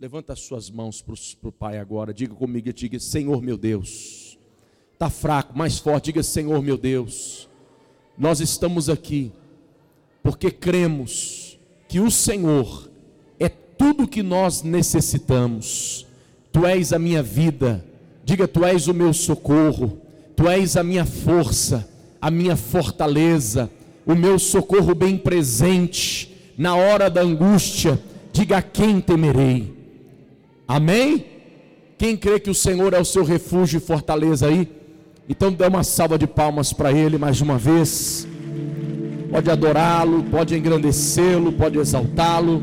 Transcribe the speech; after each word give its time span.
levanta 0.00 0.32
as 0.32 0.38
suas 0.38 0.70
mãos 0.70 1.02
para 1.02 1.48
o 1.48 1.52
Pai 1.52 1.76
agora. 1.76 2.14
Diga 2.14 2.32
comigo, 2.32 2.72
diga, 2.72 3.00
Senhor 3.00 3.42
meu 3.42 3.58
Deus. 3.58 4.38
Está 4.92 5.10
fraco, 5.10 5.58
mais 5.58 5.80
forte, 5.80 6.06
diga, 6.06 6.22
Senhor 6.22 6.62
meu 6.62 6.78
Deus. 6.78 7.48
Nós 8.16 8.38
estamos 8.38 8.88
aqui 8.88 9.32
porque 10.22 10.52
cremos 10.52 11.58
que 11.88 11.98
o 11.98 12.12
Senhor 12.12 12.88
é 13.40 13.48
tudo 13.48 14.06
que 14.06 14.22
nós 14.22 14.62
necessitamos. 14.62 16.06
Tu 16.52 16.64
és 16.64 16.92
a 16.92 16.98
minha 16.98 17.22
vida. 17.22 17.84
Diga, 18.24 18.46
Tu 18.46 18.64
és 18.64 18.86
o 18.86 18.94
meu 18.94 19.12
socorro. 19.12 20.00
Tu 20.36 20.48
és 20.48 20.76
a 20.76 20.84
minha 20.84 21.04
força, 21.04 21.88
a 22.20 22.30
minha 22.30 22.54
fortaleza, 22.54 23.68
o 24.06 24.14
meu 24.14 24.38
socorro 24.38 24.94
bem 24.94 25.18
presente 25.18 26.52
na 26.56 26.76
hora 26.76 27.10
da 27.10 27.20
angústia. 27.20 28.00
Diga 28.32 28.58
a 28.58 28.62
quem 28.62 29.00
temerei. 29.00 29.77
Amém? 30.68 31.24
Quem 31.96 32.14
crê 32.14 32.38
que 32.38 32.50
o 32.50 32.54
Senhor 32.54 32.92
é 32.92 33.00
o 33.00 33.04
seu 33.04 33.24
refúgio 33.24 33.78
e 33.78 33.80
fortaleza 33.80 34.48
aí? 34.48 34.70
Então 35.26 35.50
dê 35.50 35.66
uma 35.66 35.82
salva 35.82 36.18
de 36.18 36.26
palmas 36.26 36.74
para 36.74 36.92
Ele 36.92 37.16
mais 37.16 37.40
uma 37.40 37.56
vez. 37.56 38.28
Pode 39.30 39.50
adorá-lo, 39.50 40.24
pode 40.24 40.54
engrandecê-lo, 40.54 41.52
pode 41.52 41.78
exaltá-lo. 41.78 42.62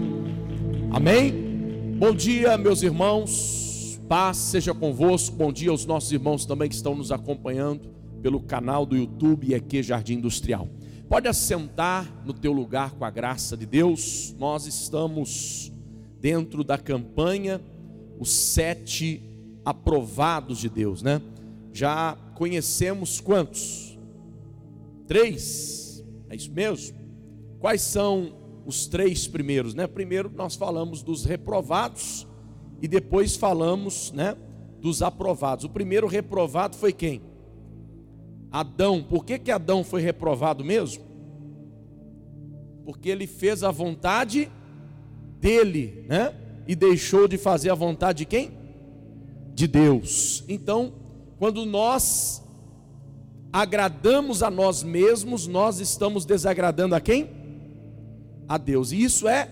Amém? 0.91 1.95
Bom 1.97 2.13
dia, 2.13 2.55
meus 2.59 2.83
irmãos. 2.83 3.99
Paz 4.07 4.37
seja 4.37 4.71
convosco. 4.71 5.35
Bom 5.35 5.51
dia 5.51 5.71
aos 5.71 5.87
nossos 5.87 6.11
irmãos 6.11 6.45
também 6.45 6.69
que 6.69 6.75
estão 6.75 6.93
nos 6.93 7.11
acompanhando 7.11 7.89
pelo 8.21 8.39
canal 8.39 8.85
do 8.85 8.95
YouTube 8.95 9.51
EQ 9.51 9.81
Jardim 9.81 10.13
Industrial. 10.13 10.69
Pode 11.09 11.27
assentar 11.27 12.07
no 12.23 12.33
teu 12.33 12.53
lugar 12.53 12.91
com 12.91 13.03
a 13.03 13.09
graça 13.09 13.57
de 13.57 13.65
Deus. 13.65 14.35
Nós 14.37 14.67
estamos 14.67 15.73
dentro 16.21 16.63
da 16.63 16.77
campanha 16.77 17.59
os 18.19 18.31
sete 18.31 19.21
aprovados 19.63 20.59
de 20.59 20.69
Deus, 20.69 21.01
né? 21.01 21.21
Já 21.73 22.17
conhecemos 22.35 23.19
quantos? 23.19 23.97
Três. 25.07 26.03
É 26.29 26.35
isso 26.35 26.51
mesmo? 26.51 26.97
Quais 27.59 27.81
são 27.81 28.33
os 28.65 28.87
três 28.87 29.27
primeiros, 29.27 29.73
né? 29.73 29.87
Primeiro 29.87 30.31
nós 30.33 30.55
falamos 30.55 31.03
dos 31.03 31.25
reprovados 31.25 32.27
e 32.81 32.87
depois 32.87 33.35
falamos, 33.35 34.11
né, 34.11 34.35
dos 34.79 35.01
aprovados. 35.01 35.65
O 35.65 35.69
primeiro 35.69 36.07
reprovado 36.07 36.75
foi 36.75 36.93
quem? 36.93 37.21
Adão. 38.51 39.03
Por 39.03 39.25
que 39.25 39.39
que 39.39 39.51
Adão 39.51 39.83
foi 39.83 40.01
reprovado 40.01 40.63
mesmo? 40.63 41.03
Porque 42.85 43.09
ele 43.09 43.27
fez 43.27 43.63
a 43.63 43.71
vontade 43.71 44.51
dele, 45.39 46.05
né? 46.07 46.33
E 46.67 46.75
deixou 46.75 47.27
de 47.27 47.37
fazer 47.37 47.69
a 47.69 47.75
vontade 47.75 48.19
de 48.19 48.25
quem? 48.25 48.51
De 49.53 49.67
Deus. 49.67 50.43
Então, 50.47 50.93
quando 51.37 51.65
nós 51.65 52.43
agradamos 53.53 54.43
a 54.43 54.49
nós 54.49 54.83
mesmos, 54.83 55.47
nós 55.47 55.79
estamos 55.79 56.25
desagradando 56.25 56.95
a 56.95 57.01
quem? 57.01 57.29
A 58.47 58.57
Deus. 58.57 58.91
E 58.91 59.01
isso 59.01 59.27
é 59.27 59.49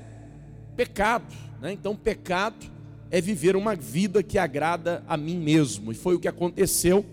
pecado, 0.75 1.33
né? 1.61 1.71
Então, 1.71 1.95
pecado 1.95 2.65
é 3.09 3.21
viver 3.21 3.55
uma 3.55 3.75
vida 3.75 4.23
que 4.23 4.37
agrada 4.37 5.03
a 5.07 5.15
mim 5.15 5.37
mesmo. 5.37 5.91
E 5.91 5.95
foi 5.95 6.15
o 6.15 6.19
que 6.19 6.27
aconteceu 6.27 7.05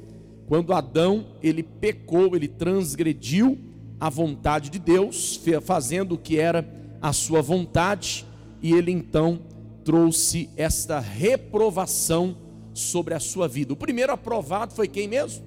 quando 0.50 0.72
Adão, 0.72 1.26
ele 1.40 1.62
pecou, 1.62 2.34
ele 2.34 2.48
transgrediu 2.48 3.56
a 4.00 4.10
vontade 4.10 4.68
de 4.68 4.80
Deus, 4.80 5.40
fazendo 5.62 6.16
o 6.16 6.18
que 6.18 6.40
era 6.40 6.68
a 7.00 7.12
sua 7.12 7.40
vontade, 7.40 8.26
e 8.60 8.72
ele 8.72 8.90
então 8.90 9.42
trouxe 9.84 10.50
esta 10.56 10.98
reprovação 10.98 12.36
sobre 12.72 13.14
a 13.14 13.20
sua 13.20 13.48
vida. 13.48 13.72
O 13.72 13.76
primeiro 13.76 14.12
aprovado 14.12 14.74
foi 14.74 14.88
quem 14.88 15.08
mesmo? 15.08 15.44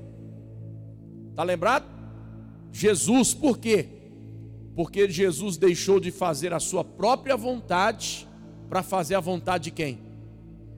Está 1.29 1.43
lembrado? 1.43 1.85
Jesus, 2.71 3.33
por 3.33 3.57
quê? 3.57 3.87
Porque 4.75 5.09
Jesus 5.09 5.57
deixou 5.57 5.99
de 5.99 6.11
fazer 6.11 6.53
a 6.53 6.59
sua 6.59 6.83
própria 6.83 7.37
vontade 7.37 8.27
para 8.69 8.81
fazer 8.81 9.15
a 9.15 9.19
vontade 9.19 9.65
de 9.65 9.71
quem? 9.71 10.13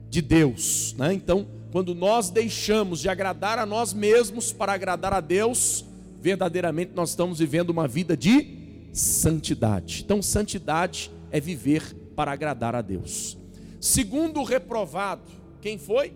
de 0.08 0.22
Deus. 0.22 0.94
Né? 0.98 1.12
Então, 1.12 1.46
quando 1.70 1.94
nós 1.94 2.30
deixamos 2.30 3.00
de 3.00 3.08
agradar 3.08 3.58
a 3.58 3.66
nós 3.66 3.92
mesmos 3.92 4.52
para 4.52 4.72
agradar 4.72 5.12
a 5.12 5.20
Deus, 5.20 5.84
verdadeiramente 6.20 6.92
nós 6.94 7.10
estamos 7.10 7.38
vivendo 7.38 7.70
uma 7.70 7.86
vida 7.86 8.16
de 8.16 8.88
santidade. 8.92 10.02
Então, 10.04 10.22
santidade 10.22 11.10
é 11.30 11.40
viver 11.40 11.94
para 12.14 12.32
agradar 12.32 12.74
a 12.74 12.80
Deus. 12.80 13.36
Segundo 13.80 14.42
reprovado, 14.42 15.30
quem 15.60 15.78
foi? 15.78 16.12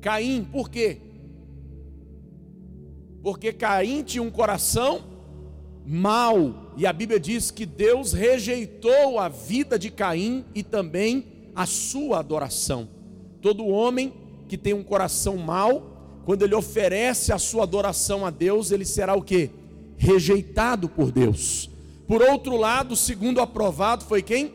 Caim, 0.00 0.44
por 0.44 0.70
quê? 0.70 0.98
Porque 3.22 3.52
Caim 3.52 4.02
tinha 4.02 4.22
um 4.22 4.30
coração 4.30 5.04
mau, 5.84 6.72
e 6.76 6.86
a 6.86 6.92
Bíblia 6.92 7.18
diz 7.18 7.50
que 7.50 7.66
Deus 7.66 8.12
rejeitou 8.12 9.18
a 9.18 9.28
vida 9.28 9.78
de 9.78 9.90
Caim 9.90 10.44
e 10.54 10.62
também 10.62 11.26
a 11.54 11.66
sua 11.66 12.20
adoração. 12.20 12.88
Todo 13.42 13.66
homem 13.66 14.12
que 14.48 14.56
tem 14.56 14.72
um 14.72 14.82
coração 14.82 15.36
mau, 15.36 16.22
quando 16.24 16.42
ele 16.42 16.54
oferece 16.54 17.32
a 17.32 17.38
sua 17.38 17.64
adoração 17.64 18.24
a 18.24 18.30
Deus, 18.30 18.70
ele 18.70 18.84
será 18.84 19.14
o 19.14 19.22
que? 19.22 19.50
Rejeitado 19.96 20.88
por 20.88 21.10
Deus. 21.10 21.68
Por 22.06 22.22
outro 22.22 22.56
lado, 22.56 22.96
segundo 22.96 23.40
aprovado 23.40 24.04
foi 24.04 24.22
quem? 24.22 24.52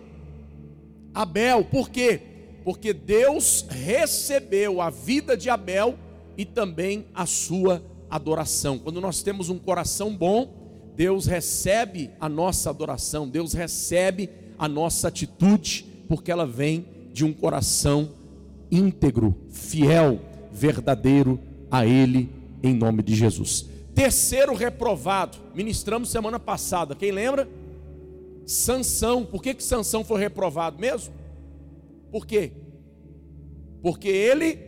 Abel. 1.15 1.63
Por 1.63 1.89
quê? 1.89 2.19
Porque 2.63 2.91
Deus 2.91 3.65
recebeu 3.69 4.81
a 4.81 4.89
vida 4.89 5.37
de 5.37 5.49
Abel 5.49 5.95
e 6.37 6.43
também 6.43 7.05
a 7.15 7.25
sua 7.25 7.81
adoração. 8.09 8.77
Quando 8.77 8.99
nós 8.99 9.23
temos 9.23 9.49
um 9.49 9.57
coração 9.57 10.15
bom, 10.15 10.91
Deus 10.95 11.25
recebe 11.25 12.11
a 12.19 12.29
nossa 12.29 12.69
adoração, 12.69 13.27
Deus 13.27 13.53
recebe 13.53 14.29
a 14.57 14.67
nossa 14.67 15.07
atitude, 15.07 15.85
porque 16.07 16.31
ela 16.31 16.45
vem 16.45 16.85
de 17.11 17.25
um 17.25 17.33
coração 17.33 18.11
íntegro, 18.71 19.35
fiel, 19.49 20.19
verdadeiro 20.51 21.39
a 21.69 21.85
Ele, 21.85 22.29
em 22.63 22.73
nome 22.73 23.03
de 23.03 23.15
Jesus. 23.15 23.65
Terceiro 23.93 24.53
reprovado, 24.53 25.37
ministramos 25.53 26.09
semana 26.09 26.39
passada, 26.39 26.95
quem 26.95 27.11
lembra? 27.11 27.47
Sansão, 28.45 29.25
por 29.25 29.41
que, 29.41 29.53
que 29.53 29.63
Sansão 29.63 30.03
foi 30.03 30.19
reprovado 30.19 30.79
mesmo? 30.79 31.13
Por 32.11 32.25
quê? 32.25 32.51
Porque 33.81 34.07
ele 34.07 34.59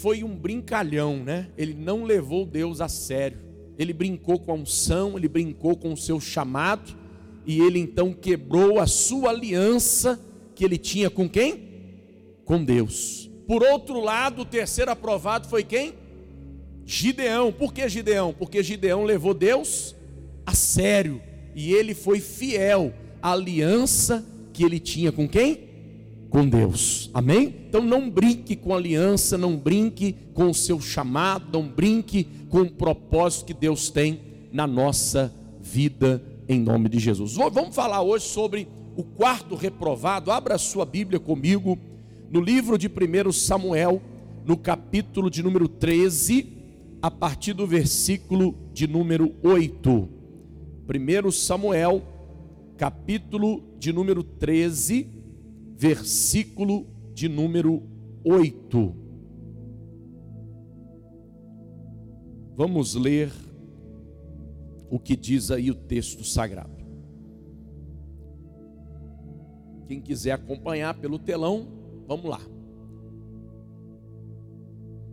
foi 0.00 0.22
um 0.22 0.36
brincalhão, 0.36 1.16
né? 1.24 1.48
Ele 1.56 1.74
não 1.74 2.04
levou 2.04 2.44
Deus 2.44 2.80
a 2.80 2.88
sério. 2.88 3.38
Ele 3.78 3.92
brincou 3.92 4.38
com 4.38 4.52
a 4.52 4.54
unção, 4.54 5.16
ele 5.16 5.28
brincou 5.28 5.76
com 5.76 5.92
o 5.92 5.96
seu 5.96 6.20
chamado, 6.20 6.96
e 7.46 7.60
ele 7.60 7.78
então 7.78 8.12
quebrou 8.12 8.78
a 8.78 8.86
sua 8.86 9.30
aliança 9.30 10.20
que 10.54 10.64
ele 10.64 10.76
tinha 10.76 11.08
com 11.08 11.28
quem? 11.28 11.68
com 12.48 12.64
Deus. 12.64 13.30
Por 13.46 13.62
outro 13.62 14.00
lado, 14.00 14.40
o 14.40 14.44
terceiro 14.44 14.90
aprovado 14.90 15.46
foi 15.46 15.62
quem? 15.62 15.92
Gideão. 16.82 17.52
Por 17.52 17.74
que 17.74 17.86
Gideão? 17.90 18.32
Porque 18.32 18.62
Gideão 18.62 19.04
levou 19.04 19.34
Deus 19.34 19.94
a 20.46 20.54
sério 20.54 21.20
e 21.58 21.74
ele 21.74 21.92
foi 21.92 22.20
fiel 22.20 22.94
à 23.20 23.32
aliança 23.32 24.24
que 24.52 24.62
ele 24.62 24.78
tinha 24.78 25.10
com 25.10 25.28
quem? 25.28 25.58
Com 26.30 26.48
Deus. 26.48 27.10
Amém? 27.12 27.52
Então 27.68 27.82
não 27.82 28.08
brinque 28.08 28.54
com 28.54 28.72
aliança, 28.72 29.36
não 29.36 29.56
brinque 29.56 30.14
com 30.32 30.50
o 30.50 30.54
seu 30.54 30.80
chamado, 30.80 31.48
não 31.52 31.66
brinque 31.66 32.28
com 32.48 32.60
o 32.60 32.70
propósito 32.70 33.46
que 33.46 33.54
Deus 33.54 33.90
tem 33.90 34.20
na 34.52 34.68
nossa 34.68 35.34
vida 35.60 36.22
em 36.48 36.60
nome 36.60 36.88
de 36.88 37.00
Jesus. 37.00 37.34
Vamos 37.34 37.74
falar 37.74 38.02
hoje 38.02 38.26
sobre 38.26 38.68
o 38.94 39.02
quarto 39.02 39.56
reprovado. 39.56 40.30
Abra 40.30 40.54
a 40.54 40.58
sua 40.58 40.84
Bíblia 40.84 41.18
comigo 41.18 41.76
no 42.30 42.40
livro 42.40 42.78
de 42.78 42.86
1 42.86 43.32
Samuel, 43.32 44.00
no 44.44 44.56
capítulo 44.56 45.28
de 45.28 45.42
número 45.42 45.66
13, 45.66 46.52
a 47.02 47.10
partir 47.10 47.52
do 47.52 47.66
versículo 47.66 48.54
de 48.72 48.86
número 48.86 49.34
8. 49.42 50.17
1 50.88 51.30
Samuel, 51.30 52.02
capítulo 52.76 53.62
de 53.78 53.92
número 53.92 54.22
13, 54.22 55.08
versículo 55.76 56.86
de 57.12 57.28
número 57.28 57.82
8. 58.24 58.94
Vamos 62.54 62.94
ler 62.94 63.30
o 64.90 64.98
que 64.98 65.14
diz 65.14 65.50
aí 65.50 65.70
o 65.70 65.74
texto 65.74 66.24
sagrado. 66.24 66.78
Quem 69.86 70.00
quiser 70.00 70.32
acompanhar 70.32 70.94
pelo 70.94 71.18
telão, 71.18 71.78
Vamos 72.08 72.24
lá. 72.24 72.40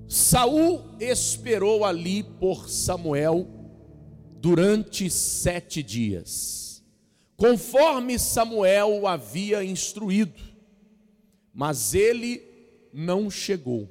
Saul 0.07 0.81
esperou 0.97 1.83
ali 1.83 2.23
por 2.23 2.69
Samuel 2.69 3.45
durante 4.35 5.09
sete 5.09 5.81
dias, 5.81 6.83
conforme 7.35 8.19
Samuel 8.19 9.01
o 9.01 9.07
havia 9.07 9.63
instruído. 9.63 10.41
mas 11.55 11.93
ele 11.93 12.43
não 12.91 13.31
chegou. 13.31 13.87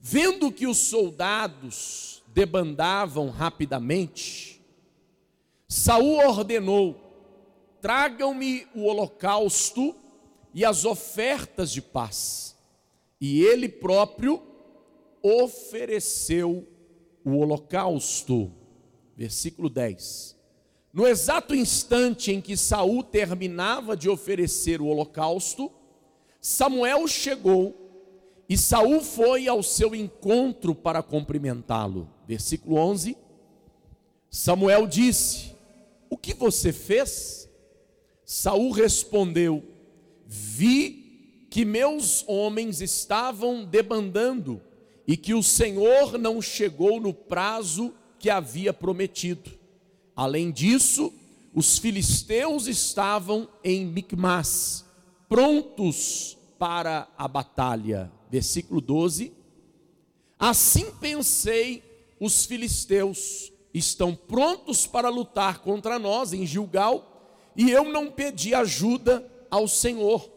Vendo 0.00 0.50
que 0.50 0.66
os 0.66 0.76
soldados 0.78 2.20
debandavam 2.34 3.30
rapidamente, 3.30 4.60
Saul 5.68 6.18
ordenou: 6.18 6.96
tragam-me 7.80 8.66
o 8.74 8.86
holocausto 8.86 9.94
e 10.52 10.64
as 10.64 10.84
ofertas 10.84 11.70
de 11.70 11.80
paz. 11.80 12.56
E 13.20 13.42
ele 13.42 13.68
próprio 13.68 14.42
ofereceu 15.22 16.66
o 17.24 17.38
holocausto. 17.38 18.50
Versículo 19.18 19.68
10. 19.68 20.36
No 20.92 21.04
exato 21.04 21.52
instante 21.52 22.30
em 22.30 22.40
que 22.40 22.56
Saul 22.56 23.02
terminava 23.02 23.96
de 23.96 24.08
oferecer 24.08 24.80
o 24.80 24.86
holocausto, 24.86 25.72
Samuel 26.40 27.08
chegou 27.08 27.74
e 28.48 28.56
Saul 28.56 29.00
foi 29.00 29.48
ao 29.48 29.60
seu 29.60 29.92
encontro 29.92 30.72
para 30.72 31.02
cumprimentá-lo. 31.02 32.08
Versículo 32.28 32.76
11. 32.76 33.16
Samuel 34.30 34.86
disse: 34.86 35.52
O 36.08 36.16
que 36.16 36.32
você 36.32 36.72
fez? 36.72 37.50
Saul 38.24 38.70
respondeu: 38.70 39.64
Vi 40.24 41.46
que 41.50 41.64
meus 41.64 42.24
homens 42.28 42.80
estavam 42.80 43.64
debandando 43.64 44.62
e 45.08 45.16
que 45.16 45.34
o 45.34 45.42
Senhor 45.42 46.16
não 46.18 46.40
chegou 46.40 47.00
no 47.00 47.12
prazo 47.12 47.92
que 48.18 48.30
havia 48.30 48.72
prometido. 48.72 49.50
Além 50.14 50.50
disso, 50.50 51.12
os 51.54 51.78
filisteus 51.78 52.66
estavam 52.66 53.48
em 53.62 53.86
Micmas, 53.86 54.84
prontos 55.28 56.36
para 56.58 57.08
a 57.16 57.26
batalha. 57.28 58.10
Versículo 58.30 58.80
12. 58.80 59.32
Assim 60.38 60.90
pensei, 61.00 61.82
os 62.20 62.44
filisteus 62.44 63.52
estão 63.72 64.14
prontos 64.14 64.86
para 64.86 65.08
lutar 65.08 65.60
contra 65.60 65.98
nós 65.98 66.32
em 66.32 66.46
Gilgal, 66.46 67.52
e 67.56 67.70
eu 67.70 67.84
não 67.84 68.10
pedi 68.10 68.54
ajuda 68.54 69.28
ao 69.50 69.66
Senhor. 69.66 70.28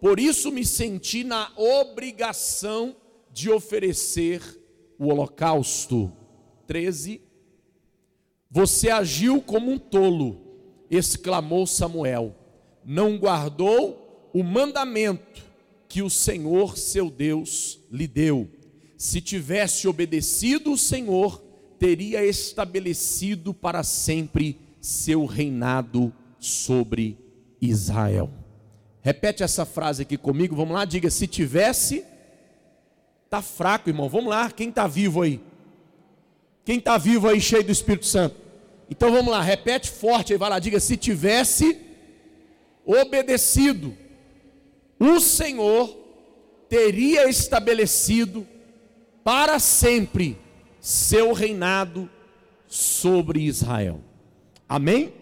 Por 0.00 0.18
isso 0.18 0.50
me 0.50 0.64
senti 0.64 1.24
na 1.24 1.52
obrigação 1.56 2.96
de 3.30 3.50
oferecer 3.50 4.40
o 4.98 5.08
holocausto. 5.08 6.12
13. 6.66 7.20
Você 8.50 8.90
agiu 8.90 9.40
como 9.40 9.70
um 9.70 9.78
tolo, 9.78 10.40
exclamou 10.90 11.66
Samuel. 11.66 12.34
Não 12.84 13.16
guardou 13.16 14.30
o 14.32 14.42
mandamento 14.42 15.44
que 15.88 16.02
o 16.02 16.10
Senhor 16.10 16.76
seu 16.76 17.10
Deus 17.10 17.78
lhe 17.90 18.06
deu. 18.06 18.48
Se 18.96 19.20
tivesse 19.20 19.86
obedecido 19.86 20.72
o 20.72 20.78
Senhor, 20.78 21.42
teria 21.78 22.24
estabelecido 22.24 23.54
para 23.54 23.82
sempre 23.82 24.58
seu 24.80 25.26
reinado 25.26 26.12
sobre 26.38 27.18
Israel. 27.60 28.30
Repete 29.02 29.42
essa 29.42 29.64
frase 29.64 30.02
aqui 30.02 30.16
comigo, 30.16 30.56
vamos 30.56 30.74
lá, 30.74 30.84
diga: 30.84 31.08
se 31.08 31.26
tivesse 31.26 32.04
Está 33.30 33.40
fraco, 33.40 33.88
irmão. 33.88 34.08
Vamos 34.08 34.28
lá, 34.28 34.50
quem 34.50 34.70
está 34.70 34.88
vivo 34.88 35.22
aí? 35.22 35.40
Quem 36.64 36.78
está 36.78 36.98
vivo 36.98 37.28
aí, 37.28 37.40
cheio 37.40 37.64
do 37.64 37.72
Espírito 37.72 38.06
Santo? 38.06 38.36
Então 38.90 39.12
vamos 39.12 39.30
lá, 39.30 39.40
repete 39.40 39.90
forte 39.90 40.32
aí, 40.32 40.38
vai 40.38 40.50
lá, 40.50 40.58
diga: 40.58 40.80
se 40.80 40.96
tivesse 40.96 41.78
obedecido, 42.84 43.96
o 44.98 45.20
Senhor 45.20 45.96
teria 46.68 47.28
estabelecido 47.28 48.46
para 49.22 49.58
sempre 49.58 50.36
seu 50.80 51.32
reinado 51.32 52.08
sobre 52.66 53.42
Israel. 53.42 54.00
Amém? 54.68 55.12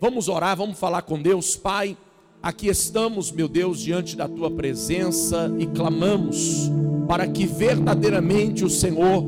Vamos 0.00 0.28
orar, 0.28 0.56
vamos 0.56 0.78
falar 0.78 1.02
com 1.02 1.20
Deus, 1.20 1.56
Pai. 1.56 1.96
Aqui 2.42 2.68
estamos, 2.68 3.32
meu 3.32 3.48
Deus, 3.48 3.80
diante 3.80 4.16
da 4.16 4.28
tua 4.28 4.50
presença 4.50 5.52
e 5.58 5.66
clamamos 5.66 6.70
para 7.08 7.26
que 7.26 7.46
verdadeiramente 7.46 8.64
o 8.64 8.70
Senhor 8.70 9.24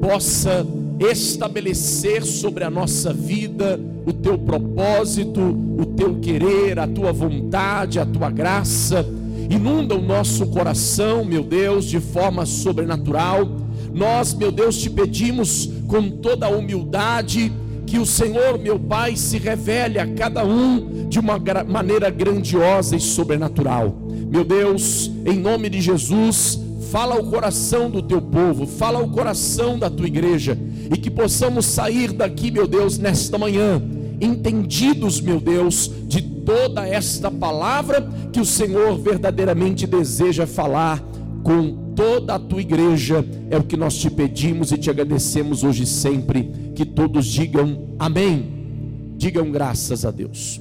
possa 0.00 0.66
estabelecer 1.00 2.24
sobre 2.24 2.64
a 2.64 2.70
nossa 2.70 3.12
vida 3.12 3.80
o 4.06 4.12
teu 4.12 4.38
propósito, 4.38 5.40
o 5.40 5.86
teu 5.86 6.16
querer, 6.16 6.78
a 6.78 6.86
tua 6.86 7.12
vontade, 7.12 7.98
a 7.98 8.06
tua 8.06 8.30
graça. 8.30 9.04
Inunda 9.50 9.94
o 9.94 10.02
nosso 10.02 10.46
coração, 10.46 11.24
meu 11.24 11.42
Deus, 11.42 11.84
de 11.86 12.00
forma 12.00 12.46
sobrenatural. 12.46 13.46
Nós, 13.92 14.34
meu 14.34 14.50
Deus, 14.50 14.78
te 14.78 14.90
pedimos 14.90 15.70
com 15.86 16.10
toda 16.10 16.46
a 16.46 16.50
humildade 16.50 17.52
que 17.86 17.98
o 17.98 18.06
Senhor, 18.06 18.58
meu 18.58 18.78
Pai, 18.78 19.16
se 19.16 19.38
revele 19.38 19.98
a 19.98 20.06
cada 20.14 20.44
um 20.44 21.08
de 21.08 21.18
uma 21.18 21.38
maneira 21.66 22.10
grandiosa 22.10 22.96
e 22.96 23.00
sobrenatural. 23.00 23.94
Meu 24.28 24.44
Deus, 24.44 25.10
em 25.24 25.38
nome 25.38 25.68
de 25.68 25.80
Jesus, 25.80 26.58
fala 26.90 27.14
ao 27.14 27.24
coração 27.24 27.90
do 27.90 28.02
teu 28.02 28.20
povo, 28.20 28.66
fala 28.66 28.98
ao 28.98 29.08
coração 29.08 29.78
da 29.78 29.90
tua 29.90 30.06
igreja, 30.06 30.58
e 30.94 30.96
que 30.96 31.10
possamos 31.10 31.66
sair 31.66 32.12
daqui, 32.12 32.52
meu 32.52 32.68
Deus, 32.68 32.98
nesta 32.98 33.36
manhã, 33.36 33.82
entendidos, 34.20 35.20
meu 35.20 35.40
Deus, 35.40 35.90
de 36.06 36.22
toda 36.22 36.86
esta 36.86 37.32
palavra 37.32 38.08
que 38.32 38.38
o 38.38 38.44
Senhor 38.44 38.96
verdadeiramente 38.96 39.88
deseja 39.88 40.46
falar 40.46 41.02
com 41.42 41.92
toda 41.96 42.36
a 42.36 42.38
tua 42.38 42.60
igreja, 42.60 43.26
é 43.50 43.56
o 43.56 43.64
que 43.64 43.76
nós 43.76 43.96
te 43.96 44.08
pedimos 44.08 44.70
e 44.70 44.78
te 44.78 44.88
agradecemos 44.88 45.64
hoje 45.64 45.84
sempre. 45.84 46.48
Que 46.76 46.86
todos 46.86 47.26
digam 47.26 47.96
amém, 47.98 49.16
digam 49.16 49.50
graças 49.50 50.04
a 50.04 50.12
Deus. 50.12 50.60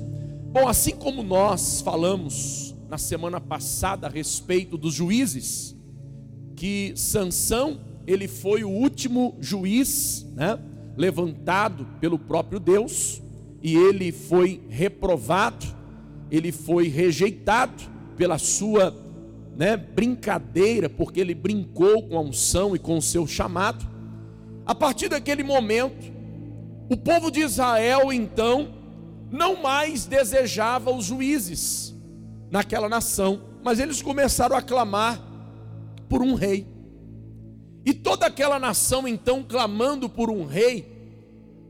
Bom, 0.51 0.67
assim 0.67 0.95
como 0.95 1.21
nós 1.21 1.79
falamos 1.81 2.73
na 2.89 2.97
semana 2.97 3.39
passada 3.39 4.07
a 4.07 4.09
respeito 4.09 4.79
dos 4.79 4.95
juízes, 4.95 5.75
que 6.55 6.91
Sansão 6.95 7.92
ele 8.05 8.27
foi 8.27 8.63
o 8.63 8.69
último 8.69 9.35
juiz, 9.39 10.25
né, 10.35 10.59
levantado 10.97 11.87
pelo 11.99 12.19
próprio 12.19 12.59
Deus, 12.59 13.21
e 13.61 13.75
ele 13.75 14.11
foi 14.11 14.61
reprovado, 14.69 15.65
ele 16.29 16.51
foi 16.51 16.87
rejeitado 16.87 17.83
pela 18.17 18.37
sua 18.37 18.93
né, 19.55 19.77
brincadeira, 19.77 20.89
porque 20.89 21.19
ele 21.19 21.33
brincou 21.33 22.03
com 22.03 22.17
a 22.17 22.21
unção 22.21 22.75
e 22.75 22.79
com 22.79 22.97
o 22.97 23.01
seu 23.01 23.25
chamado. 23.25 23.85
A 24.65 24.75
partir 24.75 25.09
daquele 25.09 25.43
momento, 25.43 26.11
o 26.89 26.97
povo 26.97 27.31
de 27.31 27.41
Israel 27.41 28.11
então 28.11 28.73
não 29.31 29.61
mais 29.61 30.05
desejava 30.05 30.91
os 30.91 31.05
juízes 31.05 31.95
naquela 32.51 32.89
nação, 32.89 33.41
mas 33.63 33.79
eles 33.79 34.01
começaram 34.01 34.55
a 34.55 34.61
clamar 34.61 35.19
por 36.07 36.21
um 36.21 36.33
rei. 36.33 36.72
E 37.85 37.93
toda 37.93 38.25
aquela 38.25 38.57
nação 38.57 39.07
então 39.07 39.43
clamando 39.43 40.07
por 40.07 40.29
um 40.29 40.45
rei, 40.45 40.87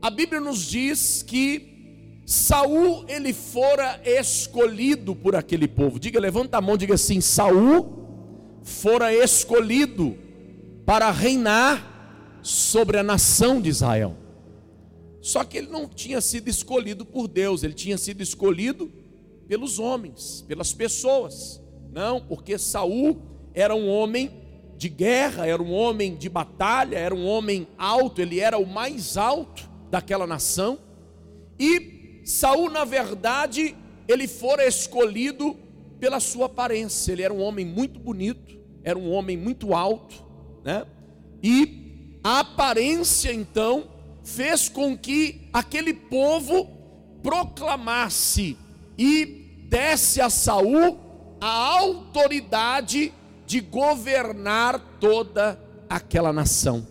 a 0.00 0.10
Bíblia 0.10 0.40
nos 0.40 0.64
diz 0.64 1.22
que 1.22 2.22
Saul 2.26 3.04
ele 3.08 3.32
fora 3.32 4.00
escolhido 4.04 5.14
por 5.14 5.34
aquele 5.34 5.66
povo. 5.68 5.98
Diga, 5.98 6.20
levanta 6.20 6.58
a 6.58 6.60
mão, 6.60 6.76
diga 6.76 6.94
assim: 6.94 7.20
Saul 7.20 8.04
fora 8.62 9.12
escolhido 9.12 10.16
para 10.86 11.10
reinar 11.10 12.38
sobre 12.42 12.98
a 12.98 13.02
nação 13.02 13.60
de 13.60 13.68
Israel. 13.68 14.16
Só 15.20 15.42
que 15.42 15.56
ele 15.56 15.68
não 15.68 15.88
tinha 15.88 16.20
sido 16.20 16.48
escolhido 16.48 17.04
por 17.04 17.26
Deus, 17.26 17.62
ele 17.62 17.72
tinha 17.72 17.96
sido 17.96 18.22
escolhido 18.22 18.92
pelos 19.48 19.78
homens, 19.78 20.44
pelas 20.46 20.72
pessoas. 20.72 21.60
Não, 21.90 22.20
porque 22.20 22.58
Saul 22.58 23.22
era 23.54 23.74
um 23.74 23.88
homem 23.88 24.43
de 24.84 24.88
guerra, 24.90 25.46
era 25.46 25.62
um 25.62 25.72
homem 25.72 26.14
de 26.14 26.28
batalha, 26.28 26.98
era 26.98 27.14
um 27.14 27.26
homem 27.26 27.66
alto, 27.78 28.20
ele 28.20 28.38
era 28.38 28.58
o 28.58 28.66
mais 28.66 29.16
alto 29.16 29.66
daquela 29.90 30.26
nação. 30.26 30.78
E 31.58 32.20
Saul, 32.22 32.68
na 32.68 32.84
verdade, 32.84 33.74
ele 34.06 34.28
fora 34.28 34.66
escolhido 34.66 35.56
pela 35.98 36.20
sua 36.20 36.46
aparência. 36.46 37.12
Ele 37.12 37.22
era 37.22 37.32
um 37.32 37.40
homem 37.40 37.64
muito 37.64 37.98
bonito, 37.98 38.60
era 38.82 38.98
um 38.98 39.10
homem 39.10 39.38
muito 39.38 39.72
alto, 39.72 40.22
né? 40.62 40.84
E 41.42 42.18
a 42.22 42.40
aparência 42.40 43.32
então 43.32 43.84
fez 44.22 44.68
com 44.68 44.98
que 44.98 45.48
aquele 45.50 45.94
povo 45.94 46.68
proclamasse 47.22 48.54
e 48.98 49.24
desse 49.66 50.20
a 50.20 50.28
Saul 50.28 50.98
a 51.40 51.48
autoridade 51.78 53.14
de 53.54 53.60
governar 53.60 54.80
toda 54.98 55.56
aquela 55.88 56.32
nação. 56.32 56.84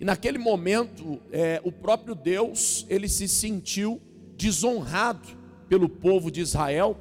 E 0.00 0.04
naquele 0.04 0.36
momento, 0.36 1.20
é, 1.30 1.60
o 1.62 1.70
próprio 1.70 2.16
Deus 2.16 2.84
ele 2.88 3.08
se 3.08 3.28
sentiu 3.28 4.02
desonrado 4.36 5.28
pelo 5.68 5.88
povo 5.88 6.32
de 6.32 6.40
Israel, 6.40 6.96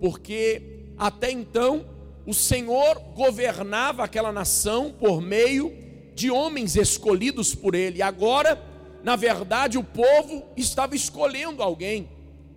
porque 0.00 0.86
até 0.96 1.30
então 1.30 1.84
o 2.26 2.32
Senhor 2.32 2.98
governava 3.14 4.04
aquela 4.04 4.32
nação 4.32 4.90
por 4.98 5.20
meio 5.20 5.70
de 6.14 6.30
homens 6.30 6.76
escolhidos 6.76 7.54
por 7.54 7.74
ele. 7.74 8.00
Agora, 8.00 8.58
na 9.02 9.16
verdade, 9.16 9.76
o 9.76 9.84
povo 9.84 10.46
estava 10.56 10.96
escolhendo 10.96 11.62
alguém. 11.62 12.08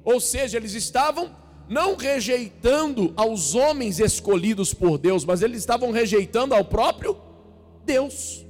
Ou 0.05 0.21
seja, 0.21 0.55
eles 0.55 0.73
estavam 0.75 1.35
não 1.69 1.95
rejeitando 1.95 3.13
aos 3.15 3.55
homens 3.55 3.99
escolhidos 3.99 4.73
por 4.73 4.97
Deus, 4.97 5.25
mas 5.25 5.41
eles 5.41 5.59
estavam 5.59 5.91
rejeitando 5.91 6.53
ao 6.53 6.63
próprio 6.63 7.17
Deus. 7.85 8.45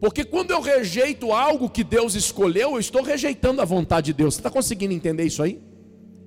Porque 0.00 0.24
quando 0.24 0.50
eu 0.50 0.60
rejeito 0.60 1.32
algo 1.32 1.68
que 1.68 1.82
Deus 1.82 2.14
escolheu, 2.14 2.72
eu 2.72 2.78
estou 2.78 3.02
rejeitando 3.02 3.62
a 3.62 3.64
vontade 3.64 4.06
de 4.06 4.12
Deus. 4.12 4.34
Você 4.34 4.40
está 4.40 4.50
conseguindo 4.50 4.92
entender 4.92 5.24
isso 5.24 5.42
aí? 5.42 5.60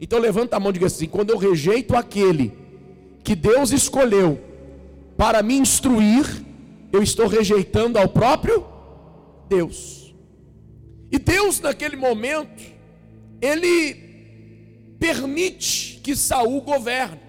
Então 0.02 0.20
levanta 0.20 0.58
a 0.58 0.60
mão 0.60 0.72
e 0.72 0.74
diga 0.74 0.88
assim: 0.88 1.08
quando 1.08 1.30
eu 1.30 1.38
rejeito 1.38 1.96
aquele 1.96 2.54
que 3.24 3.36
Deus 3.36 3.72
escolheu 3.72 4.40
para 5.16 5.42
me 5.44 5.56
instruir, 5.56 6.26
eu 6.92 7.04
estou 7.04 7.28
rejeitando 7.28 7.98
ao 7.98 8.08
próprio 8.08 8.66
Deus. 9.48 10.16
E 11.12 11.18
Deus 11.18 11.60
naquele 11.60 11.96
momento, 11.96 12.64
ele 13.42 14.07
permite 15.00 16.00
que 16.04 16.16
Saul 16.16 16.62
governe. 16.62 17.20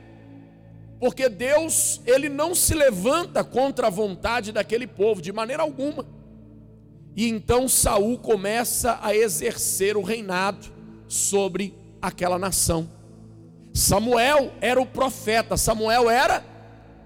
Porque 1.01 1.29
Deus, 1.29 2.01
ele 2.05 2.29
não 2.29 2.55
se 2.55 2.75
levanta 2.75 3.45
contra 3.45 3.87
a 3.87 3.91
vontade 3.91 4.51
daquele 4.51 4.87
povo 4.87 5.23
de 5.23 5.33
maneira 5.33 5.63
alguma. 5.63 6.05
E 7.15 7.29
então 7.29 7.69
Saul 7.69 8.19
começa 8.19 8.99
a 9.03 9.15
exercer 9.15 9.97
o 9.97 10.03
reinado 10.03 10.67
sobre 11.07 11.75
aquela 12.03 12.39
nação. 12.39 12.89
Samuel 13.73 14.53
era 14.61 14.81
o 14.81 14.87
profeta, 14.87 15.57
Samuel 15.57 16.11
era 16.11 16.45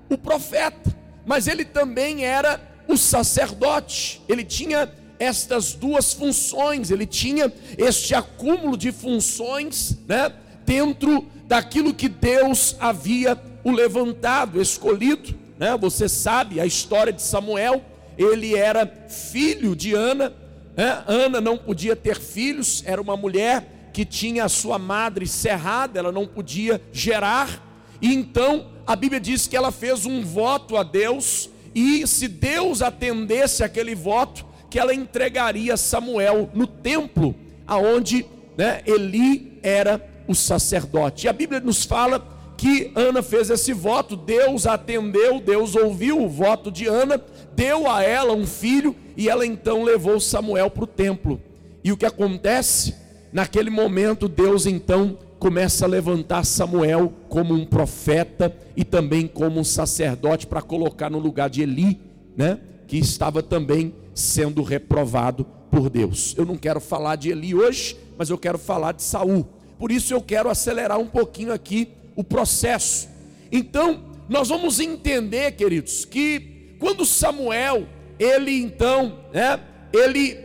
o 0.08 0.16
profeta, 0.16 0.94
mas 1.26 1.46
ele 1.46 1.64
também 1.64 2.24
era 2.24 2.60
o 2.88 2.96
sacerdote. 2.96 4.22
Ele 4.28 4.44
tinha 4.44 4.90
estas 5.18 5.74
duas 5.74 6.12
funções, 6.12 6.90
ele 6.90 7.06
tinha 7.06 7.52
este 7.78 8.14
acúmulo 8.14 8.76
de 8.76 8.90
funções, 8.90 9.96
né, 10.08 10.32
dentro 10.64 11.26
daquilo 11.46 11.94
que 11.94 12.08
Deus 12.08 12.76
havia 12.80 13.40
o 13.64 13.70
levantado, 13.70 14.60
escolhido, 14.60 15.34
né? 15.58 15.76
Você 15.76 16.08
sabe 16.08 16.60
a 16.60 16.66
história 16.66 17.12
de 17.12 17.22
Samuel, 17.22 17.82
ele 18.16 18.56
era 18.56 18.86
filho 19.08 19.76
de 19.76 19.94
Ana, 19.94 20.32
né? 20.76 21.02
Ana 21.06 21.40
não 21.40 21.56
podia 21.56 21.94
ter 21.94 22.18
filhos, 22.18 22.82
era 22.86 23.00
uma 23.00 23.16
mulher 23.16 23.90
que 23.92 24.04
tinha 24.04 24.44
a 24.44 24.48
sua 24.48 24.78
madre 24.78 25.26
cerrada, 25.26 25.98
ela 25.98 26.10
não 26.10 26.26
podia 26.26 26.80
gerar, 26.92 27.62
e 28.00 28.12
então 28.12 28.66
a 28.86 28.96
Bíblia 28.96 29.20
diz 29.20 29.46
que 29.46 29.56
ela 29.56 29.70
fez 29.70 30.06
um 30.06 30.22
voto 30.22 30.76
a 30.76 30.82
Deus, 30.82 31.50
e 31.74 32.06
se 32.06 32.26
Deus 32.26 32.82
atendesse 32.82 33.62
aquele 33.62 33.94
voto, 33.94 34.46
que 34.70 34.78
ela 34.78 34.94
entregaria 34.94 35.76
Samuel 35.76 36.48
no 36.54 36.66
templo, 36.66 37.34
aonde 37.66 38.24
né, 38.56 38.80
Eli 38.86 39.58
era 39.62 40.11
o 40.26 40.34
sacerdote. 40.34 41.26
E 41.26 41.28
a 41.28 41.32
Bíblia 41.32 41.60
nos 41.60 41.84
fala 41.84 42.26
que 42.56 42.92
Ana 42.94 43.22
fez 43.22 43.50
esse 43.50 43.72
voto, 43.72 44.16
Deus 44.16 44.66
atendeu, 44.66 45.40
Deus 45.40 45.74
ouviu 45.74 46.22
o 46.22 46.28
voto 46.28 46.70
de 46.70 46.86
Ana, 46.86 47.20
deu 47.54 47.90
a 47.90 48.02
ela 48.02 48.32
um 48.32 48.46
filho 48.46 48.94
e 49.16 49.28
ela 49.28 49.44
então 49.44 49.82
levou 49.82 50.20
Samuel 50.20 50.70
para 50.70 50.84
o 50.84 50.86
templo. 50.86 51.40
E 51.82 51.90
o 51.90 51.96
que 51.96 52.06
acontece? 52.06 52.94
Naquele 53.32 53.70
momento, 53.70 54.28
Deus 54.28 54.66
então 54.66 55.18
começa 55.38 55.84
a 55.84 55.88
levantar 55.88 56.44
Samuel 56.44 57.12
como 57.28 57.52
um 57.52 57.66
profeta 57.66 58.54
e 58.76 58.84
também 58.84 59.26
como 59.26 59.58
um 59.58 59.64
sacerdote 59.64 60.46
para 60.46 60.62
colocar 60.62 61.10
no 61.10 61.18
lugar 61.18 61.50
de 61.50 61.62
Eli, 61.62 62.00
né? 62.36 62.60
Que 62.86 62.96
estava 62.96 63.42
também 63.42 63.92
sendo 64.14 64.62
reprovado 64.62 65.44
por 65.68 65.90
Deus. 65.90 66.34
Eu 66.38 66.46
não 66.46 66.56
quero 66.56 66.78
falar 66.78 67.16
de 67.16 67.30
Eli 67.30 67.54
hoje, 67.54 67.96
mas 68.16 68.30
eu 68.30 68.38
quero 68.38 68.58
falar 68.58 68.92
de 68.92 69.02
Saul. 69.02 69.44
Por 69.82 69.90
isso 69.90 70.14
eu 70.14 70.22
quero 70.22 70.48
acelerar 70.48 71.00
um 71.00 71.08
pouquinho 71.08 71.52
aqui 71.52 71.88
o 72.14 72.22
processo. 72.22 73.08
Então, 73.50 74.04
nós 74.28 74.48
vamos 74.48 74.78
entender, 74.78 75.56
queridos, 75.56 76.04
que 76.04 76.76
quando 76.78 77.04
Samuel, 77.04 77.88
ele 78.16 78.62
então, 78.62 79.18
né, 79.34 79.58
ele 79.92 80.38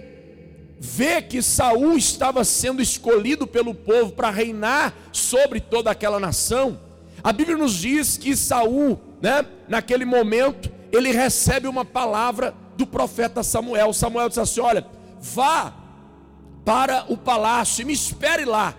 vê 0.79 1.22
que 1.22 1.39
Saul 1.44 1.96
estava 2.00 2.44
sendo 2.44 2.82
escolhido 2.82 3.46
pelo 3.46 3.75
povo 3.75 4.12
para 4.12 4.32
reinar 4.32 4.91
sobre 5.12 5.60
toda 5.60 5.91
aquela 5.91 6.20
nação, 6.20 6.79
a 7.24 7.32
Bíblia 7.32 7.58
nos 7.58 7.75
diz 7.75 8.17
que 8.17 8.36
Saul, 8.36 9.00
né, 9.22 9.46
naquele 9.70 10.03
momento, 10.03 10.72
ele 10.91 11.12
recebe 11.12 11.67
uma 11.67 11.86
palavra 11.86 12.56
do 12.75 12.88
profeta 12.88 13.44
Samuel. 13.44 13.94
Samuel 13.94 14.29
diz 14.29 14.39
assim: 14.39 14.62
Olha, 14.62 14.84
vá 15.22 15.75
para 16.65 17.06
o 17.08 17.15
palácio 17.15 17.84
e 17.84 17.86
me 17.86 17.94
espere 17.94 18.44
lá 18.44 18.74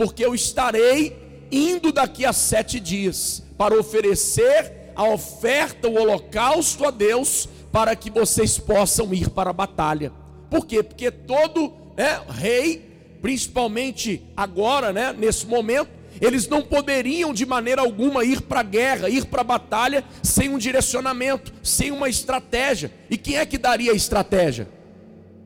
porque 0.00 0.24
eu 0.24 0.34
estarei 0.34 1.14
indo 1.52 1.92
daqui 1.92 2.24
a 2.24 2.32
sete 2.32 2.80
dias 2.80 3.42
para 3.58 3.78
oferecer 3.78 4.92
a 4.96 5.04
oferta, 5.04 5.88
o 5.88 6.00
holocausto 6.00 6.86
a 6.86 6.90
Deus, 6.90 7.46
para 7.70 7.94
que 7.94 8.10
vocês 8.10 8.56
possam 8.56 9.12
ir 9.12 9.28
para 9.28 9.50
a 9.50 9.52
batalha. 9.52 10.10
Por 10.48 10.64
quê? 10.64 10.82
Porque 10.82 11.10
todo 11.10 11.74
né, 11.98 12.18
rei, 12.30 13.18
principalmente 13.20 14.22
agora, 14.34 14.90
né, 14.90 15.12
nesse 15.12 15.46
momento, 15.46 15.90
eles 16.18 16.48
não 16.48 16.62
poderiam 16.62 17.34
de 17.34 17.44
maneira 17.44 17.82
alguma 17.82 18.24
ir 18.24 18.40
para 18.40 18.60
a 18.60 18.62
guerra, 18.62 19.10
ir 19.10 19.26
para 19.26 19.42
a 19.42 19.44
batalha 19.44 20.02
sem 20.22 20.48
um 20.48 20.56
direcionamento, 20.56 21.52
sem 21.62 21.90
uma 21.90 22.08
estratégia. 22.08 22.90
E 23.10 23.18
quem 23.18 23.36
é 23.36 23.44
que 23.44 23.58
daria 23.58 23.92
a 23.92 23.94
estratégia? 23.94 24.66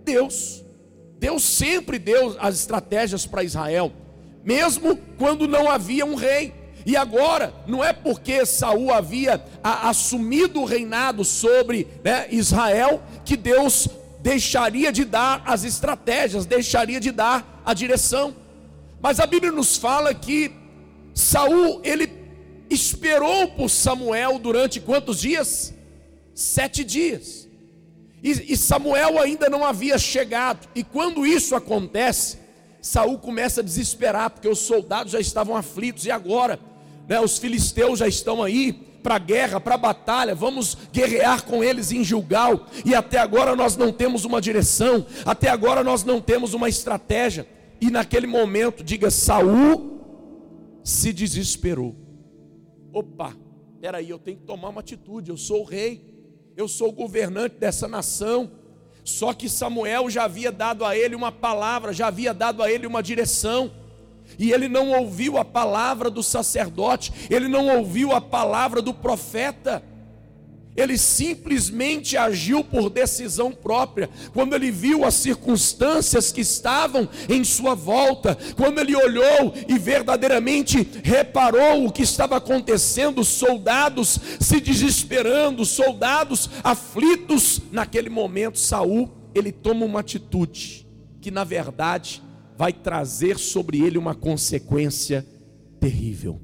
Deus. 0.05 0.65
Deus 1.19 1.43
sempre 1.43 1.99
deu 1.99 2.37
as 2.39 2.55
estratégias 2.55 3.27
para 3.27 3.43
Israel 3.43 3.93
mesmo 4.45 4.97
quando 5.19 5.49
não 5.49 5.71
havia 5.71 6.05
um 6.05 6.15
rei. 6.15 6.53
E 6.87 6.97
agora, 6.97 7.55
não 7.67 7.83
é 7.83 7.93
porque 7.93 8.45
Saul 8.45 8.93
havia 8.93 9.43
a, 9.63 9.89
assumido 9.89 10.61
o 10.61 10.65
reinado 10.67 11.25
sobre 11.25 11.89
né, 12.05 12.27
Israel 12.31 13.03
que 13.25 13.37
Deus 13.37 13.89
deixaria 14.21 14.93
de 14.93 15.05
dar 15.05 15.43
as 15.47 15.65
estratégias, 15.65 16.45
deixaria 16.45 17.01
de 17.01 17.11
dar 17.11 17.63
a 17.65 17.73
direção. 17.73 18.35
Mas 19.01 19.19
a 19.19 19.27
Bíblia 19.27 19.51
nos 19.51 19.77
fala 19.79 20.15
que 20.15 20.53
Saul 21.15 21.81
ele 21.83 22.11
esperou 22.69 23.49
por 23.49 23.71
Samuel 23.71 24.39
durante 24.39 24.81
quantos 24.81 25.21
dias? 25.21 25.73
Sete 26.35 26.85
dias. 26.85 27.49
E, 28.23 28.53
e 28.53 28.57
Samuel 28.57 29.21
ainda 29.21 29.49
não 29.49 29.65
havia 29.65 29.99
chegado. 29.99 30.69
E 30.75 30.83
quando 30.83 31.27
isso 31.27 31.55
acontece, 31.55 32.39
Saul 32.85 33.19
começa 33.19 33.63
a 33.63 33.65
desesperar, 33.65 34.29
porque 34.29 34.47
os 34.47 34.59
soldados 34.59 35.11
já 35.11 35.19
estavam 35.19 35.57
aflitos, 35.57 36.05
e 36.05 36.11
agora? 36.11 36.61
Né, 37.09 37.19
os 37.19 37.39
filisteus 37.39 38.01
já 38.01 38.07
estão 38.07 38.43
aí 38.43 38.75
para 39.03 39.15
a 39.15 39.19
guerra, 39.19 39.59
para 39.59 39.77
a 39.77 39.79
batalha, 39.79 40.35
vamos 40.35 40.77
guerrear 40.93 41.47
com 41.47 41.65
eles 41.65 41.93
em 41.93 42.05
Gilgal, 42.05 42.67
e 42.85 42.95
até 42.95 43.17
agora 43.17 43.57
nós 43.57 43.75
não 43.75 43.91
temos 43.91 44.27
uma 44.27 44.39
direção, 44.39 45.07
até 45.25 45.49
agora 45.49 45.83
nós 45.83 46.05
não 46.05 46.21
temos 46.21 46.53
uma 46.53 46.69
estratégia. 46.69 47.49
E 47.81 47.91
naquele 47.91 48.27
momento, 48.27 48.85
diga: 48.85 49.11
Saul 49.11 50.03
se 50.85 51.11
desesperou. 51.11 51.97
Opa, 52.93 53.35
peraí, 53.81 54.11
eu 54.11 54.19
tenho 54.19 54.37
que 54.37 54.45
tomar 54.45 54.69
uma 54.69 54.81
atitude, 54.81 55.31
eu 55.31 55.39
sou 55.39 55.63
o 55.63 55.65
rei, 55.65 56.05
eu 56.55 56.69
sou 56.69 56.91
o 56.91 56.93
governante 56.93 57.57
dessa 57.57 57.89
nação 57.89 58.51
só 59.05 59.35
que 59.35 59.49
Samuel 59.49 60.09
já 60.09 60.25
havia 60.25 60.51
dado 60.51 60.85
a 60.85 60.97
ele 60.97 61.15
uma 61.15 61.31
palavra, 61.31 61.93
já 61.93 62.07
havia 62.07 62.33
dado 62.33 62.63
a 62.63 62.71
ele 62.71 62.87
uma 62.87 63.03
direção. 63.03 63.71
E 64.39 64.51
ele 64.51 64.67
não 64.67 64.91
ouviu 64.91 65.37
a 65.37 65.45
palavra 65.45 66.11
do 66.11 66.23
sacerdote, 66.23 67.13
ele 67.31 67.47
não 67.47 67.69
ouviu 67.77 68.13
a 68.13 68.21
palavra 68.21 68.81
do 68.81 68.95
profeta 68.95 69.85
ele 70.77 70.99
simplesmente 70.99 72.17
agiu 72.17 72.65
por 72.65 72.91
decisão 72.91 73.53
própria. 73.53 74.11
Quando 74.33 74.55
ele 74.55 74.71
viu 74.71 75.05
as 75.05 75.15
circunstâncias 75.15 76.33
que 76.33 76.41
estavam 76.41 77.09
em 77.29 77.45
sua 77.45 77.75
volta, 77.75 78.37
quando 78.57 78.81
ele 78.81 78.97
olhou 78.97 79.55
e 79.69 79.79
verdadeiramente 79.79 80.87
reparou 81.03 81.87
o 81.87 81.93
que 81.93 82.03
estava 82.03 82.37
acontecendo, 82.37 83.25
soldados 83.25 84.19
se 84.41 84.61
desesperando, 84.61 85.65
soldados 85.65 86.51
aflitos, 86.63 87.61
naquele 87.71 88.11
momento 88.11 88.59
Saul, 88.59 89.11
ele 89.35 89.53
toma 89.53 89.85
uma 89.85 90.01
atitude 90.01 90.87
que 91.21 91.31
na 91.31 91.45
verdade 91.45 92.23
vai 92.57 92.73
trazer 92.73 93.39
sobre 93.39 93.81
ele 93.81 93.97
uma 93.97 94.15
consequência 94.15 95.27
terrível. 95.81 96.41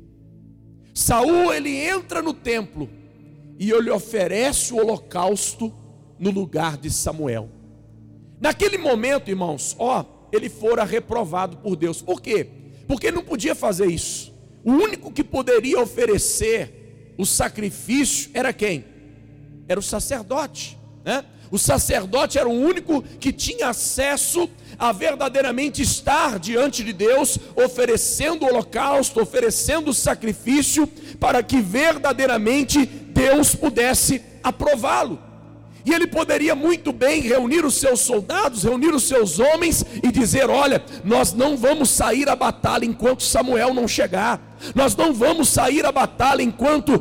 Saul 0.95 1.53
ele 1.53 1.77
entra 1.77 2.23
no 2.23 2.33
templo 2.33 3.00
e 3.61 3.71
ele 3.71 3.91
oferece 3.91 4.73
o 4.73 4.79
holocausto 4.79 5.71
no 6.19 6.31
lugar 6.31 6.79
de 6.79 6.91
Samuel. 6.91 7.51
Naquele 8.41 8.79
momento, 8.79 9.29
irmãos, 9.29 9.77
ó, 9.79 10.03
ele 10.33 10.49
fora 10.49 10.83
reprovado 10.83 11.59
por 11.59 11.77
Deus. 11.77 12.01
Por 12.01 12.23
quê? 12.23 12.49
Porque 12.89 13.13
não 13.13 13.23
podia 13.23 13.55
fazer 13.55 13.87
isso. 13.87 14.33
O 14.65 14.73
único 14.73 15.13
que 15.13 15.23
poderia 15.23 15.79
oferecer 15.79 17.15
o 17.19 17.27
sacrifício 17.27 18.31
era 18.33 18.51
quem? 18.51 18.83
Era 19.69 19.79
o 19.79 19.83
sacerdote, 19.83 20.79
né? 21.05 21.23
O 21.51 21.59
sacerdote 21.59 22.39
era 22.39 22.49
o 22.49 22.53
único 22.53 23.03
que 23.03 23.31
tinha 23.31 23.69
acesso 23.69 24.49
a 24.81 24.93
verdadeiramente 24.93 25.83
estar 25.83 26.39
diante 26.39 26.83
de 26.83 26.95
Deus, 26.95 27.39
oferecendo 27.55 28.47
holocausto, 28.47 29.21
oferecendo 29.21 29.93
sacrifício, 29.93 30.89
para 31.21 31.43
que 31.43 31.61
verdadeiramente 31.61 32.87
Deus 32.87 33.55
pudesse 33.55 34.23
aprová-lo. 34.43 35.30
E 35.85 35.93
ele 35.95 36.07
poderia 36.07 36.55
muito 36.55 36.93
bem 36.93 37.21
reunir 37.23 37.65
os 37.65 37.75
seus 37.75 38.01
soldados, 38.01 38.65
reunir 38.65 38.95
os 38.95 39.05
seus 39.05 39.39
homens 39.39 39.85
e 40.03 40.13
dizer: 40.13 40.51
Olha, 40.51 40.83
nós 41.05 41.33
não 41.33 41.57
vamos 41.57 41.91
sair 41.91 42.29
à 42.29 42.37
batalha 42.37 42.85
enquanto 42.85 43.23
Samuel 43.23 43.73
não 43.73 43.89
chegar, 43.89 44.41
nós 44.75 44.95
não 44.95 45.13
vamos 45.13 45.49
sair 45.49 45.85
à 45.87 45.93
batalha 45.93 46.43
enquanto 46.43 46.95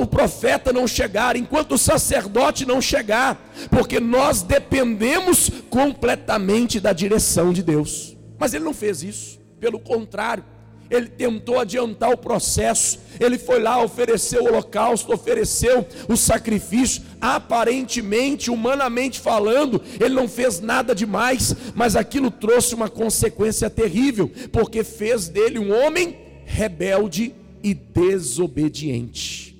o 0.00 0.06
profeta 0.06 0.72
não 0.72 0.86
chegar, 0.86 1.34
enquanto 1.36 1.72
o 1.72 1.78
sacerdote 1.78 2.64
não 2.64 2.80
chegar, 2.80 3.36
porque 3.70 3.98
nós 3.98 4.42
dependemos 4.42 5.50
completamente 5.68 6.78
da 6.78 6.92
direção 6.92 7.52
de 7.52 7.62
Deus. 7.62 8.16
Mas 8.38 8.54
ele 8.54 8.64
não 8.64 8.74
fez 8.74 9.02
isso, 9.02 9.40
pelo 9.58 9.78
contrário, 9.78 10.44
ele 10.90 11.06
tentou 11.06 11.58
adiantar 11.58 12.10
o 12.10 12.18
processo, 12.18 12.98
ele 13.20 13.38
foi 13.38 13.60
lá, 13.60 13.82
ofereceu 13.82 14.42
o 14.42 14.48
holocausto, 14.48 15.12
ofereceu 15.12 15.86
o 16.08 16.16
sacrifício, 16.16 17.02
aparentemente, 17.20 18.50
humanamente 18.50 19.20
falando, 19.20 19.80
ele 20.00 20.14
não 20.14 20.28
fez 20.28 20.60
nada 20.60 20.94
demais, 20.94 21.54
mas 21.74 21.94
aquilo 21.94 22.30
trouxe 22.30 22.74
uma 22.74 22.88
consequência 22.88 23.70
terrível, 23.70 24.30
porque 24.50 24.82
fez 24.82 25.28
dele 25.28 25.58
um 25.58 25.72
homem 25.72 26.16
rebelde 26.44 27.34
e 27.62 27.72
desobediente. 27.72 29.56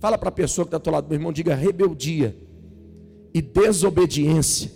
Fala 0.00 0.16
para 0.16 0.28
a 0.28 0.32
pessoa 0.32 0.64
que 0.64 0.68
está 0.74 0.78
do 0.78 0.90
lado, 0.90 1.08
meu 1.08 1.16
irmão, 1.16 1.32
diga 1.32 1.54
rebeldia 1.54 2.36
e 3.34 3.42
desobediência. 3.42 4.70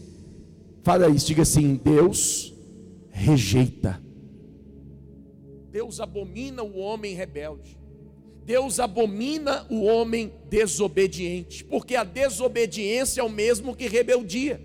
Fala 0.82 1.08
isso, 1.08 1.26
diga 1.26 1.42
assim: 1.42 1.80
Deus 1.82 2.52
rejeita. 3.10 4.00
Deus 5.70 6.00
abomina 6.00 6.62
o 6.62 6.78
homem 6.78 7.14
rebelde. 7.14 7.78
Deus 8.44 8.80
abomina 8.80 9.66
o 9.70 9.84
homem 9.84 10.32
desobediente, 10.48 11.62
porque 11.64 11.94
a 11.94 12.02
desobediência 12.02 13.20
é 13.20 13.24
o 13.24 13.30
mesmo 13.30 13.76
que 13.76 13.86
rebeldia. 13.86 14.60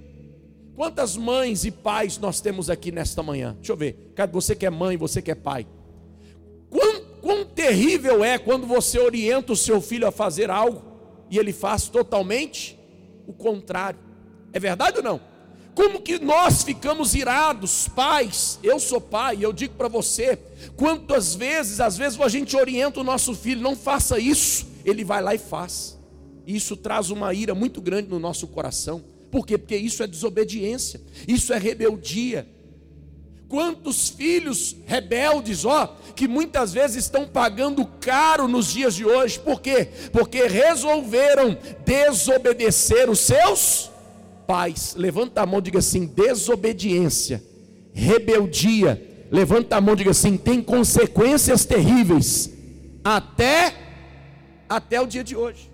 Quantas 0.76 1.16
mães 1.16 1.64
e 1.64 1.72
pais 1.72 2.18
nós 2.18 2.42
temos 2.42 2.70
aqui 2.70 2.92
nesta 2.92 3.22
manhã? 3.22 3.54
Deixa 3.56 3.72
eu 3.72 3.78
ver. 3.78 4.14
Você 4.32 4.56
que 4.56 4.66
é 4.66 4.70
mãe, 4.70 4.98
você 4.98 5.22
que 5.22 5.32
é 5.32 5.36
pai. 5.36 5.68
Quão, 6.70 7.02
quão 7.22 7.46
terrível 7.46 8.24
é 8.24 8.38
quando 8.38 8.66
você 8.66 9.00
orienta 9.00 9.54
o 9.54 9.56
seu 9.56 9.80
filho 9.80 10.08
a 10.08 10.12
fazer 10.12 10.50
algo 10.50 10.82
e 11.30 11.38
ele 11.38 11.54
faz 11.54 11.88
totalmente 11.88 12.78
o 13.28 13.34
contrário. 13.34 14.00
É 14.52 14.60
verdade 14.60 14.98
ou 14.98 15.04
não? 15.04 15.22
Como 15.76 16.02
que 16.02 16.18
nós 16.20 16.64
ficamos 16.64 17.14
irados, 17.14 17.90
pais? 17.90 18.58
Eu 18.64 18.80
sou 18.80 19.02
pai, 19.02 19.40
eu 19.42 19.52
digo 19.52 19.74
para 19.76 19.90
você, 19.90 20.40
quantas 20.78 21.36
vezes, 21.36 21.82
às 21.82 21.98
vezes 21.98 22.18
a 22.20 22.30
gente 22.30 22.56
orienta 22.56 23.02
o 23.02 23.04
nosso 23.04 23.36
filho, 23.36 23.62
não 23.62 23.76
faça 23.76 24.18
isso, 24.18 24.66
ele 24.86 25.04
vai 25.04 25.22
lá 25.22 25.36
e 25.36 25.38
faz. 25.38 26.00
Isso 26.48 26.78
traz 26.78 27.10
uma 27.10 27.34
ira 27.34 27.54
muito 27.54 27.82
grande 27.82 28.08
no 28.08 28.20
nosso 28.20 28.48
coração. 28.48 29.04
Por 29.30 29.46
quê? 29.46 29.58
Porque 29.58 29.76
isso 29.76 30.02
é 30.02 30.08
desobediência, 30.08 31.02
isso 31.28 31.52
é 31.52 31.58
rebeldia. 31.58 32.48
Quantos 33.50 34.08
filhos 34.08 34.78
rebeldes, 34.86 35.66
ó, 35.66 35.94
que 36.16 36.26
muitas 36.26 36.72
vezes 36.72 37.04
estão 37.04 37.28
pagando 37.28 37.86
caro 38.00 38.48
nos 38.48 38.72
dias 38.72 38.96
de 38.96 39.06
hoje, 39.06 39.40
por 39.40 39.60
quê? 39.60 39.90
Porque 40.14 40.48
resolveram 40.48 41.58
desobedecer 41.86 43.10
os 43.10 43.20
seus 43.20 43.92
pais, 44.46 44.96
levanta 44.98 45.42
a 45.42 45.46
mão 45.46 45.62
diga 45.62 45.80
assim: 45.80 46.06
desobediência, 46.06 47.44
rebeldia. 47.94 49.12
Levanta 49.32 49.76
a 49.76 49.82
mão 49.82 49.96
diga 49.96 50.12
assim: 50.12 50.38
tem 50.38 50.62
consequências 50.62 51.66
terríveis 51.66 52.52
até 53.04 53.74
até 54.68 55.00
o 55.02 55.08
dia 55.08 55.24
de 55.24 55.36
hoje. 55.36 55.72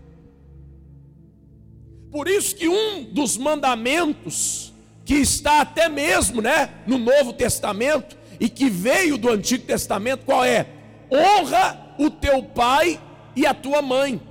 Por 2.11 2.27
isso 2.27 2.55
que 2.55 2.67
um 2.67 3.03
dos 3.03 3.37
mandamentos 3.37 4.73
que 5.05 5.15
está 5.15 5.61
até 5.61 5.87
mesmo, 5.87 6.41
né, 6.41 6.69
no 6.85 6.97
Novo 6.97 7.33
Testamento 7.33 8.17
e 8.39 8.49
que 8.49 8.69
veio 8.69 9.17
do 9.17 9.29
Antigo 9.29 9.65
Testamento, 9.65 10.25
qual 10.25 10.43
é? 10.43 10.67
Honra 11.09 11.95
o 11.97 12.09
teu 12.09 12.43
pai 12.43 12.99
e 13.35 13.45
a 13.45 13.53
tua 13.53 13.81
mãe 13.81 14.21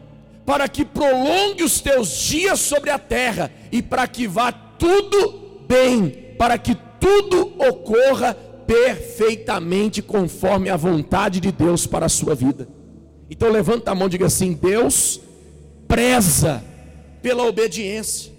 para 0.44 0.68
que 0.68 0.84
prolongue 0.84 1.62
os 1.62 1.80
teus 1.80 2.10
dias 2.10 2.60
sobre 2.60 2.90
a 2.90 2.98
terra 2.98 3.52
e 3.72 3.82
para 3.82 4.06
que 4.06 4.26
vá 4.26 4.52
tudo 4.52 5.64
bem, 5.68 6.34
para 6.38 6.58
que 6.58 6.76
tudo 6.98 7.54
ocorra 7.58 8.34
perfeitamente 8.66 10.00
conforme 10.00 10.70
a 10.70 10.76
vontade 10.76 11.40
de 11.40 11.50
Deus 11.50 11.86
para 11.86 12.06
a 12.06 12.08
sua 12.08 12.34
vida. 12.34 12.68
Então 13.28 13.50
levanta 13.50 13.90
a 13.90 13.94
mão 13.94 14.06
e 14.06 14.10
diga 14.10 14.26
assim: 14.26 14.52
Deus 14.52 15.20
preza 15.88 16.62
pela 17.22 17.44
obediência. 17.44 18.32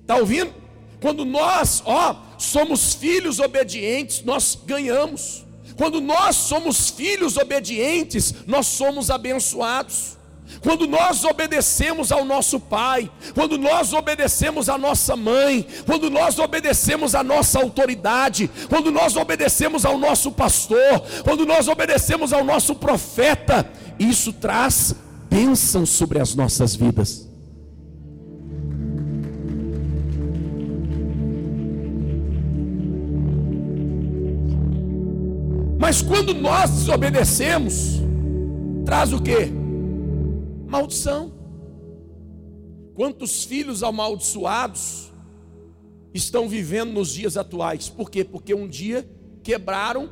Está 0.00 0.16
ouvindo? 0.16 0.52
Quando 1.00 1.24
nós, 1.24 1.82
ó, 1.84 2.16
somos 2.38 2.94
filhos 2.94 3.40
obedientes, 3.40 4.22
nós 4.24 4.58
ganhamos. 4.64 5.44
Quando 5.76 6.00
nós 6.00 6.36
somos 6.36 6.90
filhos 6.90 7.36
obedientes, 7.36 8.34
nós 8.46 8.66
somos 8.66 9.10
abençoados. 9.10 10.16
Quando 10.60 10.86
nós 10.86 11.24
obedecemos 11.24 12.12
ao 12.12 12.24
nosso 12.24 12.60
pai, 12.60 13.10
quando 13.34 13.58
nós 13.58 13.92
obedecemos 13.92 14.68
à 14.68 14.76
nossa 14.76 15.16
mãe, 15.16 15.66
quando 15.86 16.10
nós 16.10 16.38
obedecemos 16.38 17.14
à 17.14 17.22
nossa 17.22 17.60
autoridade, 17.60 18.50
quando 18.68 18.90
nós 18.90 19.16
obedecemos 19.16 19.84
ao 19.84 19.98
nosso 19.98 20.30
pastor, 20.32 21.02
quando 21.24 21.44
nós 21.46 21.68
obedecemos 21.68 22.32
ao 22.32 22.44
nosso 22.44 22.74
profeta, 22.74 23.68
isso 23.98 24.32
traz 24.32 24.94
bênção 25.28 25.86
sobre 25.86 26.20
as 26.20 26.34
nossas 26.34 26.76
vidas. 26.76 27.28
Mas 35.78 36.00
quando 36.00 36.32
nós 36.32 36.70
desobedecemos, 36.70 38.00
traz 38.84 39.12
o 39.12 39.20
que? 39.20 39.61
Maldição. 40.72 41.34
Quantos 42.94 43.44
filhos 43.44 43.82
amaldiçoados 43.82 45.12
estão 46.14 46.48
vivendo 46.48 46.92
nos 46.92 47.12
dias 47.12 47.36
atuais? 47.36 47.90
Por 47.90 48.10
quê? 48.10 48.24
Porque 48.24 48.54
um 48.54 48.66
dia 48.66 49.06
quebraram 49.42 50.10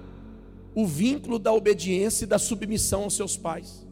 o 0.74 0.86
vínculo 0.86 1.38
da 1.38 1.50
obediência 1.50 2.24
e 2.24 2.26
da 2.26 2.38
submissão 2.38 3.04
aos 3.04 3.14
seus 3.14 3.38
pais. 3.38 3.86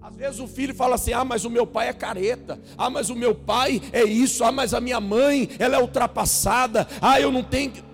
Às 0.00 0.16
vezes 0.16 0.40
o 0.40 0.48
filho 0.48 0.74
fala 0.74 0.96
assim: 0.96 1.12
ah, 1.12 1.24
mas 1.24 1.44
o 1.44 1.50
meu 1.50 1.64
pai 1.64 1.88
é 1.88 1.92
careta, 1.92 2.60
ah, 2.76 2.90
mas 2.90 3.08
o 3.08 3.14
meu 3.14 3.32
pai 3.32 3.80
é 3.92 4.02
isso, 4.02 4.42
ah, 4.42 4.50
mas 4.50 4.74
a 4.74 4.80
minha 4.80 5.00
mãe, 5.00 5.48
ela 5.60 5.76
é 5.76 5.80
ultrapassada, 5.80 6.88
ah, 7.00 7.20
eu 7.20 7.30
não 7.30 7.44
tenho. 7.44 7.91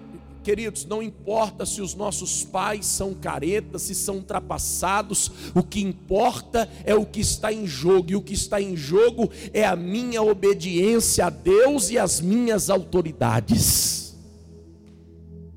Queridos, 0.49 0.87
não 0.87 1.03
importa 1.03 1.67
se 1.67 1.83
os 1.83 1.95
nossos 1.95 2.43
pais 2.43 2.87
são 2.87 3.13
caretas, 3.13 3.83
se 3.83 3.95
são 3.95 4.15
ultrapassados, 4.15 5.31
o 5.55 5.63
que 5.63 5.79
importa 5.79 6.67
é 6.87 6.95
o 6.95 7.05
que 7.05 7.21
está 7.21 7.53
em 7.53 7.67
jogo, 7.67 8.13
e 8.13 8.17
o 8.17 8.23
que 8.23 8.33
está 8.33 8.59
em 8.59 8.75
jogo 8.75 9.31
é 9.53 9.67
a 9.67 9.77
minha 9.77 10.23
obediência 10.23 11.27
a 11.27 11.29
Deus 11.29 11.91
e 11.91 11.99
as 11.99 12.23
minhas 12.23 12.71
autoridades. 12.71 14.17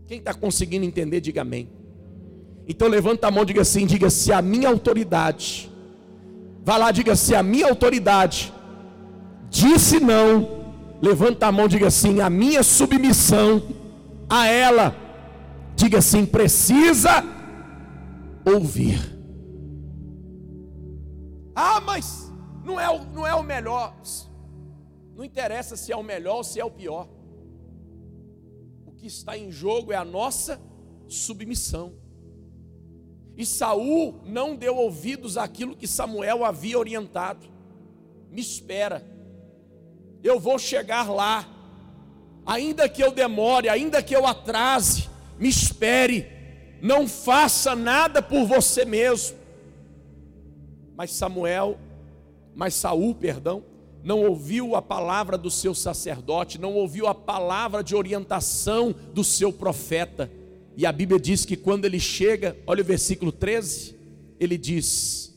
Quem 0.08 0.18
está 0.18 0.34
conseguindo 0.34 0.84
entender, 0.84 1.22
diga 1.22 1.40
amém. 1.40 1.70
Então 2.68 2.90
levanta 2.90 3.28
a 3.28 3.32
mão, 3.32 3.46
diga 3.46 3.62
assim, 3.62 3.86
diga 3.86 4.10
se 4.10 4.34
a 4.34 4.42
minha 4.42 4.68
autoridade, 4.68 5.72
vá 6.66 6.76
lá, 6.76 6.92
diga 6.92 7.16
se 7.16 7.34
a 7.34 7.42
minha 7.42 7.70
autoridade 7.70 8.52
disse 9.50 10.02
não, 10.02 10.66
levanta 11.02 11.48
a 11.48 11.52
mão, 11.52 11.70
diga 11.70 11.88
assim, 11.88 12.20
a 12.20 12.30
minha 12.30 12.62
submissão 12.62 13.80
a 14.32 14.48
ela. 14.48 14.96
Diga 15.76 15.98
assim: 15.98 16.26
precisa 16.26 17.24
ouvir. 18.46 19.00
Ah, 21.54 21.82
mas 21.82 22.32
não 22.64 22.80
é, 22.80 22.90
o, 22.90 23.04
não 23.12 23.28
é 23.28 23.36
o 23.36 23.44
melhor. 23.44 23.94
Não 25.14 25.26
interessa 25.26 25.76
se 25.76 25.92
é 25.92 25.98
o 25.98 26.02
melhor 26.02 26.38
ou 26.38 26.44
se 26.44 26.60
é 26.60 26.66
o 26.66 26.72
pior. 26.72 27.10
O 28.86 28.94
que 28.94 29.06
está 29.06 29.38
em 29.38 29.52
jogo 29.52 29.92
é 29.92 29.98
a 29.98 30.06
nossa 30.06 30.60
submissão. 31.08 31.94
E 33.36 33.46
Saul 33.46 34.22
não 34.26 34.56
deu 34.56 34.78
ouvidos 34.78 35.38
àquilo 35.38 35.76
que 35.76 35.88
Samuel 35.88 36.46
havia 36.46 36.80
orientado. 36.80 37.46
Me 38.30 38.40
espera. 38.40 39.06
Eu 40.24 40.40
vou 40.40 40.58
chegar 40.58 41.10
lá 41.10 41.61
ainda 42.46 42.88
que 42.88 43.04
eu 43.04 43.12
demore, 43.12 43.70
ainda 43.70 44.02
que 44.02 44.16
eu 44.16 44.26
atrase, 44.26 45.10
me 45.40 45.50
espere, 45.50 46.28
não 46.82 47.08
faça 47.08 47.76
nada 47.76 48.22
por 48.22 48.46
você 48.46 48.86
mesmo. 48.86 49.38
Mas 50.96 51.12
Samuel 51.12 51.80
mas 52.56 52.74
Saul, 52.74 53.16
perdão, 53.16 53.64
não 54.04 54.26
ouviu 54.26 54.76
a 54.76 54.82
palavra 54.82 55.38
do 55.38 55.50
seu 55.50 55.74
sacerdote, 55.74 56.60
não 56.60 56.74
ouviu 56.74 57.08
a 57.08 57.16
palavra 57.16 57.84
de 57.84 57.96
orientação 57.96 58.94
do 59.14 59.24
seu 59.24 59.54
profeta. 59.54 60.32
E 60.76 60.86
a 60.86 60.92
Bíblia 60.92 61.20
diz 61.20 61.46
que 61.46 61.56
quando 61.56 61.86
ele 61.86 62.00
chega, 62.00 62.58
olha 62.66 62.82
o 62.82 62.86
versículo 62.86 63.32
13, 63.32 63.96
ele 64.40 64.58
diz: 64.58 65.36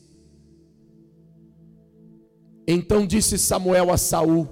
Então 2.67 3.05
disse 3.05 3.37
Samuel 3.37 3.91
a 3.91 3.97
Saul: 3.97 4.47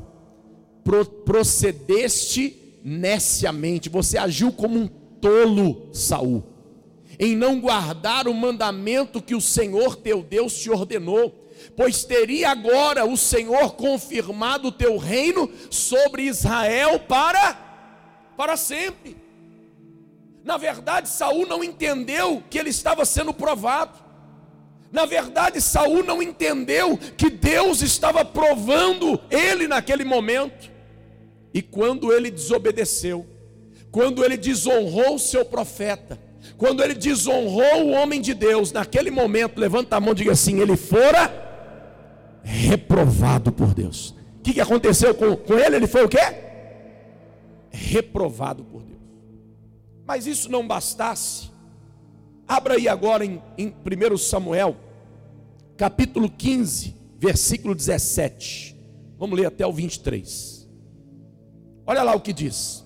procedeste 1.26 2.80
neciamente, 2.84 3.90
você 3.90 4.18
agiu 4.18 4.52
como 4.52 4.78
um 4.78 4.88
tolo, 4.88 5.90
Saul, 5.94 6.44
em 7.18 7.36
não 7.36 7.60
guardar 7.60 8.28
o 8.28 8.34
mandamento 8.34 9.22
que 9.22 9.36
o 9.36 9.42
Senhor 9.42 9.96
teu 9.96 10.22
Deus 10.22 10.58
te 10.58 10.70
ordenou 10.70 11.44
pois 11.76 12.04
teria 12.04 12.50
agora 12.50 13.06
o 13.06 13.16
Senhor 13.16 13.76
confirmado 13.76 14.68
o 14.68 14.72
teu 14.72 14.98
reino 14.98 15.50
sobre 15.70 16.24
Israel 16.24 17.00
para 17.00 17.58
para 18.36 18.58
sempre. 18.58 19.16
Na 20.44 20.58
verdade, 20.58 21.08
Saul 21.08 21.48
não 21.48 21.64
entendeu 21.64 22.44
que 22.50 22.58
ele 22.58 22.70
estava 22.70 23.06
sendo 23.06 23.34
provado. 23.34 23.98
Na 24.92 25.06
verdade, 25.06 25.62
Saul 25.62 26.04
não 26.04 26.22
entendeu 26.22 26.98
que 27.18 27.30
Deus 27.30 27.82
estava 27.82 28.26
provando 28.26 29.20
ele 29.30 29.68
naquele 29.68 30.04
momento. 30.04 30.73
E 31.54 31.62
quando 31.62 32.12
ele 32.12 32.32
desobedeceu, 32.32 33.26
quando 33.92 34.26
ele 34.26 34.36
desonrou 34.36 35.16
o 35.16 35.20
seu 35.20 35.46
profeta, 35.46 36.20
quando 36.58 36.84
ele 36.84 36.96
desonrou 36.96 37.86
o 37.86 37.92
homem 37.92 38.20
de 38.20 38.34
Deus, 38.34 38.72
naquele 38.72 39.12
momento, 39.12 39.60
levanta 39.60 39.96
a 39.96 40.00
mão 40.00 40.14
e 40.14 40.16
diga 40.16 40.32
assim: 40.32 40.60
ele 40.60 40.76
fora 40.76 41.32
reprovado 42.44 43.52
por 43.52 43.74
Deus. 43.74 44.16
O 44.40 44.42
que, 44.44 44.54
que 44.54 44.62
aconteceu 44.62 45.16
com, 45.16 45.36
com 45.36 45.54
ele? 45.54 45.78
Ele 45.78 45.88
foi 45.88 46.04
o 46.04 46.10
quê? 46.10 46.18
Reprovado 47.72 48.64
por 48.64 48.82
Deus. 48.84 49.00
Mas 50.06 50.28
isso 50.28 50.52
não 50.52 50.68
bastasse. 50.68 51.50
Abra 52.48 52.76
aí 52.76 52.88
agora 52.88 53.24
em, 53.24 53.42
em 53.58 53.68
1 53.68 54.18
Samuel, 54.18 54.76
capítulo 55.78 56.30
15, 56.30 56.96
versículo 57.18 57.74
17. 57.74 58.76
Vamos 59.18 59.40
ler 59.40 59.46
até 59.46 59.66
o 59.66 59.72
23. 59.72 60.63
Olha 61.86 62.04
lá 62.04 62.16
o 62.16 62.22
que 62.22 62.32
diz. 62.32 62.84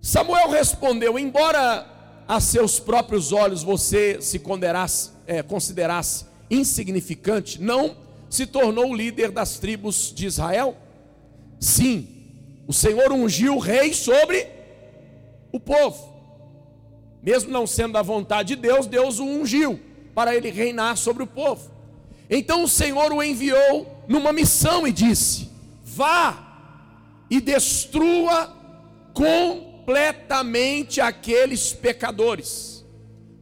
Samuel 0.00 0.50
respondeu: 0.50 1.18
Embora 1.18 1.86
a 2.28 2.40
seus 2.40 2.78
próprios 2.78 3.32
olhos 3.32 3.62
você 3.62 4.20
se 4.20 4.38
considerasse, 4.38 5.10
é, 5.26 5.42
considerasse 5.42 6.26
insignificante, 6.50 7.60
não 7.60 7.96
se 8.28 8.46
tornou 8.46 8.94
líder 8.94 9.30
das 9.30 9.58
tribos 9.58 10.12
de 10.14 10.26
Israel? 10.26 10.76
Sim, 11.60 12.08
o 12.66 12.72
Senhor 12.72 13.12
ungiu 13.12 13.56
o 13.56 13.60
rei 13.60 13.94
sobre 13.94 14.48
o 15.52 15.60
povo. 15.60 16.14
Mesmo 17.22 17.50
não 17.50 17.66
sendo 17.66 17.94
da 17.94 18.02
vontade 18.02 18.54
de 18.54 18.62
Deus, 18.62 18.86
Deus 18.86 19.18
o 19.18 19.24
ungiu 19.24 19.80
para 20.14 20.34
ele 20.34 20.50
reinar 20.50 20.96
sobre 20.96 21.22
o 21.22 21.26
povo. 21.26 21.70
Então 22.28 22.64
o 22.64 22.68
Senhor 22.68 23.12
o 23.12 23.22
enviou 23.22 24.04
numa 24.08 24.32
missão 24.32 24.86
e 24.86 24.92
disse: 24.92 25.50
Vá 25.84 26.45
e 27.30 27.40
destrua 27.40 28.54
completamente 29.12 31.00
aqueles 31.00 31.72
pecadores, 31.72 32.84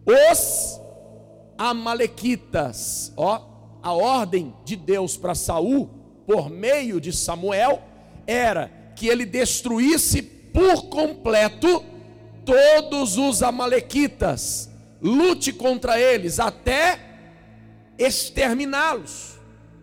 os 0.07 0.81
Amalequitas. 1.57 3.13
Ó, 3.17 3.55
a 3.83 3.93
ordem 3.93 4.55
de 4.65 4.77
Deus 4.77 5.17
para 5.17 5.35
Saul, 5.35 5.89
por 6.27 6.51
meio 6.51 7.01
de 7.01 7.13
Samuel, 7.13 7.83
era 8.27 8.71
que 8.97 9.09
ele 9.09 9.27
destruísse 9.27 10.23
por 10.23 10.85
completo 10.89 11.85
todos 12.45 13.19
os 13.19 13.43
Amalequitas, 13.43 14.71
lute 15.01 15.53
contra 15.53 15.99
eles 16.01 16.39
até 16.39 17.01
exterminá-los. 17.99 19.35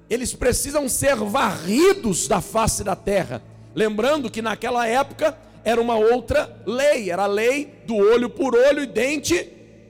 Eles 0.09 0.33
precisam 0.33 0.89
ser 0.89 1.15
varridos 1.15 2.27
da 2.27 2.41
face 2.41 2.83
da 2.83 2.95
terra. 2.95 3.41
Lembrando 3.73 4.29
que 4.29 4.41
naquela 4.41 4.87
época 4.87 5.37
era 5.63 5.79
uma 5.79 5.95
outra 5.95 6.61
lei, 6.65 7.09
era 7.09 7.23
a 7.23 7.27
lei 7.27 7.81
do 7.85 7.95
olho 7.95 8.29
por 8.29 8.55
olho 8.55 8.83
e 8.83 8.87
dente 8.87 9.47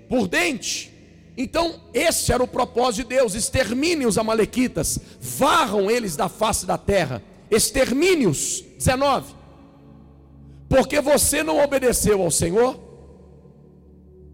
por 0.09 0.27
dente. 0.27 0.91
Então, 1.37 1.79
esse 1.93 2.31
era 2.33 2.43
o 2.43 2.47
propósito 2.47 3.07
de 3.07 3.15
Deus: 3.15 3.33
extermine 3.33 4.05
os 4.05 4.17
Amalequitas, 4.17 4.99
varram 5.19 5.89
eles 5.89 6.15
da 6.15 6.27
face 6.27 6.65
da 6.65 6.77
terra, 6.77 7.23
extermine-os. 7.49 8.63
19. 8.77 9.35
Porque 10.67 10.99
você 11.01 11.43
não 11.43 11.63
obedeceu 11.63 12.21
ao 12.21 12.31
Senhor? 12.31 12.79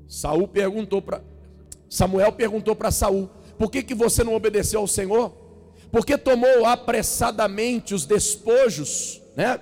Saul 0.07 0.47
perguntou 0.47 1.01
para 1.01 1.21
Samuel 1.89 2.31
perguntou 2.31 2.75
para 2.75 2.91
Saul: 2.91 3.29
Por 3.57 3.71
que, 3.71 3.83
que 3.83 3.95
você 3.95 4.23
não 4.23 4.35
obedeceu 4.35 4.79
ao 4.79 4.87
Senhor? 4.87 5.31
Porque 5.91 6.17
tomou 6.17 6.65
apressadamente 6.65 7.93
os 7.93 8.05
despojos, 8.05 9.21
né? 9.37 9.59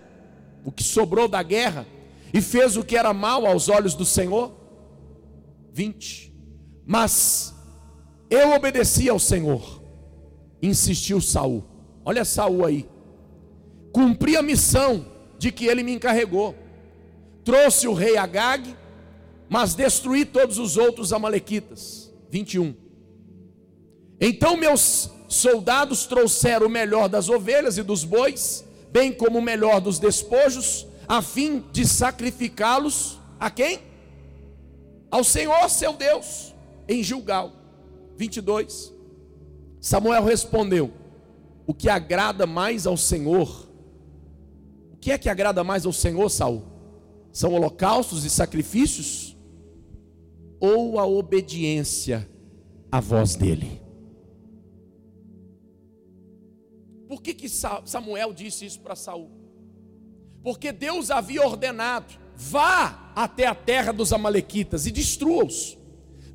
O 0.63 0.71
que 0.71 0.83
sobrou 0.83 1.27
da 1.27 1.43
guerra 1.43 1.85
e 2.33 2.41
fez 2.41 2.77
o 2.77 2.83
que 2.83 2.97
era 2.97 3.13
mal 3.13 3.45
aos 3.45 3.67
olhos 3.69 3.93
do 3.93 4.05
Senhor? 4.05 4.53
20. 5.73 6.33
Mas 6.85 7.53
eu 8.29 8.53
obedeci 8.53 9.09
ao 9.09 9.19
Senhor. 9.19 9.83
Insistiu 10.61 11.19
Saul. 11.19 11.63
Olha 12.05 12.23
Saul 12.23 12.65
aí. 12.65 12.89
Cumpri 13.91 14.37
a 14.37 14.41
missão 14.41 15.05
de 15.37 15.51
que 15.51 15.65
ele 15.65 15.83
me 15.83 15.93
encarregou. 15.93 16.55
Trouxe 17.43 17.87
o 17.87 17.93
rei 17.93 18.17
Agag, 18.17 18.75
mas 19.47 19.75
destruí 19.75 20.25
todos 20.25 20.57
os 20.57 20.77
outros 20.77 21.13
amalequitas. 21.13 22.13
21. 22.31 22.75
Então 24.19 24.57
meus 24.57 25.11
soldados 25.27 26.05
trouxeram 26.05 26.67
o 26.67 26.69
melhor 26.69 27.07
das 27.09 27.29
ovelhas 27.29 27.77
e 27.77 27.83
dos 27.83 28.03
bois, 28.03 28.64
bem 28.95 29.11
como 29.11 29.39
o 29.39 29.41
melhor 29.41 29.81
dos 29.81 29.99
despojos, 29.99 30.87
a 31.05 31.21
fim 31.21 31.65
de 31.73 31.85
sacrificá-los 31.85 33.19
a 33.37 33.51
quem? 33.51 33.79
Ao 35.11 35.21
Senhor 35.21 35.69
seu 35.69 35.91
Deus 35.91 36.55
em 36.87 37.03
Gilgal. 37.03 37.51
22. 38.15 38.93
Samuel 39.81 40.23
respondeu: 40.23 40.93
O 41.67 41.73
que 41.73 41.89
agrada 41.89 42.47
mais 42.47 42.87
ao 42.87 42.95
Senhor? 42.95 43.67
O 44.93 44.97
que 44.97 45.11
é 45.11 45.17
que 45.17 45.27
agrada 45.27 45.61
mais 45.61 45.85
ao 45.85 45.91
Senhor, 45.91 46.29
Saul? 46.29 46.63
São 47.33 47.53
holocaustos 47.53 48.23
e 48.23 48.29
sacrifícios 48.29 49.35
ou 50.57 50.97
a 50.97 51.05
obediência 51.05 52.29
à 52.89 53.01
voz 53.01 53.35
dele? 53.35 53.84
Por 57.07 57.21
que, 57.21 57.33
que 57.33 57.47
Samuel 57.49 58.33
disse 58.33 58.65
isso 58.65 58.79
para 58.79 58.95
Saul? 58.95 59.29
Porque 60.43 60.71
Deus 60.71 61.11
havia 61.11 61.45
ordenado: 61.45 62.13
vá 62.35 63.11
até 63.15 63.45
a 63.47 63.55
terra 63.55 63.91
dos 63.91 64.11
Amalequitas 64.11 64.85
e 64.85 64.91
destrua-os 64.91 65.77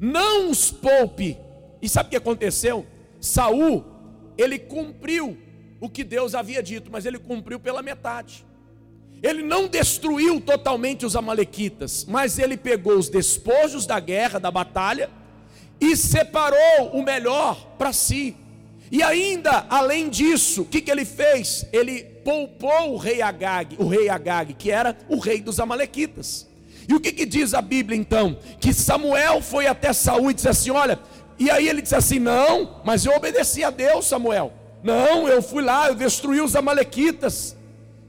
não 0.01 0.51
os 0.51 0.71
poupe. 0.71 1.37
E 1.83 1.89
sabe 1.89 2.07
o 2.07 2.11
que 2.11 2.17
aconteceu? 2.17 2.87
Saul, 3.21 3.85
ele 4.39 4.59
cumpriu 4.59 5.37
o 5.79 5.91
que 5.91 6.03
Deus 6.03 6.35
havia 6.35 6.63
dito, 6.63 6.91
mas 6.91 7.05
ele 7.05 7.19
cumpriu 7.19 7.61
pela 7.61 7.83
metade. 7.83 8.47
Ele 9.23 9.43
não 9.43 9.69
destruiu 9.69 10.41
totalmente 10.41 11.05
os 11.05 11.15
amalequitas, 11.15 12.07
mas 12.07 12.39
ele 12.39 12.57
pegou 12.57 12.97
os 12.97 13.11
despojos 13.11 13.85
da 13.85 14.01
guerra, 14.01 14.39
da 14.41 14.51
batalha, 14.51 15.11
e 15.79 15.95
separou 15.95 16.91
o 16.95 17.03
melhor 17.03 17.75
para 17.77 17.93
si. 17.93 18.35
E 18.91 19.03
ainda, 19.03 19.67
além 19.71 20.09
disso, 20.09 20.63
o 20.63 20.65
que, 20.65 20.81
que 20.81 20.91
ele 20.91 21.05
fez? 21.05 21.65
Ele 21.73 22.03
poupou 22.25 22.95
o 22.95 22.97
rei 22.97 23.23
Agag, 23.23 23.77
o 23.79 23.87
rei 23.87 24.09
Agag, 24.09 24.53
que 24.55 24.71
era 24.71 24.97
o 25.09 25.19
rei 25.19 25.41
dos 25.41 25.61
amalequitas. 25.61 26.49
E 26.89 26.95
o 26.95 26.99
que, 26.99 27.13
que 27.13 27.25
diz 27.25 27.55
a 27.55 27.63
Bíblia 27.63 27.97
então? 27.97 28.37
Que 28.59 28.75
Samuel 28.75 29.41
foi 29.41 29.69
até 29.69 29.93
Saul 29.93 30.33
e 30.33 30.35
disse 30.35 30.49
assim: 30.49 30.71
Olha, 30.71 30.99
e 31.39 31.49
aí 31.49 31.69
ele 31.69 31.83
disse 31.83 31.95
assim: 31.95 32.19
Não, 32.19 32.81
mas 32.85 33.07
eu 33.07 33.15
obedeci 33.15 33.63
a 33.63 33.71
Deus, 33.71 34.07
Samuel. 34.07 34.53
Não, 34.83 35.29
eu 35.29 35.41
fui 35.41 35.63
lá, 35.63 35.89
eu 35.89 35.95
destruí 35.95 36.41
os 36.41 36.57
Amalequitas. 36.57 37.57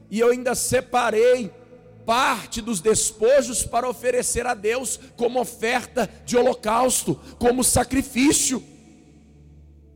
E 0.10 0.20
eu 0.20 0.30
ainda 0.30 0.56
separei 0.56 1.52
parte 2.06 2.60
dos 2.60 2.82
despojos 2.82 3.64
para 3.64 3.88
oferecer 3.88 4.46
a 4.46 4.54
Deus 4.54 5.00
como 5.16 5.40
oferta 5.40 6.10
de 6.26 6.36
holocausto, 6.36 7.20
como 7.38 7.64
sacrifício. 7.64 8.64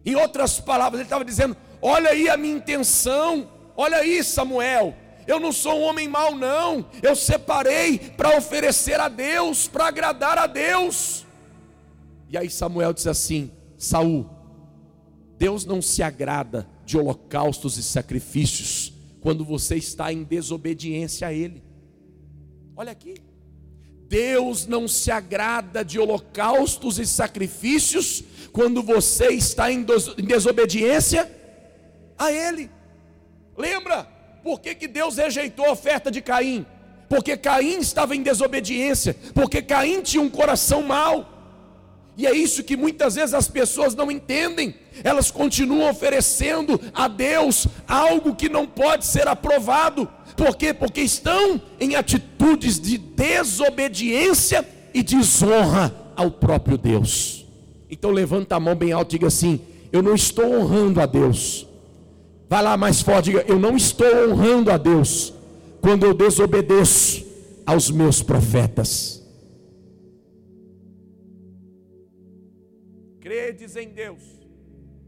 Em 0.05 0.15
outras 0.15 0.59
palavras, 0.59 0.99
ele 0.99 1.07
estava 1.07 1.25
dizendo: 1.25 1.57
Olha 1.81 2.11
aí 2.11 2.29
a 2.29 2.37
minha 2.37 2.55
intenção, 2.55 3.49
olha 3.75 3.97
aí, 3.97 4.23
Samuel, 4.23 4.95
eu 5.27 5.39
não 5.39 5.51
sou 5.51 5.79
um 5.79 5.83
homem 5.83 6.07
mau, 6.07 6.35
não. 6.35 6.85
Eu 7.01 7.15
separei 7.15 7.97
para 7.97 8.37
oferecer 8.37 8.99
a 8.99 9.07
Deus, 9.07 9.67
para 9.67 9.87
agradar 9.87 10.37
a 10.37 10.45
Deus. 10.45 11.25
E 12.29 12.37
aí 12.37 12.49
Samuel 12.49 12.93
disse 12.93 13.09
assim: 13.09 13.51
Saul, 13.77 14.29
Deus 15.37 15.65
não 15.65 15.81
se 15.81 16.03
agrada 16.03 16.67
de 16.85 16.97
holocaustos 16.97 17.77
e 17.77 17.83
sacrifícios 17.83 18.93
quando 19.19 19.43
você 19.43 19.75
está 19.75 20.13
em 20.13 20.23
desobediência 20.23 21.27
a 21.27 21.33
Ele. 21.33 21.63
Olha 22.75 22.91
aqui. 22.91 23.15
Deus 24.07 24.67
não 24.67 24.87
se 24.87 25.11
agrada 25.11 25.83
de 25.83 25.99
holocaustos 25.99 26.99
e 26.99 27.05
sacrifícios 27.05 28.23
quando 28.51 28.81
você 28.81 29.29
está 29.29 29.71
em 29.71 29.85
desobediência 30.17 31.29
a 32.17 32.31
Ele. 32.31 32.69
Lembra? 33.57 34.03
Por 34.43 34.59
que, 34.59 34.75
que 34.75 34.87
Deus 34.87 35.17
rejeitou 35.17 35.65
a 35.65 35.71
oferta 35.71 36.11
de 36.11 36.21
Caim? 36.21 36.65
Porque 37.09 37.35
Caim 37.35 37.79
estava 37.79 38.15
em 38.15 38.21
desobediência, 38.21 39.15
porque 39.33 39.61
Caim 39.61 40.01
tinha 40.01 40.21
um 40.21 40.29
coração 40.29 40.83
mau. 40.83 41.35
E 42.17 42.25
é 42.25 42.34
isso 42.34 42.63
que 42.63 42.78
muitas 42.78 43.15
vezes 43.15 43.34
as 43.34 43.47
pessoas 43.47 43.93
não 43.93 44.10
entendem. 44.10 44.75
Elas 45.04 45.30
continuam 45.30 45.89
oferecendo 45.89 46.80
a 46.93 47.08
Deus 47.08 47.67
algo 47.88 48.36
que 48.36 48.47
não 48.47 48.65
pode 48.65 49.06
ser 49.06 49.28
aprovado. 49.28 50.08
Por 50.36 50.56
quê? 50.56 50.73
Porque 50.73 51.01
estão 51.01 51.62
em 51.80 51.95
atitudes 51.95 52.80
de 52.80 52.97
desobediência 52.97 54.65
e 54.93 55.04
desonra 55.04 55.93
ao 56.15 56.32
próprio 56.32 56.78
Deus. 56.78 57.45
Então 57.89 58.12
levanta 58.12 58.56
a 58.56 58.60
mão 58.60 58.75
bem 58.75 58.93
alto 58.93 59.12
e 59.12 59.17
diga 59.17 59.28
assim: 59.28 59.60
Eu 59.91 60.01
não 60.01 60.15
estou 60.15 60.45
honrando 60.45 61.01
a 61.01 61.06
Deus. 61.06 61.67
Vai 62.49 62.63
lá 62.63 62.78
mais 62.78 63.01
forte, 63.01 63.25
diga: 63.25 63.43
Eu 63.47 63.60
não 63.60 63.75
estou 63.75 64.08
honrando 64.30 64.71
a 64.71 64.78
Deus 64.78 65.34
quando 65.82 66.06
eu 66.06 66.13
desobedeço 66.13 67.25
aos 67.65 67.91
meus 67.91 68.21
profetas. 68.21 69.24
Credes 73.45 73.75
em 73.75 73.89
Deus 73.89 74.23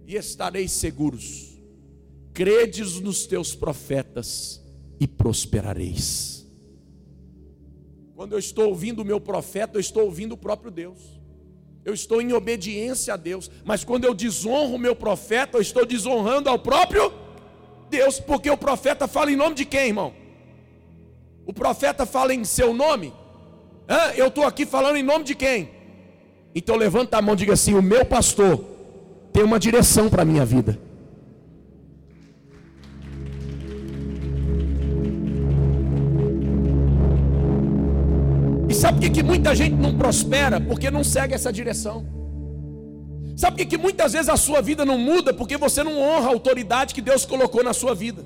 e 0.05 0.15
estareis 0.15 0.71
seguros. 0.71 1.59
Credes 2.35 2.99
nos 2.99 3.25
teus 3.25 3.55
profetas 3.55 4.63
e 4.99 5.07
prosperareis. 5.07 6.47
Quando 8.15 8.33
eu 8.33 8.37
estou 8.37 8.69
ouvindo 8.69 9.01
o 9.01 9.05
meu 9.05 9.19
profeta, 9.19 9.77
eu 9.77 9.79
estou 9.79 10.03
ouvindo 10.03 10.33
o 10.33 10.37
próprio 10.37 10.69
Deus. 10.69 11.19
Eu 11.83 11.95
estou 11.95 12.21
em 12.21 12.31
obediência 12.31 13.15
a 13.15 13.17
Deus. 13.17 13.49
Mas 13.65 13.83
quando 13.83 14.05
eu 14.05 14.13
desonro 14.13 14.75
o 14.75 14.79
meu 14.79 14.95
profeta, 14.95 15.57
eu 15.57 15.61
estou 15.61 15.83
desonrando 15.83 16.47
ao 16.47 16.59
próprio 16.59 17.11
Deus, 17.89 18.19
porque 18.19 18.51
o 18.51 18.57
profeta 18.57 19.07
fala 19.07 19.31
em 19.31 19.35
nome 19.35 19.55
de 19.55 19.65
quem, 19.65 19.87
irmão? 19.87 20.13
O 21.43 21.51
profeta 21.51 22.05
fala 22.05 22.35
em 22.35 22.43
seu 22.43 22.71
nome? 22.71 23.11
Hã? 23.89 24.13
Eu 24.15 24.27
estou 24.27 24.43
aqui 24.43 24.63
falando 24.63 24.97
em 24.97 25.03
nome 25.03 25.23
de 25.23 25.33
quem? 25.33 25.76
Então 26.57 26.75
levanta 26.75 27.19
a 27.19 27.21
mão 27.21 27.35
e 27.35 27.37
diga 27.37 27.53
assim: 27.53 27.75
o 27.75 27.83
meu 27.83 28.03
pastor 28.03 28.59
tem 29.31 29.43
uma 29.43 29.59
direção 29.59 30.09
para 30.09 30.23
a 30.23 30.25
minha 30.25 30.43
vida. 30.43 30.79
E 38.67 38.73
sabe 38.73 38.97
por 38.97 39.01
que, 39.03 39.09
que 39.11 39.21
muita 39.21 39.53
gente 39.53 39.75
não 39.75 39.95
prospera? 39.95 40.59
Porque 40.59 40.89
não 40.89 41.03
segue 41.03 41.35
essa 41.35 41.53
direção. 41.53 42.03
Sabe 43.35 43.55
por 43.55 43.57
que, 43.59 43.77
que 43.77 43.77
muitas 43.77 44.13
vezes 44.13 44.27
a 44.27 44.35
sua 44.35 44.59
vida 44.59 44.83
não 44.83 44.97
muda? 44.97 45.31
Porque 45.35 45.57
você 45.57 45.83
não 45.83 46.01
honra 46.01 46.29
a 46.29 46.33
autoridade 46.33 46.95
que 46.95 47.01
Deus 47.01 47.23
colocou 47.23 47.63
na 47.63 47.71
sua 47.71 47.93
vida. 47.93 48.25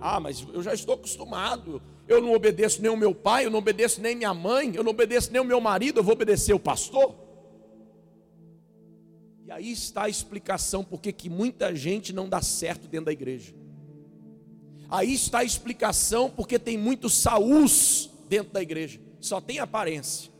Ah, 0.00 0.18
mas 0.18 0.44
eu 0.52 0.64
já 0.64 0.74
estou 0.74 0.96
acostumado. 0.96 1.80
Eu 2.08 2.20
não 2.20 2.32
obedeço 2.32 2.82
nem 2.82 2.90
o 2.90 2.96
meu 2.96 3.14
pai, 3.14 3.46
eu 3.46 3.50
não 3.50 3.58
obedeço 3.58 4.00
nem 4.00 4.16
minha 4.16 4.34
mãe, 4.34 4.74
eu 4.74 4.82
não 4.82 4.90
obedeço 4.90 5.30
nem 5.32 5.40
o 5.40 5.44
meu 5.44 5.60
marido, 5.60 6.00
eu 6.00 6.04
vou 6.04 6.14
obedecer 6.14 6.52
o 6.52 6.58
pastor. 6.58 7.14
E 9.46 9.52
aí 9.52 9.72
está 9.72 10.04
a 10.04 10.08
explicação 10.08 10.84
porque 10.84 11.12
que 11.12 11.28
muita 11.28 11.74
gente 11.74 12.12
não 12.12 12.28
dá 12.28 12.40
certo 12.42 12.86
dentro 12.86 13.06
da 13.06 13.12
igreja. 13.12 13.52
Aí 14.88 15.14
está 15.14 15.38
a 15.38 15.44
explicação 15.44 16.28
porque 16.28 16.58
tem 16.58 16.76
muitos 16.76 17.14
saús 17.14 18.10
dentro 18.28 18.52
da 18.52 18.62
igreja. 18.62 19.00
Só 19.20 19.40
tem 19.40 19.58
aparência, 19.58 20.30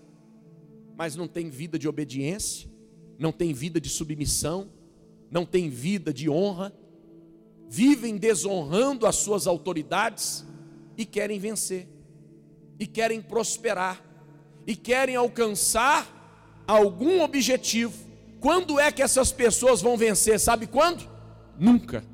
mas 0.97 1.15
não 1.15 1.29
tem 1.29 1.51
vida 1.51 1.79
de 1.79 1.89
obediência, 1.89 2.69
não 3.19 3.31
tem 3.31 3.53
vida 3.53 3.81
de 3.81 3.89
submissão, 3.89 4.71
não 5.31 5.45
tem 5.47 5.69
vida 5.69 6.13
de 6.13 6.29
honra, 6.29 6.73
vivem 7.69 8.17
desonrando 8.17 9.07
as 9.07 9.17
suas 9.17 9.47
autoridades 9.47 10.45
e 11.01 11.07
querem 11.07 11.39
vencer, 11.39 11.89
e 12.79 12.87
querem 12.87 13.23
prosperar, 13.23 14.05
e 14.67 14.77
querem 14.77 15.17
alcançar 15.17 16.63
algum 16.67 17.23
objetivo. 17.23 17.95
Quando 18.39 18.79
é 18.79 18.93
que 18.93 19.01
essas 19.01 19.33
pessoas 19.33 19.81
vão 19.81 19.97
vencer? 19.97 20.39
Sabe 20.39 20.67
quando? 20.67 21.09
Nunca, 21.59 22.05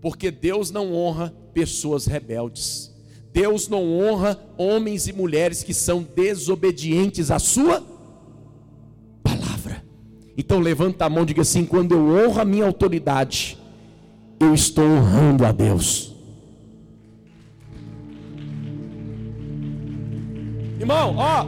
porque 0.00 0.30
Deus 0.30 0.70
não 0.70 0.94
honra 0.94 1.28
pessoas 1.52 2.06
rebeldes. 2.06 2.90
Deus 3.34 3.68
não 3.68 4.00
honra 4.00 4.40
homens 4.56 5.06
e 5.08 5.12
mulheres 5.12 5.62
que 5.62 5.74
são 5.74 6.02
desobedientes 6.02 7.30
à 7.30 7.38
sua 7.38 7.84
palavra. 9.22 9.84
Então 10.38 10.58
levanta 10.58 11.04
a 11.04 11.10
mão 11.10 11.24
e 11.24 11.26
diga 11.26 11.42
assim: 11.42 11.66
quando 11.66 11.92
eu 11.92 12.00
honro 12.00 12.40
a 12.40 12.46
minha 12.46 12.64
autoridade, 12.64 13.58
eu 14.40 14.54
estou 14.54 14.84
honrando 14.84 15.44
a 15.44 15.52
Deus. 15.52 16.15
Irmão, 20.86 21.16
ó, 21.18 21.44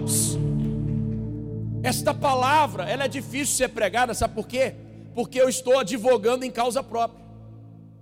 esta 1.84 2.12
palavra, 2.12 2.90
ela 2.90 3.04
é 3.04 3.08
difícil 3.08 3.44
de 3.44 3.50
ser 3.52 3.68
pregada, 3.68 4.12
sabe 4.12 4.34
por 4.34 4.48
quê? 4.48 4.74
Porque 5.14 5.40
eu 5.40 5.48
estou 5.48 5.78
advogando 5.78 6.44
em 6.44 6.50
causa 6.50 6.82
própria. 6.82 7.24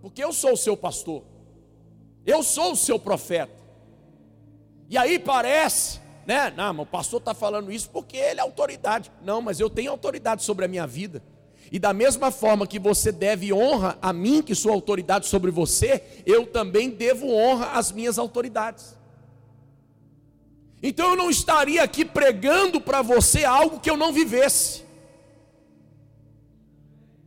Porque 0.01 0.25
eu 0.25 0.33
sou 0.33 0.55
o 0.55 0.57
seu 0.57 0.79
pastor. 0.79 1.25
Eu 2.25 2.43
sou 2.43 2.73
o 2.73 2.77
seu 2.77 2.99
profeta. 2.99 3.53
E 4.89 4.97
aí 4.97 5.19
parece, 5.19 6.01
né? 6.27 6.51
Não, 6.57 6.73
mas 6.73 6.87
o 6.87 6.91
pastor 6.91 7.19
está 7.19 7.35
falando 7.35 7.71
isso 7.71 7.91
porque 7.91 8.17
ele 8.17 8.41
é 8.41 8.43
autoridade. 8.43 9.13
Não, 9.23 9.43
mas 9.43 9.61
eu 9.61 9.69
tenho 9.69 9.91
autoridade 9.91 10.43
sobre 10.43 10.65
a 10.65 10.69
minha 10.69 10.87
vida. 10.87 11.23
E 11.71 11.79
da 11.79 11.93
mesma 11.93 12.31
forma 12.31 12.67
que 12.67 12.79
você 12.79 13.13
deve 13.13 13.53
honra 13.53 13.99
a 14.01 14.11
mim, 14.11 14.41
que 14.41 14.55
sou 14.55 14.73
autoridade 14.73 15.27
sobre 15.27 15.51
você, 15.51 16.03
eu 16.25 16.47
também 16.47 16.89
devo 16.89 17.31
honra 17.31 17.73
às 17.73 17.93
minhas 17.93 18.19
autoridades. 18.19 18.96
Então 20.83 21.11
eu 21.11 21.17
não 21.17 21.31
estaria 21.31 21.83
aqui 21.83 22.05
pregando 22.05 22.81
para 22.81 23.03
você 23.03 23.45
algo 23.45 23.81
que 23.81 23.91
eu 23.91 23.97
não 23.97 24.13
vivesse. 24.13 24.85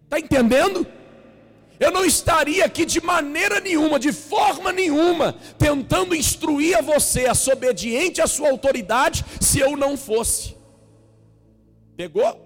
Está 0.06 0.20
entendendo? 0.20 0.88
Eu 1.80 1.92
não 1.92 2.04
estaria 2.04 2.66
aqui 2.66 2.86
de 2.86 3.00
maneira 3.00 3.60
nenhuma, 3.62 3.98
de 3.98 4.12
forma 4.12 4.72
nenhuma, 4.72 5.34
tentando 5.58 6.14
instruir 6.14 6.78
a 6.78 6.82
você 6.82 7.26
a 7.26 7.34
ser 7.34 7.54
obediente 7.54 8.22
à 8.22 8.28
sua 8.28 8.50
autoridade, 8.50 9.24
se 9.40 9.60
eu 9.60 9.78
não 9.78 9.96
fosse. 9.96 10.58
Pegou? 11.96 12.38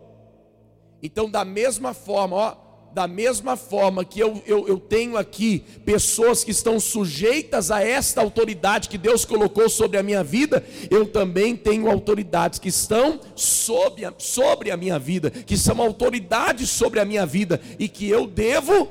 Então, 1.01 1.29
da 1.29 1.43
mesma 1.43 1.93
forma, 1.93 2.35
ó, 2.35 2.55
da 2.93 3.07
mesma 3.07 3.55
forma 3.55 4.05
que 4.05 4.19
eu, 4.19 4.41
eu, 4.45 4.67
eu, 4.67 4.77
tenho 4.77 5.17
aqui 5.17 5.63
pessoas 5.83 6.43
que 6.43 6.51
estão 6.51 6.79
sujeitas 6.79 7.71
a 7.71 7.83
esta 7.83 8.21
autoridade 8.21 8.87
que 8.87 8.99
Deus 8.99 9.25
colocou 9.25 9.67
sobre 9.67 9.97
a 9.97 10.03
minha 10.03 10.23
vida, 10.23 10.63
eu 10.91 11.07
também 11.07 11.55
tenho 11.55 11.89
autoridades 11.89 12.59
que 12.59 12.69
estão 12.69 13.19
sobre 13.35 14.05
a, 14.05 14.13
sobre 14.17 14.69
a 14.69 14.77
minha 14.77 14.99
vida, 14.99 15.31
que 15.31 15.57
são 15.57 15.81
autoridades 15.81 16.69
sobre 16.69 16.99
a 16.99 17.05
minha 17.05 17.25
vida 17.25 17.59
e 17.79 17.89
que 17.89 18.07
eu 18.07 18.27
devo 18.27 18.87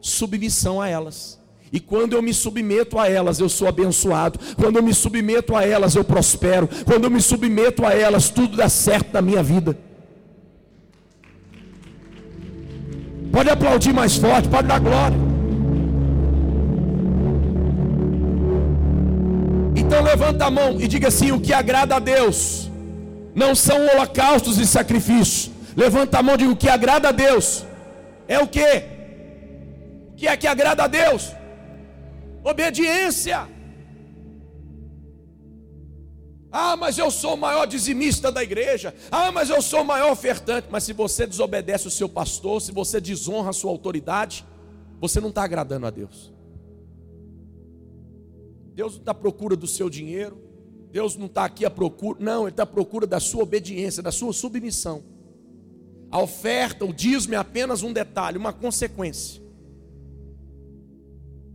submissão 0.00 0.80
a 0.80 0.88
elas. 0.88 1.36
E 1.72 1.80
quando 1.80 2.12
eu 2.12 2.22
me 2.22 2.32
submeto 2.32 2.96
a 2.96 3.08
elas, 3.08 3.40
eu 3.40 3.48
sou 3.48 3.66
abençoado. 3.66 4.38
Quando 4.54 4.76
eu 4.76 4.82
me 4.82 4.94
submeto 4.94 5.56
a 5.56 5.66
elas, 5.66 5.96
eu 5.96 6.04
prospero. 6.04 6.68
Quando 6.84 7.04
eu 7.04 7.10
me 7.10 7.20
submeto 7.20 7.84
a 7.84 7.92
elas, 7.92 8.30
tudo 8.30 8.56
dá 8.56 8.68
certo 8.68 9.12
na 9.12 9.20
minha 9.20 9.42
vida. 9.42 9.76
Pode 13.36 13.50
aplaudir 13.50 13.92
mais 13.92 14.16
forte, 14.16 14.48
pode 14.48 14.66
dar 14.66 14.78
glória. 14.80 15.18
Então 19.80 20.00
levanta 20.02 20.46
a 20.46 20.50
mão 20.50 20.80
e 20.80 20.88
diga 20.88 21.08
assim: 21.08 21.32
o 21.32 21.40
que 21.46 21.52
agrada 21.52 21.96
a 21.96 21.98
Deus 21.98 22.70
não 23.34 23.54
são 23.54 23.78
holocaustos 23.88 24.56
e 24.58 24.66
sacrifícios. 24.66 25.50
Levanta 25.76 26.18
a 26.18 26.22
mão 26.22 26.36
e 26.36 26.38
diga: 26.38 26.52
o 26.52 26.56
que 26.56 26.70
agrada 26.70 27.10
a 27.10 27.12
Deus 27.12 27.66
é 28.26 28.38
o 28.38 28.48
que? 28.48 28.70
O 30.12 30.14
que 30.16 30.26
é 30.26 30.34
que 30.34 30.46
agrada 30.46 30.84
a 30.84 30.86
Deus? 30.86 31.30
Obediência. 32.42 33.40
Ah, 36.58 36.74
mas 36.74 36.96
eu 36.96 37.10
sou 37.10 37.34
o 37.34 37.36
maior 37.36 37.66
dizimista 37.66 38.32
da 38.32 38.42
igreja. 38.42 38.94
Ah, 39.10 39.30
mas 39.30 39.50
eu 39.50 39.60
sou 39.60 39.82
o 39.82 39.84
maior 39.84 40.10
ofertante. 40.10 40.68
Mas 40.70 40.84
se 40.84 40.94
você 40.94 41.26
desobedece 41.26 41.86
o 41.86 41.90
seu 41.90 42.08
pastor, 42.08 42.62
se 42.62 42.72
você 42.72 42.98
desonra 42.98 43.50
a 43.50 43.52
sua 43.52 43.70
autoridade, 43.70 44.42
você 44.98 45.20
não 45.20 45.28
está 45.28 45.44
agradando 45.44 45.86
a 45.86 45.90
Deus. 45.90 46.32
Deus 48.72 48.94
não 48.94 49.00
está 49.00 49.10
à 49.10 49.14
procura 49.14 49.54
do 49.54 49.66
seu 49.66 49.90
dinheiro. 49.90 50.40
Deus 50.90 51.14
não 51.14 51.26
está 51.26 51.44
aqui 51.44 51.66
à 51.66 51.70
procura. 51.70 52.18
Não, 52.24 52.44
Ele 52.44 52.50
está 52.52 52.62
à 52.62 52.66
procura 52.66 53.06
da 53.06 53.20
sua 53.20 53.42
obediência, 53.42 54.02
da 54.02 54.10
sua 54.10 54.32
submissão. 54.32 55.04
a 56.10 56.22
oferta, 56.22 56.86
o 56.86 56.92
dízimo 56.94 57.34
é 57.34 57.36
apenas 57.36 57.82
um 57.82 57.92
detalhe, 57.92 58.38
uma 58.38 58.54
consequência. 58.54 59.42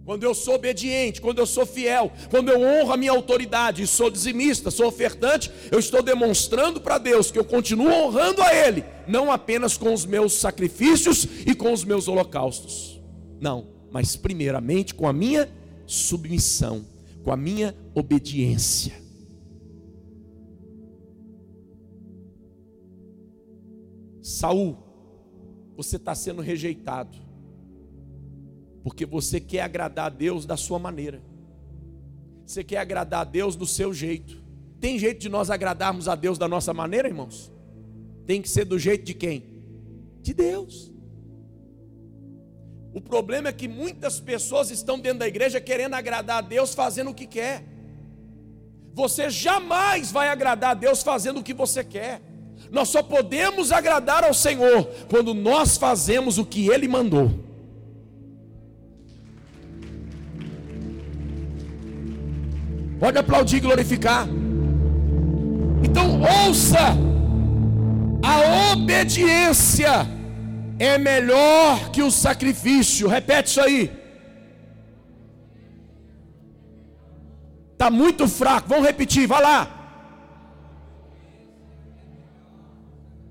Quando 0.03 0.23
eu 0.23 0.33
sou 0.33 0.55
obediente, 0.55 1.21
quando 1.21 1.39
eu 1.39 1.45
sou 1.45 1.65
fiel, 1.65 2.11
quando 2.29 2.49
eu 2.49 2.59
honro 2.59 2.91
a 2.91 2.97
minha 2.97 3.11
autoridade 3.11 3.85
sou 3.85 4.09
dizimista, 4.09 4.71
sou 4.71 4.87
ofertante, 4.87 5.51
eu 5.71 5.79
estou 5.79 6.01
demonstrando 6.01 6.81
para 6.81 6.97
Deus 6.97 7.29
que 7.29 7.37
eu 7.37 7.45
continuo 7.45 7.87
honrando 7.87 8.41
a 8.41 8.53
Ele, 8.53 8.83
não 9.07 9.31
apenas 9.31 9.77
com 9.77 9.93
os 9.93 10.05
meus 10.05 10.33
sacrifícios 10.33 11.27
e 11.45 11.53
com 11.53 11.71
os 11.71 11.83
meus 11.83 12.07
holocaustos. 12.07 12.99
Não, 13.39 13.67
mas 13.91 14.15
primeiramente 14.15 14.95
com 14.95 15.07
a 15.07 15.13
minha 15.13 15.49
submissão, 15.85 16.83
com 17.23 17.31
a 17.31 17.37
minha 17.37 17.75
obediência. 17.93 18.93
Saul, 24.21 24.77
você 25.75 25.97
está 25.97 26.15
sendo 26.15 26.41
rejeitado, 26.41 27.17
porque 28.83 29.05
você 29.05 29.39
quer 29.39 29.61
agradar 29.61 30.07
a 30.07 30.09
Deus 30.09 30.45
da 30.45 30.57
sua 30.57 30.79
maneira, 30.79 31.21
você 32.45 32.63
quer 32.63 32.77
agradar 32.77 33.21
a 33.21 33.23
Deus 33.23 33.55
do 33.55 33.65
seu 33.65 33.93
jeito. 33.93 34.41
Tem 34.79 34.97
jeito 34.97 35.19
de 35.21 35.29
nós 35.29 35.49
agradarmos 35.49 36.07
a 36.07 36.15
Deus 36.15 36.37
da 36.37 36.47
nossa 36.47 36.73
maneira, 36.73 37.07
irmãos? 37.07 37.51
Tem 38.25 38.41
que 38.41 38.49
ser 38.49 38.65
do 38.65 38.77
jeito 38.77 39.05
de 39.05 39.13
quem? 39.13 39.43
De 40.21 40.33
Deus. 40.33 40.91
O 42.93 42.99
problema 42.99 43.49
é 43.49 43.53
que 43.53 43.67
muitas 43.67 44.19
pessoas 44.19 44.69
estão 44.69 44.99
dentro 44.99 45.19
da 45.19 45.27
igreja 45.27 45.61
querendo 45.61 45.93
agradar 45.93 46.39
a 46.39 46.41
Deus 46.41 46.73
fazendo 46.73 47.11
o 47.11 47.13
que 47.13 47.25
quer. 47.25 47.63
Você 48.93 49.29
jamais 49.29 50.11
vai 50.11 50.27
agradar 50.27 50.71
a 50.71 50.73
Deus 50.73 51.01
fazendo 51.01 51.39
o 51.39 51.43
que 51.43 51.53
você 51.53 51.83
quer. 51.83 52.21
Nós 52.69 52.89
só 52.89 53.01
podemos 53.01 53.71
agradar 53.71 54.23
ao 54.23 54.33
Senhor 54.33 54.85
quando 55.09 55.33
nós 55.33 55.77
fazemos 55.77 56.37
o 56.37 56.45
que 56.45 56.67
Ele 56.69 56.87
mandou. 56.87 57.50
Pode 63.01 63.17
aplaudir 63.17 63.57
e 63.57 63.61
glorificar. 63.61 64.27
Então 65.83 66.21
ouça, 66.21 66.83
a 68.23 68.73
obediência 68.73 70.07
é 70.77 70.99
melhor 70.99 71.89
que 71.89 72.03
o 72.03 72.11
sacrifício. 72.11 73.07
Repete 73.07 73.49
isso 73.49 73.61
aí. 73.61 73.91
Está 77.73 77.89
muito 77.89 78.27
fraco. 78.27 78.69
Vamos 78.69 78.85
repetir, 78.85 79.25
vai 79.25 79.41
lá. 79.41 79.59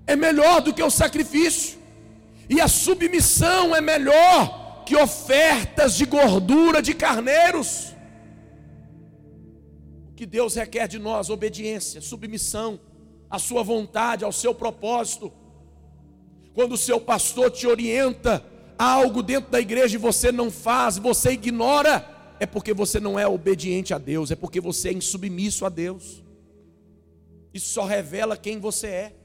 É 0.04 0.16
melhor 0.16 0.60
do 0.62 0.74
que 0.74 0.82
o 0.82 0.90
sacrifício. 0.90 1.78
E 2.48 2.60
a 2.60 2.66
submissão 2.66 3.76
é 3.76 3.80
melhor 3.80 4.82
que 4.84 4.96
ofertas 4.96 5.94
de 5.96 6.06
gordura 6.06 6.82
de 6.82 6.92
carneiros 6.92 7.94
que 10.20 10.26
Deus 10.26 10.54
requer 10.54 10.86
de 10.86 10.98
nós: 10.98 11.30
obediência, 11.30 11.98
submissão 12.02 12.78
à 13.30 13.38
Sua 13.38 13.62
vontade, 13.62 14.22
ao 14.22 14.30
seu 14.30 14.54
propósito. 14.54 15.32
Quando 16.52 16.72
o 16.72 16.76
seu 16.76 17.00
pastor 17.00 17.50
te 17.50 17.66
orienta 17.66 18.44
a 18.78 18.84
algo 18.84 19.22
dentro 19.22 19.50
da 19.50 19.58
igreja 19.58 19.94
e 19.94 19.98
você 19.98 20.30
não 20.30 20.50
faz, 20.50 20.98
você 20.98 21.30
ignora, 21.30 22.06
é 22.38 22.44
porque 22.44 22.74
você 22.74 23.00
não 23.00 23.18
é 23.18 23.26
obediente 23.26 23.94
a 23.94 23.98
Deus, 23.98 24.30
é 24.30 24.36
porque 24.36 24.60
você 24.60 24.90
é 24.90 24.92
insubmisso 24.92 25.64
a 25.64 25.70
Deus. 25.70 26.22
Isso 27.54 27.70
só 27.72 27.86
revela 27.86 28.36
quem 28.36 28.58
você 28.58 28.88
é. 28.88 29.16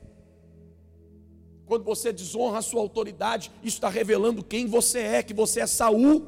Quando 1.66 1.84
você 1.84 2.14
desonra 2.14 2.60
a 2.60 2.62
sua 2.62 2.80
autoridade, 2.80 3.52
isso 3.62 3.76
está 3.78 3.90
revelando 3.90 4.42
quem 4.42 4.66
você 4.66 5.00
é, 5.00 5.24
que 5.24 5.34
você 5.34 5.60
é 5.60 5.68
Saul, 5.68 6.26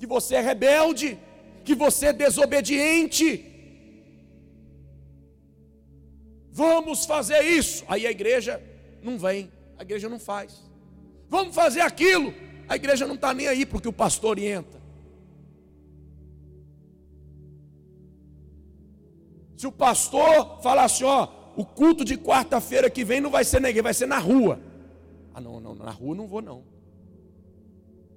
que 0.00 0.06
você 0.06 0.34
é 0.34 0.40
rebelde, 0.40 1.16
que 1.68 1.74
você 1.74 2.06
é 2.06 2.12
desobediente. 2.14 3.44
Vamos 6.50 7.04
fazer 7.04 7.42
isso. 7.42 7.84
Aí 7.86 8.06
a 8.06 8.10
igreja 8.10 8.58
não 9.02 9.18
vem, 9.18 9.52
a 9.76 9.82
igreja 9.82 10.08
não 10.08 10.18
faz. 10.18 10.62
Vamos 11.28 11.54
fazer 11.54 11.82
aquilo. 11.82 12.32
A 12.66 12.74
igreja 12.76 13.06
não 13.06 13.16
está 13.16 13.34
nem 13.34 13.46
aí 13.48 13.66
porque 13.66 13.86
o 13.86 13.92
pastor 13.92 14.30
orienta. 14.30 14.78
Se 19.54 19.66
o 19.66 19.72
pastor 19.72 20.62
falar 20.62 20.84
assim, 20.84 21.04
ó, 21.04 21.28
o 21.54 21.66
culto 21.66 22.02
de 22.02 22.16
quarta-feira 22.16 22.88
que 22.88 23.04
vem 23.04 23.20
não 23.20 23.30
vai 23.30 23.44
ser 23.44 23.60
na 23.60 23.68
igreja, 23.68 23.82
vai 23.82 23.94
ser 23.94 24.06
na 24.06 24.18
rua. 24.18 24.58
Ah, 25.34 25.40
não, 25.40 25.60
não, 25.60 25.74
na 25.74 25.90
rua 25.90 26.14
não 26.14 26.26
vou 26.26 26.40
não. 26.40 26.64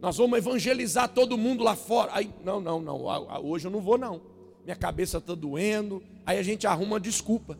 Nós 0.01 0.17
vamos 0.17 0.37
evangelizar 0.37 1.07
todo 1.07 1.37
mundo 1.37 1.63
lá 1.63 1.75
fora. 1.75 2.11
Aí, 2.15 2.31
não, 2.43 2.59
não, 2.59 2.81
não. 2.81 3.05
Hoje 3.43 3.67
eu 3.67 3.71
não 3.71 3.79
vou, 3.79 3.97
não. 3.97 4.19
Minha 4.65 4.75
cabeça 4.75 5.19
está 5.19 5.35
doendo. 5.35 6.01
Aí 6.25 6.39
a 6.39 6.43
gente 6.43 6.65
arruma 6.65 6.99
desculpa. 6.99 7.57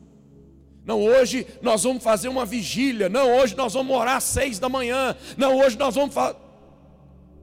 Não, 0.84 1.00
hoje 1.00 1.46
nós 1.62 1.84
vamos 1.84 2.04
fazer 2.04 2.28
uma 2.28 2.44
vigília. 2.44 3.08
Não, 3.08 3.38
hoje 3.38 3.56
nós 3.56 3.74
vamos 3.74 3.96
orar 3.96 4.18
às 4.18 4.24
seis 4.24 4.58
da 4.58 4.68
manhã. 4.68 5.16
Não, 5.38 5.60
hoje 5.60 5.78
nós 5.78 5.94
vamos 5.94 6.16
fazer. 6.16 6.38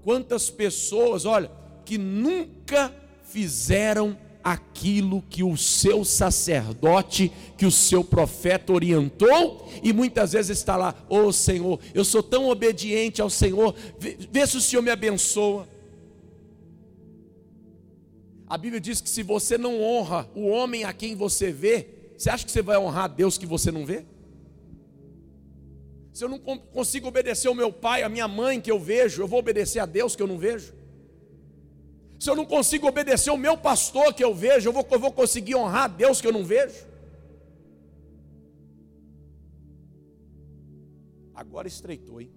Quantas 0.03 0.51
pessoas, 0.51 1.25
olha, 1.25 1.51
que 1.85 1.97
nunca 1.97 2.93
fizeram 3.23 4.19
aquilo 4.53 5.23
que 5.29 5.43
o 5.43 5.57
seu 5.57 6.05
sacerdote, 6.05 7.33
que 7.57 7.67
o 7.67 7.71
seu 7.71 8.05
profeta 8.05 8.73
orientou, 8.73 9.69
e 9.83 9.93
muitas 9.93 10.33
vezes 10.33 10.59
está 10.59 10.77
lá, 10.77 10.95
ô 11.09 11.19
oh, 11.19 11.33
Senhor, 11.33 11.79
eu 11.95 12.05
sou 12.05 12.23
tão 12.23 12.49
obediente 12.49 13.21
ao 13.21 13.31
Senhor, 13.31 13.75
vê, 13.99 14.17
vê 14.31 14.47
se 14.47 14.57
o 14.57 14.61
Senhor 14.61 14.83
me 14.83 14.91
abençoa. 14.91 15.69
A 18.47 18.57
Bíblia 18.57 18.81
diz 18.81 19.01
que 19.01 19.11
se 19.11 19.23
você 19.23 19.59
não 19.59 19.83
honra 19.83 20.29
o 20.35 20.47
homem 20.47 20.85
a 20.85 20.93
quem 20.93 21.15
você 21.15 21.53
vê, 21.53 21.87
você 22.17 22.31
acha 22.31 22.45
que 22.45 22.51
você 22.51 22.63
vai 22.63 22.79
honrar 22.79 23.05
a 23.05 23.09
Deus 23.09 23.37
que 23.37 23.47
você 23.47 23.71
não 23.71 23.85
vê? 23.85 24.05
Se 26.13 26.25
eu 26.25 26.29
não 26.29 26.39
consigo 26.39 27.07
obedecer 27.07 27.47
ao 27.47 27.55
meu 27.55 27.73
pai, 27.73 28.03
a 28.03 28.09
minha 28.09 28.27
mãe 28.27 28.61
que 28.61 28.71
eu 28.71 28.81
vejo, 28.81 29.23
eu 29.23 29.29
vou 29.29 29.39
obedecer 29.39 29.79
a 29.79 29.87
Deus 29.87 30.17
que 30.17 30.23
eu 30.23 30.27
não 30.27 30.39
vejo? 30.39 30.78
Se 32.19 32.29
eu 32.29 32.35
não 32.35 32.45
consigo 32.45 32.89
obedecer 32.89 33.31
o 33.31 33.37
meu 33.37 33.57
pastor 33.57 34.13
que 34.13 34.25
eu 34.25 34.35
vejo, 34.35 34.69
eu 34.69 34.73
vou, 34.73 34.87
eu 34.91 34.99
vou 34.99 35.13
conseguir 35.13 35.55
honrar 35.55 35.85
a 35.85 35.89
Deus 35.89 36.21
que 36.21 36.27
eu 36.27 36.33
não 36.33 36.45
vejo? 36.45 36.87
Agora 41.35 41.69
estreitou, 41.69 42.21
hein? 42.21 42.33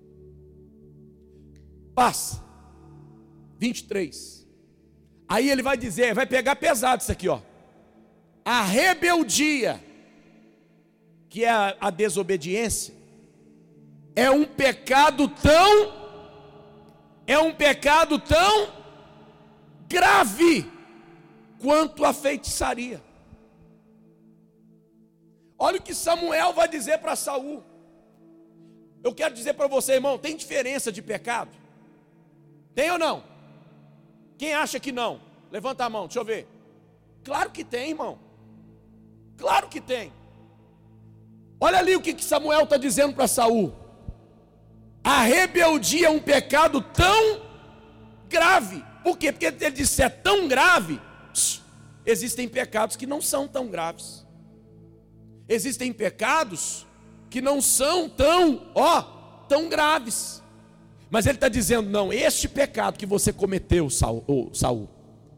Passa. 1.95 2.43
23. 3.57 4.47
Aí 5.27 5.49
ele 5.49 5.63
vai 5.63 5.77
dizer, 5.77 6.13
vai 6.13 6.27
pegar 6.27 6.55
pesado 6.55 7.01
isso 7.01 7.11
aqui, 7.11 7.27
ó. 7.27 7.41
A 8.45 8.63
rebeldia, 8.63 9.83
que 11.29 11.43
é 11.43 11.49
a, 11.49 11.75
a 11.79 11.89
desobediência, 11.89 12.93
é 14.15 14.29
um 14.29 14.45
pecado 14.45 15.27
tão 15.27 16.01
é 17.25 17.37
um 17.39 17.53
pecado 17.53 18.19
tão 18.19 18.80
grave 19.91 20.71
quanto 21.59 22.05
a 22.05 22.13
feitiçaria. 22.13 23.01
Olha 25.59 25.77
o 25.77 25.81
que 25.81 25.93
Samuel 25.93 26.53
vai 26.53 26.67
dizer 26.67 26.97
para 26.99 27.15
Saul. 27.15 27.63
Eu 29.03 29.13
quero 29.13 29.33
dizer 29.33 29.53
para 29.53 29.67
você, 29.67 29.93
irmão, 29.93 30.17
tem 30.17 30.35
diferença 30.35 30.91
de 30.91 31.01
pecado? 31.01 31.51
Tem 32.73 32.89
ou 32.89 32.97
não? 32.97 33.23
Quem 34.37 34.53
acha 34.53 34.79
que 34.79 34.91
não? 34.91 35.21
Levanta 35.51 35.85
a 35.85 35.89
mão, 35.89 36.07
deixa 36.07 36.19
eu 36.19 36.25
ver. 36.25 36.47
Claro 37.23 37.51
que 37.51 37.63
tem, 37.63 37.89
irmão. 37.89 38.17
Claro 39.37 39.67
que 39.67 39.81
tem. 39.81 40.13
Olha 41.59 41.79
ali 41.79 41.95
o 41.95 42.01
que 42.01 42.23
Samuel 42.23 42.63
está 42.63 42.77
dizendo 42.77 43.13
para 43.13 43.27
Saul. 43.27 43.73
A 45.03 45.21
rebeldia 45.21 46.07
é 46.07 46.09
um 46.09 46.19
pecado 46.19 46.81
tão 46.81 47.41
grave 48.27 48.90
por 49.03 49.17
quê? 49.17 49.31
Porque 49.31 49.45
ele 49.45 49.71
disse: 49.71 50.01
é 50.01 50.09
tão 50.09 50.47
grave. 50.47 50.99
Existem 52.05 52.47
pecados 52.47 52.95
que 52.95 53.05
não 53.05 53.21
são 53.21 53.47
tão 53.47 53.67
graves. 53.67 54.25
Existem 55.47 55.91
pecados 55.91 56.85
que 57.29 57.41
não 57.41 57.61
são 57.61 58.09
tão, 58.09 58.71
ó, 58.73 59.01
tão 59.47 59.69
graves. 59.69 60.41
Mas 61.09 61.25
ele 61.25 61.35
está 61.35 61.49
dizendo: 61.49 61.89
não, 61.89 62.11
este 62.11 62.47
pecado 62.47 62.97
que 62.97 63.05
você 63.05 63.33
cometeu, 63.33 63.89
Saul, 63.89 64.51
Saul, 64.53 64.89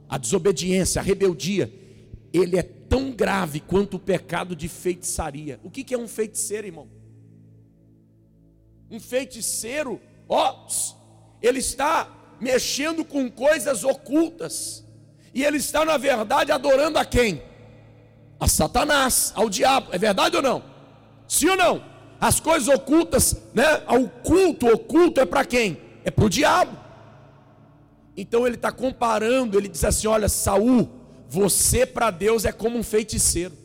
a 0.07 0.18
desobediência, 0.18 1.01
a 1.01 1.03
rebeldia, 1.03 1.72
ele 2.32 2.57
é 2.57 2.64
tão 2.64 3.11
grave 3.11 3.59
quanto 3.59 3.95
o 3.95 3.99
pecado 3.99 4.55
de 4.55 4.68
feitiçaria. 4.68 5.59
O 5.64 5.70
que 5.70 5.93
é 5.93 5.97
um 5.97 6.07
feiticeiro, 6.07 6.68
irmão? 6.68 6.88
Um 8.89 8.99
feiticeiro, 8.99 9.99
ó, 10.30 10.68
ele 11.41 11.59
está 11.59 12.22
mexendo 12.44 13.06
com 13.06 13.32
coisas 13.32 13.84
ocultas. 13.84 14.84
E 15.34 15.44
ele 15.44 15.58
está, 15.58 15.86
na 15.86 15.98
verdade, 15.98 16.52
adorando 16.52 17.00
a 17.00 17.06
quem? 17.06 17.41
A 18.39 18.48
Satanás, 18.48 19.32
ao 19.34 19.50
diabo. 19.50 19.89
É 19.91 19.98
verdade 19.98 20.36
ou 20.36 20.41
não? 20.41 20.64
Sim 21.28 21.50
ou 21.50 21.58
não? 21.58 21.84
As 22.20 22.39
coisas 22.39 22.68
ocultas, 22.68 23.36
né? 23.54 23.64
O 23.88 24.10
culto 24.10 24.68
oculto 24.68 25.22
é 25.22 25.26
para 25.26 25.46
quem? 25.46 25.78
É 26.04 26.12
para 26.12 26.26
o 26.26 26.30
diabo. 26.30 26.78
Então 28.16 28.46
ele 28.46 28.56
está 28.56 28.72
comparando, 28.72 29.58
ele 29.58 29.68
diz 29.68 29.84
assim: 29.84 30.08
olha, 30.08 30.30
Saul, 30.30 30.89
você 31.28 31.86
para 31.86 32.12
Deus 32.12 32.46
é 32.46 32.52
como 32.52 32.78
um 32.78 32.84
feiticeiro. 32.84 33.56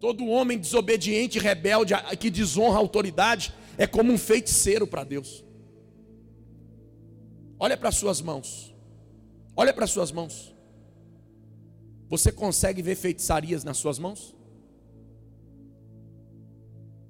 Todo 0.00 0.26
homem 0.26 0.56
desobediente, 0.56 1.38
rebelde, 1.38 1.94
que 2.18 2.30
desonra 2.30 2.76
a 2.76 2.78
autoridade, 2.78 3.52
é 3.78 3.86
como 3.86 4.12
um 4.12 4.18
feiticeiro 4.18 4.86
para 4.86 5.04
Deus. 5.04 5.44
Olha 7.58 7.76
para 7.76 7.90
suas 7.90 8.20
mãos. 8.20 8.74
Olha 9.56 9.72
para 9.72 9.86
suas 9.86 10.12
mãos. 10.12 10.54
Você 12.08 12.30
consegue 12.30 12.82
ver 12.82 12.94
feitiçarias 12.94 13.64
nas 13.64 13.78
suas 13.78 13.98
mãos? 13.98 14.34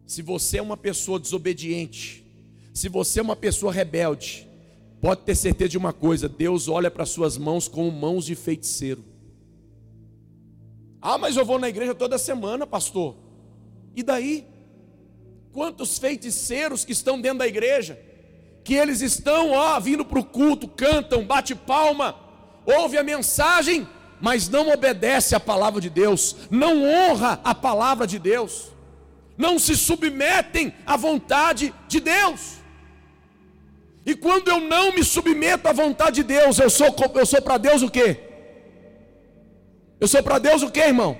Se 0.07 0.23
você 0.23 0.59
é 0.59 0.63
uma 0.63 0.77
pessoa 0.77 1.19
desobediente, 1.19 2.25
se 2.73 2.89
você 2.89 3.19
é 3.19 3.23
uma 3.23 3.35
pessoa 3.35 3.73
rebelde, 3.73 4.47
pode 5.01 5.23
ter 5.23 5.35
certeza 5.35 5.71
de 5.71 5.79
uma 5.79 5.93
coisa: 5.93 6.29
Deus 6.29 6.69
olha 6.69 6.91
para 6.91 7.05
suas 7.05 7.37
mãos 7.37 7.67
como 7.67 7.91
mãos 7.91 8.25
de 8.25 8.35
feiticeiro. 8.35 9.05
Ah, 11.03 11.19
mas 11.19 11.37
eu 11.37 11.45
vou 11.45 11.59
na 11.59 11.69
igreja 11.69 11.95
toda 11.95 12.19
semana, 12.19 12.67
pastor. 12.67 13.17
E 13.95 14.03
daí? 14.03 14.47
Quantos 15.57 15.97
feiticeiros 15.97 16.85
que 16.85 16.93
estão 16.93 17.19
dentro 17.19 17.39
da 17.39 17.47
igreja, 17.47 17.99
que 18.63 18.75
eles 18.75 19.01
estão, 19.01 19.53
ó, 19.53 19.81
vindo 19.81 20.05
para 20.05 20.19
o 20.19 20.23
culto, 20.23 20.69
cantam, 20.69 21.25
bate 21.25 21.55
palma, 21.55 22.15
ouve 22.67 22.99
a 22.99 23.03
mensagem, 23.03 23.89
mas 24.21 24.51
não 24.51 24.71
obedece 24.71 25.35
à 25.35 25.41
palavra 25.41 25.81
de 25.81 25.89
Deus, 25.89 26.37
não 26.51 26.85
honra 26.85 27.41
a 27.43 27.55
palavra 27.55 28.07
de 28.07 28.19
Deus, 28.19 28.71
não 29.39 29.59
se 29.59 29.75
submetem 29.75 30.75
à 30.85 30.95
vontade 30.95 31.73
de 31.89 32.01
Deus. 32.01 32.57
E 34.05 34.15
quando 34.15 34.49
eu 34.49 34.61
não 34.61 34.93
me 34.93 35.03
submeto 35.03 35.69
à 35.69 35.73
vontade 35.73 36.17
de 36.17 36.25
Deus, 36.25 36.59
eu 36.59 36.69
sou, 36.69 36.95
eu 37.15 37.25
sou 37.25 37.41
para 37.41 37.57
Deus 37.57 37.81
o 37.81 37.91
quê? 37.91 38.21
Eu 39.99 40.07
sou 40.07 40.23
para 40.23 40.39
Deus 40.39 40.63
o 40.63 40.71
quê, 40.71 40.81
irmão? 40.81 41.19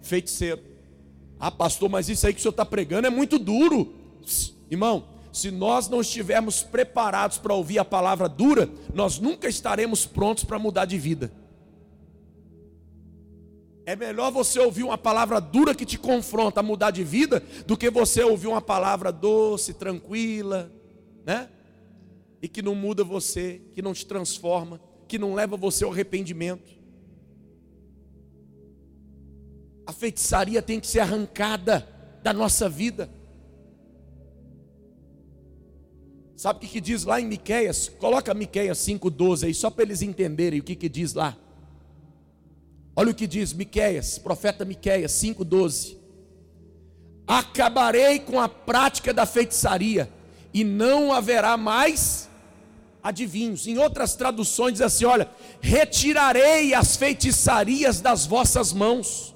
Feiticeiro. 0.00 0.65
Ah, 1.38 1.50
pastor, 1.50 1.88
mas 1.88 2.08
isso 2.08 2.26
aí 2.26 2.32
que 2.32 2.38
o 2.38 2.42
senhor 2.42 2.50
está 2.50 2.64
pregando 2.64 3.06
é 3.06 3.10
muito 3.10 3.38
duro. 3.38 3.94
Irmão, 4.70 5.04
se 5.32 5.50
nós 5.50 5.88
não 5.88 6.00
estivermos 6.00 6.62
preparados 6.62 7.36
para 7.36 7.52
ouvir 7.52 7.78
a 7.78 7.84
palavra 7.84 8.28
dura, 8.28 8.70
nós 8.94 9.18
nunca 9.18 9.46
estaremos 9.48 10.06
prontos 10.06 10.44
para 10.44 10.58
mudar 10.58 10.86
de 10.86 10.96
vida. 10.96 11.30
É 13.84 13.94
melhor 13.94 14.32
você 14.32 14.58
ouvir 14.58 14.82
uma 14.82 14.98
palavra 14.98 15.40
dura 15.40 15.74
que 15.74 15.84
te 15.84 15.98
confronta 15.98 16.60
a 16.60 16.62
mudar 16.62 16.90
de 16.90 17.04
vida, 17.04 17.40
do 17.66 17.76
que 17.76 17.88
você 17.90 18.22
ouvir 18.22 18.48
uma 18.48 18.62
palavra 18.62 19.12
doce, 19.12 19.74
tranquila, 19.74 20.72
né? 21.24 21.48
E 22.42 22.48
que 22.48 22.62
não 22.62 22.74
muda 22.74 23.04
você, 23.04 23.60
que 23.74 23.82
não 23.82 23.92
te 23.92 24.04
transforma, 24.04 24.80
que 25.06 25.18
não 25.18 25.34
leva 25.34 25.56
você 25.56 25.84
ao 25.84 25.92
arrependimento. 25.92 26.75
A 29.86 29.92
feitiçaria 29.92 30.60
tem 30.60 30.80
que 30.80 30.86
ser 30.86 31.00
arrancada 31.00 31.86
da 32.22 32.32
nossa 32.32 32.68
vida. 32.68 33.08
Sabe 36.36 36.66
o 36.66 36.68
que, 36.68 36.80
diz 36.80 37.04
lá 37.04 37.20
em 37.20 37.26
Miqueias? 37.26 37.88
Coloca 37.88 38.34
Miqueias 38.34 38.78
5,12 38.78 39.44
aí, 39.44 39.54
só 39.54 39.70
para 39.70 39.84
eles 39.84 40.02
entenderem 40.02 40.60
o 40.60 40.62
que, 40.62 40.74
que 40.74 40.88
diz 40.88 41.14
lá. 41.14 41.36
Olha 42.94 43.10
o 43.10 43.14
que 43.14 43.26
diz 43.26 43.52
Miqueias, 43.52 44.18
profeta 44.18 44.64
Miqueias 44.64 45.12
5:12. 45.12 45.96
Acabarei 47.26 48.18
com 48.18 48.40
a 48.40 48.48
prática 48.48 49.12
da 49.12 49.26
feitiçaria 49.26 50.10
e 50.52 50.64
não 50.64 51.12
haverá 51.12 51.56
mais 51.56 52.28
adivinhos. 53.02 53.66
Em 53.66 53.78
outras 53.78 54.14
traduções 54.16 54.74
diz 54.74 54.82
assim, 54.82 55.04
olha, 55.04 55.30
retirarei 55.60 56.74
as 56.74 56.96
feitiçarias 56.96 58.00
das 58.00 58.26
vossas 58.26 58.72
mãos. 58.72 59.35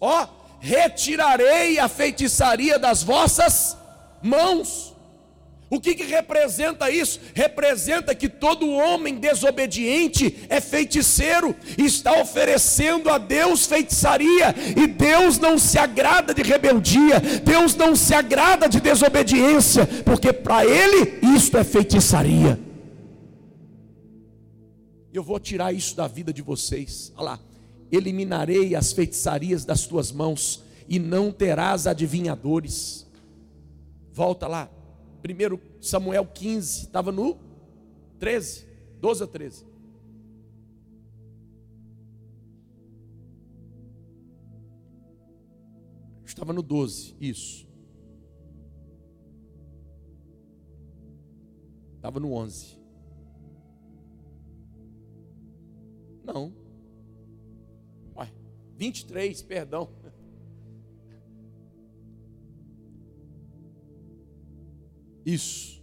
Ó, 0.00 0.26
retirarei 0.60 1.78
a 1.78 1.88
feitiçaria 1.88 2.78
das 2.78 3.02
vossas 3.02 3.76
mãos. 4.22 4.94
O 5.70 5.80
que, 5.80 5.94
que 5.94 6.04
representa 6.04 6.90
isso? 6.90 7.18
Representa 7.34 8.14
que 8.14 8.28
todo 8.28 8.70
homem 8.70 9.16
desobediente 9.16 10.46
é 10.48 10.60
feiticeiro, 10.60 11.56
está 11.76 12.20
oferecendo 12.20 13.10
a 13.10 13.18
Deus 13.18 13.66
feitiçaria, 13.66 14.54
e 14.76 14.86
Deus 14.86 15.38
não 15.38 15.58
se 15.58 15.78
agrada 15.78 16.32
de 16.32 16.42
rebeldia, 16.42 17.18
Deus 17.44 17.74
não 17.74 17.96
se 17.96 18.14
agrada 18.14 18.68
de 18.68 18.80
desobediência, 18.80 19.86
porque 20.04 20.32
para 20.32 20.64
Ele 20.64 21.18
isto 21.34 21.58
é 21.58 21.64
feitiçaria. 21.64 22.58
Eu 25.12 25.22
vou 25.22 25.40
tirar 25.40 25.72
isso 25.72 25.96
da 25.96 26.06
vida 26.06 26.32
de 26.32 26.42
vocês. 26.42 27.12
Olha 27.16 27.30
lá, 27.30 27.40
eliminarei 27.90 28.74
as 28.74 28.92
feitiçarias 28.92 29.64
das 29.64 29.86
tuas 29.86 30.12
mãos, 30.12 30.62
e 30.88 30.98
não 30.98 31.32
terás 31.32 31.86
adivinhadores. 31.86 33.06
Volta 34.12 34.46
lá, 34.46 34.70
1 35.24 35.82
Samuel 35.82 36.26
15, 36.26 36.82
estava 36.82 37.10
no 37.10 37.38
13, 38.18 38.66
12 39.00 39.24
a 39.24 39.26
13. 39.26 39.66
Estava 46.24 46.52
no 46.52 46.62
12, 46.62 47.16
isso. 47.20 47.68
Estava 51.96 52.18
no 52.18 52.32
11. 52.32 52.78
Não. 56.24 56.63
Ué, 58.74 58.78
23, 58.78 59.42
perdão. 59.42 59.88
Isso. 65.24 65.82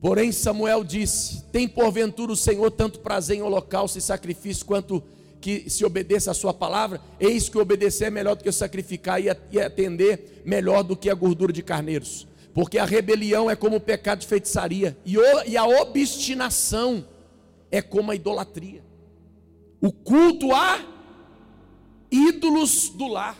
Porém, 0.00 0.32
Samuel 0.32 0.84
disse: 0.84 1.44
Tem 1.52 1.68
porventura 1.68 2.32
o 2.32 2.36
Senhor 2.36 2.70
tanto 2.70 3.00
prazer 3.00 3.36
em 3.36 3.42
holocausto 3.42 3.98
e 3.98 4.02
sacrifício, 4.02 4.66
quanto 4.66 5.02
que 5.40 5.70
se 5.70 5.84
obedeça 5.84 6.30
a 6.30 6.34
sua 6.34 6.52
palavra? 6.52 7.00
Eis 7.20 7.48
que 7.48 7.58
obedecer 7.58 8.06
é 8.06 8.10
melhor 8.10 8.34
do 8.34 8.42
que 8.42 8.50
sacrificar 8.50 9.20
e 9.22 9.60
atender 9.60 10.42
melhor 10.44 10.82
do 10.82 10.96
que 10.96 11.08
a 11.08 11.14
gordura 11.14 11.52
de 11.52 11.62
carneiros. 11.62 12.26
Porque 12.52 12.78
a 12.78 12.84
rebelião 12.84 13.50
é 13.50 13.54
como 13.54 13.76
o 13.76 13.80
pecado 13.80 14.20
de 14.20 14.26
feitiçaria, 14.26 14.96
e 15.04 15.56
a 15.56 15.66
obstinação 15.66 17.06
é 17.70 17.82
como 17.82 18.10
a 18.10 18.14
idolatria. 18.14 18.82
O 19.80 19.92
culto 19.92 20.52
a 20.54 20.95
ídolos 22.10 22.88
do 22.90 23.06
lar. 23.08 23.36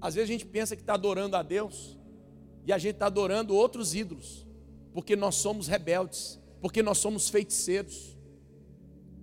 Às 0.00 0.14
vezes 0.14 0.30
a 0.30 0.32
gente 0.32 0.46
pensa 0.46 0.76
que 0.76 0.82
está 0.82 0.94
adorando 0.94 1.36
a 1.36 1.42
Deus 1.42 1.98
e 2.64 2.72
a 2.72 2.78
gente 2.78 2.94
está 2.94 3.06
adorando 3.06 3.54
outros 3.54 3.94
ídolos, 3.94 4.46
porque 4.92 5.16
nós 5.16 5.34
somos 5.36 5.66
rebeldes, 5.66 6.38
porque 6.60 6.82
nós 6.82 6.98
somos 6.98 7.28
feiticeiros. 7.28 8.16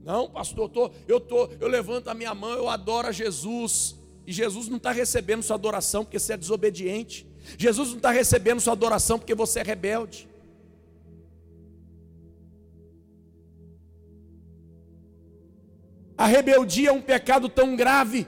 Não, 0.03 0.29
pastor, 0.29 0.65
eu, 0.65 0.69
tô, 0.69 0.91
eu, 1.07 1.19
tô, 1.19 1.45
eu 1.59 1.67
levanto 1.67 2.09
a 2.09 2.13
minha 2.13 2.33
mão, 2.33 2.51
eu 2.51 2.69
adoro 2.69 3.07
a 3.07 3.11
Jesus, 3.11 3.95
e 4.25 4.31
Jesus 4.31 4.67
não 4.67 4.77
está 4.77 4.91
recebendo 4.91 5.43
sua 5.43 5.55
adoração 5.55 6.03
porque 6.03 6.19
você 6.19 6.33
é 6.33 6.37
desobediente, 6.37 7.27
Jesus 7.57 7.89
não 7.89 7.97
está 7.97 8.11
recebendo 8.11 8.59
sua 8.59 8.73
adoração 8.73 9.19
porque 9.19 9.35
você 9.35 9.59
é 9.59 9.63
rebelde. 9.63 10.27
A 16.25 16.27
rebeldia 16.27 16.89
é 16.89 16.91
um 16.91 17.03
pecado 17.03 17.47
tão 17.47 17.75
grave 17.75 18.27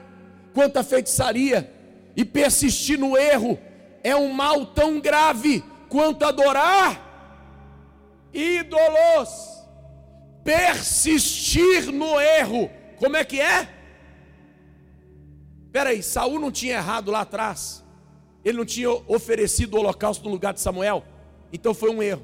quanto 0.54 0.76
a 0.76 0.84
feitiçaria 0.84 1.68
e 2.16 2.24
persistir 2.24 2.96
no 2.96 3.18
erro 3.18 3.58
é 4.04 4.14
um 4.14 4.32
mal 4.32 4.66
tão 4.66 5.00
grave 5.00 5.64
quanto 5.88 6.24
adorar 6.24 7.02
ídolos. 8.32 9.30
Persistir 10.44 11.90
no 11.90 12.20
erro, 12.20 12.70
como 12.98 13.16
é 13.16 13.24
que 13.24 13.40
é? 13.40 13.68
Espera 15.66 15.90
aí, 15.90 16.00
Saul 16.00 16.38
não 16.38 16.52
tinha 16.52 16.74
errado 16.76 17.10
lá 17.10 17.22
atrás. 17.22 17.84
Ele 18.44 18.58
não 18.58 18.64
tinha 18.64 18.90
oferecido 19.08 19.74
o 19.74 19.80
holocausto 19.80 20.24
no 20.24 20.30
lugar 20.30 20.54
de 20.54 20.60
Samuel. 20.60 21.02
Então 21.52 21.74
foi 21.74 21.90
um 21.90 22.00
erro. 22.00 22.22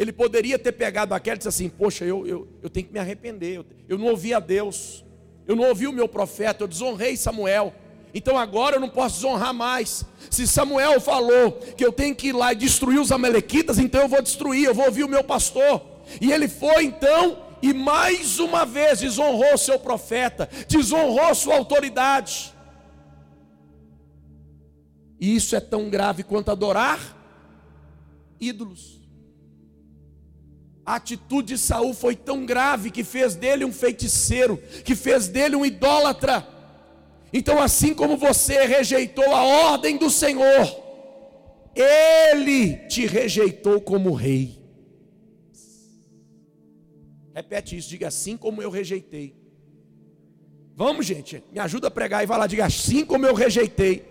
Ele 0.00 0.12
poderia 0.12 0.58
ter 0.58 0.72
pegado 0.72 1.12
aquela 1.12 1.34
e 1.34 1.38
disse 1.38 1.48
assim: 1.48 1.68
Poxa, 1.68 2.06
eu, 2.06 2.26
eu, 2.26 2.48
eu 2.62 2.70
tenho 2.70 2.86
que 2.86 2.92
me 2.92 2.98
arrepender. 2.98 3.58
Eu, 3.58 3.66
eu 3.86 3.98
não 3.98 4.06
ouvi 4.06 4.32
a 4.32 4.40
Deus. 4.40 5.04
Eu 5.46 5.54
não 5.54 5.68
ouvi 5.68 5.86
o 5.86 5.92
meu 5.92 6.08
profeta. 6.08 6.64
Eu 6.64 6.68
desonrei 6.68 7.18
Samuel. 7.18 7.74
Então 8.14 8.38
agora 8.38 8.76
eu 8.76 8.80
não 8.80 8.88
posso 8.88 9.16
desonrar 9.16 9.52
mais. 9.52 10.06
Se 10.30 10.46
Samuel 10.46 11.02
falou 11.02 11.52
que 11.52 11.84
eu 11.84 11.92
tenho 11.92 12.16
que 12.16 12.28
ir 12.28 12.32
lá 12.32 12.54
e 12.54 12.56
destruir 12.56 12.98
os 12.98 13.12
amalequitas, 13.12 13.78
então 13.78 14.00
eu 14.00 14.08
vou 14.08 14.22
destruir, 14.22 14.64
eu 14.64 14.74
vou 14.74 14.86
ouvir 14.86 15.04
o 15.04 15.08
meu 15.08 15.22
pastor. 15.22 15.82
E 16.18 16.32
ele 16.32 16.48
foi 16.48 16.84
então 16.84 17.36
e 17.60 17.74
mais 17.74 18.38
uma 18.38 18.64
vez 18.64 19.00
desonrou 19.00 19.58
seu 19.58 19.78
profeta, 19.78 20.48
desonrou 20.66 21.34
sua 21.34 21.56
autoridade. 21.56 22.54
E 25.20 25.36
isso 25.36 25.54
é 25.54 25.60
tão 25.60 25.90
grave 25.90 26.22
quanto 26.22 26.50
adorar 26.50 26.98
ídolos. 28.40 28.99
A 30.84 30.96
atitude 30.96 31.54
de 31.54 31.58
Saul 31.58 31.94
foi 31.94 32.16
tão 32.16 32.44
grave 32.44 32.90
que 32.90 33.04
fez 33.04 33.34
dele 33.34 33.64
um 33.64 33.72
feiticeiro, 33.72 34.56
que 34.84 34.94
fez 34.94 35.28
dele 35.28 35.56
um 35.56 35.64
idólatra. 35.64 36.46
Então, 37.32 37.60
assim 37.60 37.94
como 37.94 38.16
você 38.16 38.64
rejeitou 38.64 39.34
a 39.34 39.42
ordem 39.42 39.96
do 39.96 40.10
Senhor, 40.10 40.66
ele 41.74 42.76
te 42.88 43.06
rejeitou 43.06 43.80
como 43.80 44.12
rei. 44.12 44.58
Repete 47.34 47.76
isso, 47.76 47.88
diga 47.88 48.08
assim 48.08 48.36
como 48.36 48.60
eu 48.60 48.70
rejeitei. 48.70 49.36
Vamos, 50.74 51.06
gente, 51.06 51.44
me 51.52 51.58
ajuda 51.58 51.88
a 51.88 51.90
pregar 51.90 52.22
e 52.22 52.26
vai 52.26 52.38
lá, 52.38 52.46
diga 52.46 52.64
assim 52.64 53.04
como 53.04 53.26
eu 53.26 53.34
rejeitei. 53.34 54.04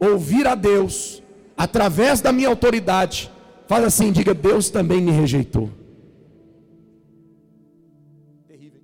Ouvir 0.00 0.46
a 0.46 0.54
Deus 0.54 1.22
através 1.56 2.20
da 2.20 2.32
minha 2.32 2.48
autoridade. 2.48 3.30
Faz 3.66 3.84
assim, 3.84 4.12
diga: 4.12 4.34
Deus 4.34 4.70
também 4.70 5.00
me 5.00 5.10
rejeitou. 5.10 5.70
Terrível. 8.46 8.82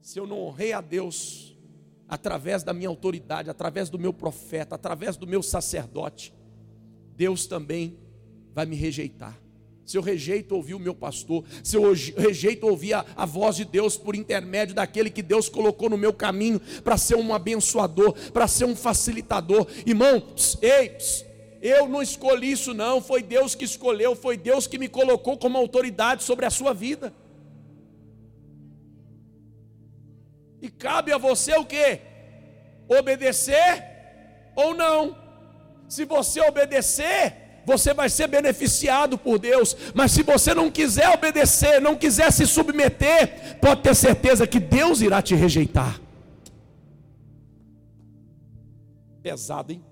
Se 0.00 0.18
eu 0.18 0.26
não 0.26 0.40
honrei 0.40 0.72
a 0.72 0.80
Deus 0.80 1.56
através 2.08 2.62
da 2.62 2.72
minha 2.72 2.88
autoridade, 2.88 3.50
através 3.50 3.90
do 3.90 3.98
meu 3.98 4.12
profeta, 4.12 4.74
através 4.74 5.16
do 5.16 5.26
meu 5.26 5.42
sacerdote, 5.42 6.34
Deus 7.16 7.46
também 7.46 7.98
vai 8.54 8.66
me 8.66 8.76
rejeitar 8.76 9.43
se 9.84 9.96
eu 9.98 10.02
rejeito 10.02 10.54
ouvir 10.54 10.74
o 10.74 10.78
meu 10.78 10.94
pastor, 10.94 11.44
se 11.62 11.76
eu 11.76 11.82
rejeito 12.16 12.66
ouvir 12.66 12.94
a, 12.94 13.04
a 13.16 13.26
voz 13.26 13.56
de 13.56 13.64
Deus 13.64 13.96
por 13.96 14.16
intermédio 14.16 14.74
daquele 14.74 15.10
que 15.10 15.22
Deus 15.22 15.48
colocou 15.48 15.90
no 15.90 15.98
meu 15.98 16.12
caminho 16.12 16.60
para 16.82 16.96
ser 16.96 17.16
um 17.16 17.34
abençoador, 17.34 18.12
para 18.30 18.48
ser 18.48 18.64
um 18.64 18.74
facilitador, 18.74 19.66
irmão, 19.86 20.20
pss, 20.20 20.58
ei, 20.62 20.96
eu 21.60 21.88
não 21.88 22.02
escolhi 22.02 22.52
isso, 22.52 22.72
não, 22.72 23.00
foi 23.00 23.22
Deus 23.22 23.54
que 23.54 23.64
escolheu, 23.64 24.14
foi 24.14 24.36
Deus 24.36 24.66
que 24.66 24.78
me 24.78 24.88
colocou 24.88 25.36
como 25.36 25.58
autoridade 25.58 26.22
sobre 26.22 26.46
a 26.46 26.50
sua 26.50 26.72
vida. 26.72 27.12
E 30.60 30.70
cabe 30.70 31.12
a 31.12 31.18
você 31.18 31.54
o 31.56 31.64
que? 31.64 32.00
Obedecer 32.88 33.84
ou 34.56 34.74
não. 34.74 35.16
Se 35.88 36.06
você 36.06 36.40
obedecer, 36.40 37.43
você 37.64 37.94
vai 37.94 38.08
ser 38.08 38.26
beneficiado 38.28 39.16
por 39.16 39.38
Deus. 39.38 39.76
Mas 39.94 40.12
se 40.12 40.22
você 40.22 40.54
não 40.54 40.70
quiser 40.70 41.08
obedecer, 41.10 41.80
não 41.80 41.96
quiser 41.96 42.32
se 42.32 42.46
submeter, 42.46 43.58
pode 43.60 43.82
ter 43.82 43.94
certeza 43.94 44.46
que 44.46 44.60
Deus 44.60 45.00
irá 45.00 45.22
te 45.22 45.34
rejeitar. 45.34 46.00
Pesado, 49.22 49.72
hein? 49.72 49.82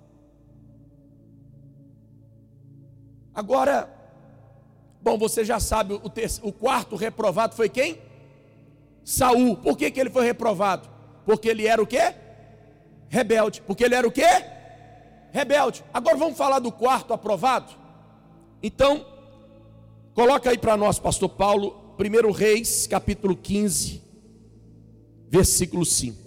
Agora, 3.35 3.89
bom, 5.01 5.17
você 5.17 5.43
já 5.43 5.59
sabe, 5.59 5.95
o, 5.95 6.11
terceiro, 6.11 6.49
o 6.49 6.53
quarto 6.53 6.97
reprovado 6.97 7.55
foi 7.55 7.69
quem? 7.69 7.99
Saul. 9.05 9.57
Por 9.57 9.77
que, 9.77 9.91
que 9.91 9.99
ele 9.99 10.11
foi 10.11 10.25
reprovado? 10.25 10.89
Porque 11.25 11.49
ele 11.49 11.67
era 11.67 11.83
o 11.83 11.87
quê? 11.87 12.15
Rebelde. 13.09 13.63
Porque 13.63 13.85
ele 13.85 13.95
era 13.95 14.07
o 14.07 14.13
quê? 14.13 14.52
Rebelde. 15.33 15.83
Agora 15.93 16.17
vamos 16.17 16.37
falar 16.37 16.59
do 16.59 16.71
quarto 16.71 17.13
aprovado? 17.13 17.73
Então, 18.63 19.05
coloca 20.15 20.51
aí 20.51 20.59
para 20.59 20.77
nós, 20.77 20.99
pastor 20.99 21.31
Paulo, 21.31 21.97
1 21.99 22.31
Reis, 22.31 22.87
capítulo 22.87 23.35
15, 23.35 24.03
versículo 25.29 25.85
5. 25.85 26.23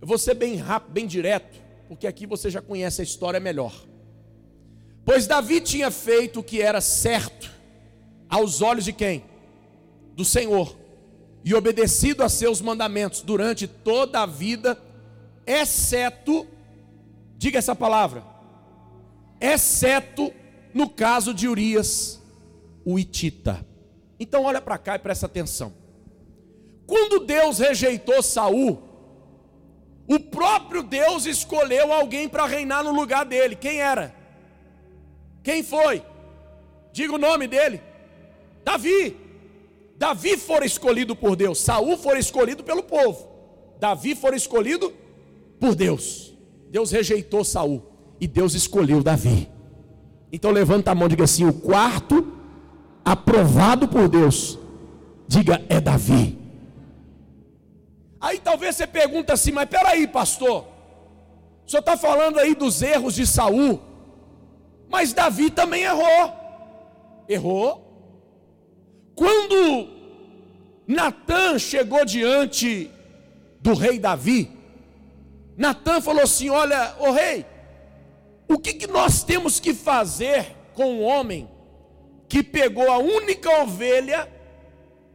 Eu 0.00 0.06
vou 0.06 0.18
ser 0.18 0.34
bem 0.34 0.56
rápido, 0.56 0.92
bem 0.92 1.06
direto, 1.06 1.60
porque 1.88 2.06
aqui 2.06 2.26
você 2.26 2.50
já 2.50 2.62
conhece 2.62 3.00
a 3.00 3.04
história 3.04 3.40
melhor. 3.40 3.74
Pois 5.04 5.26
Davi 5.26 5.60
tinha 5.60 5.90
feito 5.90 6.40
o 6.40 6.42
que 6.42 6.62
era 6.62 6.80
certo 6.80 7.50
aos 8.28 8.62
olhos 8.62 8.84
de 8.84 8.92
quem? 8.92 9.24
Do 10.14 10.24
Senhor 10.24 10.83
e 11.44 11.54
obedecido 11.54 12.22
a 12.22 12.28
seus 12.28 12.60
mandamentos 12.62 13.20
durante 13.20 13.68
toda 13.68 14.22
a 14.22 14.26
vida, 14.26 14.80
exceto, 15.46 16.46
diga 17.36 17.58
essa 17.58 17.76
palavra, 17.76 18.24
exceto 19.38 20.32
no 20.72 20.88
caso 20.88 21.34
de 21.34 21.46
Urias, 21.46 22.22
o 22.84 22.98
Itita. 22.98 23.64
Então 24.18 24.44
olha 24.44 24.60
para 24.60 24.78
cá 24.78 24.96
e 24.96 24.98
presta 24.98 25.26
atenção. 25.26 25.74
Quando 26.86 27.20
Deus 27.20 27.58
rejeitou 27.58 28.22
Saul, 28.22 28.82
o 30.08 30.18
próprio 30.18 30.82
Deus 30.82 31.26
escolheu 31.26 31.92
alguém 31.92 32.28
para 32.28 32.46
reinar 32.46 32.82
no 32.82 32.92
lugar 32.92 33.24
dele. 33.24 33.54
Quem 33.54 33.80
era? 33.80 34.14
Quem 35.42 35.62
foi? 35.62 36.02
Diga 36.92 37.14
o 37.14 37.18
nome 37.18 37.46
dele. 37.46 37.82
Davi. 38.64 39.23
Davi 39.96 40.36
fora 40.36 40.64
escolhido 40.64 41.14
por 41.14 41.36
Deus, 41.36 41.60
Saul 41.60 41.96
fora 41.96 42.18
escolhido 42.18 42.64
pelo 42.64 42.82
povo. 42.82 43.28
Davi 43.78 44.14
fora 44.14 44.36
escolhido 44.36 44.92
por 45.60 45.74
Deus. 45.74 46.34
Deus 46.70 46.90
rejeitou 46.90 47.44
Saul 47.44 47.82
e 48.20 48.26
Deus 48.26 48.54
escolheu 48.54 49.02
Davi. 49.02 49.48
Então 50.32 50.50
levanta 50.50 50.90
a 50.90 50.94
mão 50.94 51.06
e 51.06 51.10
diga 51.10 51.24
assim: 51.24 51.44
o 51.44 51.52
quarto 51.52 52.32
aprovado 53.04 53.86
por 53.86 54.08
Deus. 54.08 54.58
Diga 55.28 55.64
é 55.68 55.80
Davi. 55.80 56.38
Aí 58.20 58.38
talvez 58.38 58.76
você 58.76 58.86
pergunta 58.86 59.34
assim, 59.34 59.52
mas 59.52 59.68
peraí, 59.68 60.06
pastor. 60.06 60.66
O 61.66 61.70
senhor 61.70 61.80
está 61.80 61.96
falando 61.96 62.38
aí 62.38 62.54
dos 62.54 62.82
erros 62.82 63.14
de 63.14 63.26
Saul, 63.26 63.80
mas 64.88 65.12
Davi 65.12 65.50
também 65.50 65.82
errou. 65.82 66.32
Errou, 67.28 67.83
quando 69.14 69.88
Natan 70.86 71.58
chegou 71.58 72.04
diante 72.04 72.90
do 73.60 73.74
rei 73.74 73.98
Davi, 73.98 74.50
Natan 75.56 76.00
falou 76.00 76.22
assim: 76.22 76.50
Olha, 76.50 76.94
o 76.98 77.10
rei, 77.12 77.46
o 78.48 78.58
que, 78.58 78.74
que 78.74 78.86
nós 78.86 79.22
temos 79.22 79.60
que 79.60 79.72
fazer 79.72 80.54
com 80.74 80.96
o 80.96 81.00
homem 81.00 81.48
que 82.28 82.42
pegou 82.42 82.90
a 82.90 82.98
única 82.98 83.62
ovelha, 83.62 84.28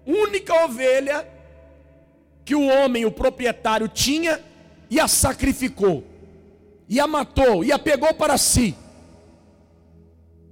única 0.06 0.54
ovelha 0.66 1.28
que 2.46 2.56
o 2.56 2.66
homem, 2.66 3.06
o 3.06 3.12
proprietário, 3.12 3.88
tinha 3.88 4.44
e 4.90 5.00
a 5.00 5.08
sacrificou, 5.08 6.04
e 6.88 7.00
a 7.00 7.06
matou, 7.06 7.64
e 7.64 7.72
a 7.72 7.78
pegou 7.78 8.14
para 8.14 8.38
si? 8.38 8.76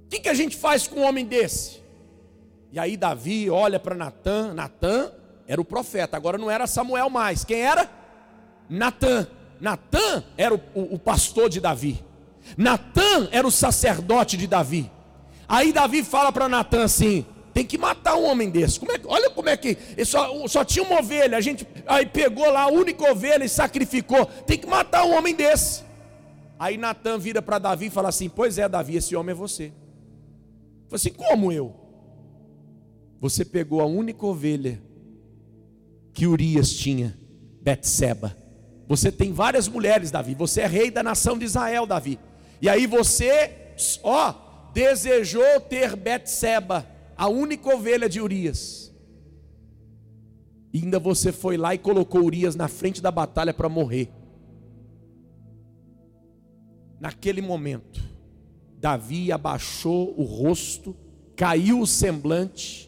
O 0.04 0.08
que, 0.08 0.20
que 0.20 0.28
a 0.28 0.34
gente 0.34 0.56
faz 0.56 0.86
com 0.86 1.00
um 1.00 1.04
homem 1.04 1.24
desse? 1.24 1.77
E 2.72 2.78
aí 2.78 2.96
Davi 2.96 3.48
olha 3.48 3.80
para 3.80 3.94
Natã, 3.94 4.52
Natã 4.52 5.10
era 5.46 5.60
o 5.60 5.64
profeta, 5.64 6.16
agora 6.16 6.36
não 6.36 6.50
era 6.50 6.66
Samuel 6.66 7.08
mais. 7.08 7.44
Quem 7.44 7.60
era? 7.60 7.90
Natã. 8.68 9.26
Natã 9.60 10.22
era 10.36 10.54
o, 10.54 10.60
o, 10.74 10.94
o 10.94 10.98
pastor 10.98 11.48
de 11.48 11.60
Davi. 11.60 12.04
Natã 12.56 13.28
era 13.32 13.46
o 13.46 13.50
sacerdote 13.50 14.36
de 14.36 14.46
Davi. 14.46 14.90
Aí 15.48 15.72
Davi 15.72 16.04
fala 16.04 16.30
para 16.30 16.48
Natã 16.48 16.84
assim: 16.84 17.24
tem 17.54 17.64
que 17.64 17.78
matar 17.78 18.16
um 18.16 18.24
homem 18.24 18.50
desse. 18.50 18.78
Como 18.78 18.92
é, 18.92 19.00
olha 19.06 19.30
como 19.30 19.48
é 19.48 19.56
que. 19.56 19.76
Só, 20.04 20.46
só 20.46 20.64
tinha 20.64 20.84
uma 20.84 21.00
ovelha, 21.00 21.36
a 21.36 21.40
gente 21.40 21.66
aí 21.86 22.06
pegou 22.06 22.48
lá 22.50 22.62
a 22.62 22.68
única 22.68 23.10
ovelha 23.10 23.44
e 23.44 23.48
sacrificou. 23.48 24.26
Tem 24.26 24.58
que 24.58 24.66
matar 24.66 25.04
um 25.04 25.16
homem 25.16 25.34
desse. 25.34 25.82
Aí 26.58 26.76
Natã 26.76 27.18
vira 27.18 27.40
para 27.40 27.58
Davi 27.58 27.86
e 27.86 27.90
fala 27.90 28.10
assim: 28.10 28.28
Pois 28.28 28.58
é, 28.58 28.68
Davi, 28.68 28.96
esse 28.96 29.16
homem 29.16 29.32
é 29.32 29.34
você. 29.34 29.72
Falei 30.88 30.96
assim: 30.96 31.12
Como 31.12 31.50
eu? 31.50 31.87
Você 33.20 33.44
pegou 33.44 33.80
a 33.80 33.86
única 33.86 34.24
ovelha 34.24 34.80
que 36.12 36.26
Urias 36.26 36.72
tinha, 36.72 37.18
Betseba. 37.60 38.36
Você 38.86 39.10
tem 39.10 39.32
várias 39.32 39.68
mulheres, 39.68 40.10
Davi. 40.10 40.34
Você 40.34 40.62
é 40.62 40.66
rei 40.66 40.90
da 40.90 41.02
nação 41.02 41.36
de 41.36 41.44
Israel, 41.44 41.86
Davi. 41.86 42.18
E 42.62 42.68
aí 42.68 42.86
você, 42.86 43.74
ó, 44.02 44.34
desejou 44.72 45.60
ter 45.68 45.96
Betseba, 45.96 46.86
a 47.16 47.28
única 47.28 47.68
ovelha 47.74 48.08
de 48.08 48.20
Urias. 48.20 48.94
E 50.72 50.78
ainda 50.78 50.98
você 50.98 51.32
foi 51.32 51.56
lá 51.56 51.74
e 51.74 51.78
colocou 51.78 52.22
Urias 52.22 52.54
na 52.54 52.68
frente 52.68 53.02
da 53.02 53.10
batalha 53.10 53.52
para 53.52 53.68
morrer. 53.68 54.10
Naquele 57.00 57.42
momento, 57.42 58.00
Davi 58.78 59.32
abaixou 59.32 60.14
o 60.18 60.22
rosto, 60.22 60.96
caiu 61.36 61.80
o 61.80 61.86
semblante 61.86 62.87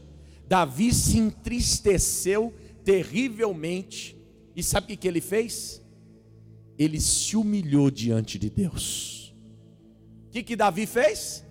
Davi 0.51 0.92
se 0.92 1.16
entristeceu 1.16 2.53
terrivelmente. 2.84 4.18
E 4.57 4.64
sabe 4.64 4.94
o 4.94 4.98
que 4.98 5.07
ele 5.07 5.20
fez? 5.20 5.80
Ele 6.76 7.01
se 7.01 7.36
humilhou 7.36 7.88
diante 7.88 8.36
de 8.36 8.51
Deus. 8.51 9.32
O 10.26 10.30
que, 10.32 10.42
que 10.42 10.57
Davi 10.57 10.86
fez? 10.86 11.46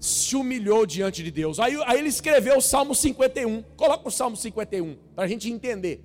Se 0.00 0.34
humilhou 0.34 0.86
diante 0.86 1.22
de 1.22 1.30
Deus. 1.30 1.60
Aí, 1.60 1.74
aí 1.84 1.98
ele 1.98 2.08
escreveu 2.08 2.56
o 2.56 2.62
Salmo 2.62 2.94
51. 2.94 3.62
Coloca 3.76 4.08
o 4.08 4.10
Salmo 4.10 4.38
51 4.38 4.96
para 5.14 5.24
a 5.24 5.28
gente 5.28 5.50
entender. 5.50 6.02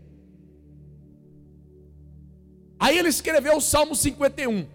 Aí 2.77 2.97
ele 2.97 3.07
escreveu 3.07 3.55
o 3.55 3.61
Salmo 3.61 3.95
51. 3.95 4.67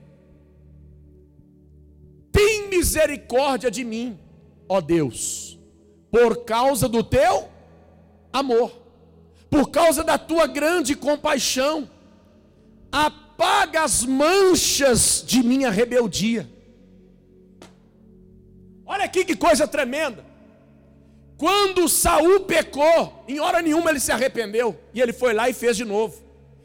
Tem 2.33 2.71
misericórdia 2.71 3.71
de 3.71 3.85
mim, 3.85 4.19
ó 4.67 4.81
Deus, 4.81 5.59
por 6.13 6.45
causa 6.45 6.87
do 6.87 7.03
teu 7.03 7.49
amor, 8.31 8.71
por 9.49 9.71
causa 9.71 10.05
da 10.05 10.19
tua 10.19 10.47
grande 10.47 10.95
compaixão. 10.95 11.91
Apaga 12.93 13.83
as 13.83 14.05
manchas 14.05 15.25
de 15.27 15.43
minha 15.43 15.71
rebeldia. 15.71 16.47
Olha 18.85 19.07
aqui 19.07 19.25
que 19.25 19.35
coisa 19.35 19.67
tremenda. 19.67 20.23
Quando 21.39 21.89
Saul 21.89 22.41
pecou, 22.41 23.25
em 23.27 23.41
hora 23.41 23.63
nenhuma 23.63 23.89
ele 23.91 23.99
se 23.99 24.13
arrependeu 24.13 24.79
e 24.93 25.01
ele 25.01 25.15
foi 25.15 25.33
lá 25.33 25.49
e 25.49 25.55
fez 25.55 25.79
de 25.79 25.85
novo 25.85 26.22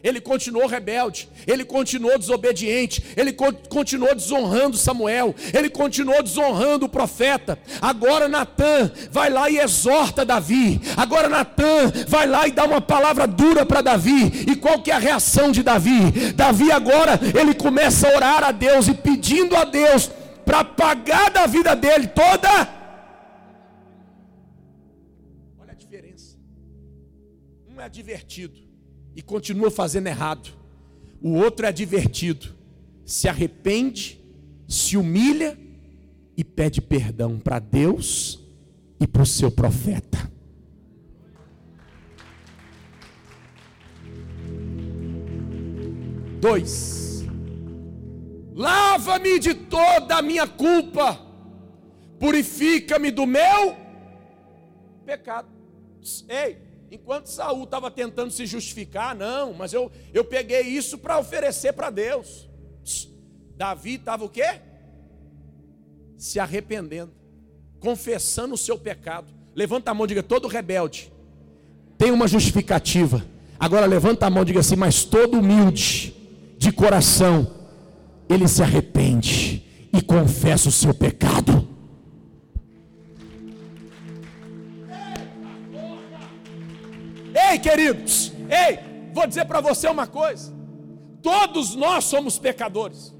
ele 0.07 0.21
continuou 0.21 0.67
rebelde, 0.67 1.29
ele 1.45 1.65
continuou 1.65 2.17
desobediente, 2.17 3.03
ele 3.15 3.33
continuou 3.33 4.15
desonrando 4.15 4.77
Samuel, 4.77 5.35
ele 5.53 5.69
continuou 5.69 6.23
desonrando 6.23 6.85
o 6.85 6.89
profeta. 6.89 7.59
Agora 7.81 8.27
Natan 8.27 8.91
vai 9.11 9.29
lá 9.29 9.49
e 9.49 9.57
exorta 9.57 10.23
Davi. 10.23 10.79
Agora 10.95 11.27
Natan 11.27 11.91
vai 12.07 12.25
lá 12.25 12.47
e 12.47 12.51
dá 12.51 12.63
uma 12.63 12.79
palavra 12.79 13.27
dura 13.27 13.65
para 13.65 13.81
Davi. 13.81 14.45
E 14.49 14.55
qual 14.55 14.81
que 14.81 14.91
é 14.91 14.95
a 14.95 14.99
reação 14.99 15.51
de 15.51 15.61
Davi? 15.61 16.31
Davi 16.33 16.71
agora 16.71 17.19
ele 17.37 17.53
começa 17.53 18.07
a 18.07 18.15
orar 18.15 18.43
a 18.43 18.51
Deus 18.51 18.87
e 18.87 18.93
pedindo 18.93 19.55
a 19.55 19.65
Deus 19.65 20.09
para 20.45 20.63
pagar 20.63 21.29
da 21.29 21.45
vida 21.45 21.75
dele 21.75 22.07
toda 22.07 22.77
Olha 25.59 25.73
a 25.73 25.75
diferença. 25.75 26.37
Um 27.67 27.81
é 27.81 27.89
divertido 27.89 28.66
e 29.17 29.21
continua 29.23 29.71
fazendo 29.71 30.05
errado. 30.05 30.51
O 31.19 31.33
outro 31.33 31.65
é 31.65 31.71
divertido, 31.71 32.55
se 33.03 33.27
arrepende, 33.27 34.23
se 34.67 34.95
humilha 34.95 35.57
e 36.37 36.43
pede 36.43 36.79
perdão 36.79 37.39
para 37.39 37.57
Deus 37.57 38.39
e 38.99 39.07
para 39.07 39.23
o 39.23 39.25
seu 39.25 39.49
profeta. 39.49 40.31
Dois, 46.39 47.25
lava-me 48.53 49.39
de 49.39 49.55
toda 49.55 50.17
a 50.17 50.21
minha 50.21 50.45
culpa, 50.47 51.19
purifica-me 52.19 53.09
do 53.09 53.25
meu 53.25 53.75
pecado. 55.03 55.49
Ei, 56.29 56.66
Enquanto 56.91 57.27
Saul 57.27 57.63
estava 57.63 57.91
tentando 57.91 58.31
se 58.31 58.45
justificar, 58.45 59.15
não, 59.15 59.53
mas 59.53 59.73
eu, 59.73 59.91
eu 60.13 60.23
peguei 60.23 60.61
isso 60.61 60.97
para 60.97 61.19
oferecer 61.19 61.73
para 61.73 61.89
Deus. 61.89 62.49
Davi 63.55 63.95
estava 63.95 64.23
o 64.23 64.29
quê? 64.29 64.61
Se 66.17 66.39
arrependendo, 66.39 67.11
confessando 67.79 68.53
o 68.53 68.57
seu 68.57 68.77
pecado. 68.77 69.33
Levanta 69.53 69.91
a 69.91 69.93
mão 69.93 70.05
e 70.05 70.07
diga: 70.07 70.23
todo 70.23 70.47
rebelde 70.47 71.11
tem 71.97 72.11
uma 72.11 72.27
justificativa. 72.27 73.25
Agora 73.59 73.85
levanta 73.85 74.27
a 74.27 74.29
mão 74.29 74.43
e 74.43 74.45
diga 74.45 74.59
assim: 74.59 74.75
mas 74.75 75.03
todo 75.03 75.39
humilde 75.39 76.13
de 76.57 76.71
coração, 76.71 77.47
ele 78.29 78.47
se 78.47 78.61
arrepende 78.61 79.63
e 79.91 80.01
confessa 80.01 80.69
o 80.69 80.71
seu 80.71 80.93
pecado. 80.93 81.66
Ei, 87.49 87.59
queridos, 87.59 88.31
ei, 88.49 88.79
vou 89.13 89.25
dizer 89.27 89.45
para 89.45 89.61
você 89.61 89.87
uma 89.87 90.07
coisa: 90.07 90.53
todos 91.21 91.75
nós 91.75 92.05
somos 92.05 92.37
pecadores. 92.37 93.13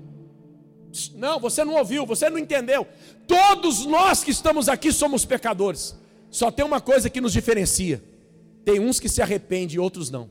Não, 1.15 1.39
você 1.39 1.63
não 1.63 1.75
ouviu, 1.75 2.05
você 2.05 2.29
não 2.29 2.37
entendeu. 2.37 2.87
Todos 3.27 3.85
nós 3.85 4.23
que 4.23 4.31
estamos 4.31 4.67
aqui 4.67 4.91
somos 4.91 5.25
pecadores. 5.25 5.95
Só 6.29 6.49
tem 6.51 6.65
uma 6.65 6.81
coisa 6.81 7.09
que 7.09 7.21
nos 7.21 7.33
diferencia: 7.33 8.03
tem 8.65 8.79
uns 8.79 8.99
que 8.99 9.09
se 9.09 9.21
arrependem 9.21 9.75
e 9.75 9.79
outros 9.79 10.09
não. 10.09 10.29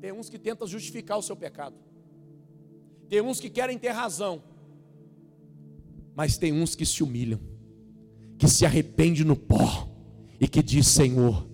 Tem 0.00 0.12
uns 0.12 0.28
que 0.30 0.38
tentam 0.38 0.66
justificar 0.66 1.18
o 1.18 1.22
seu 1.22 1.36
pecado. 1.36 1.76
Tem 3.08 3.20
uns 3.20 3.40
que 3.40 3.50
querem 3.50 3.78
ter 3.78 3.90
razão. 3.90 4.42
Mas 6.14 6.38
tem 6.38 6.52
uns 6.52 6.74
que 6.74 6.84
se 6.84 7.02
humilham, 7.02 7.40
que 8.38 8.48
se 8.48 8.64
arrependem 8.66 9.24
no 9.24 9.36
pó 9.36 9.88
e 10.38 10.48
que 10.48 10.62
diz: 10.62 10.86
Senhor, 10.86 11.49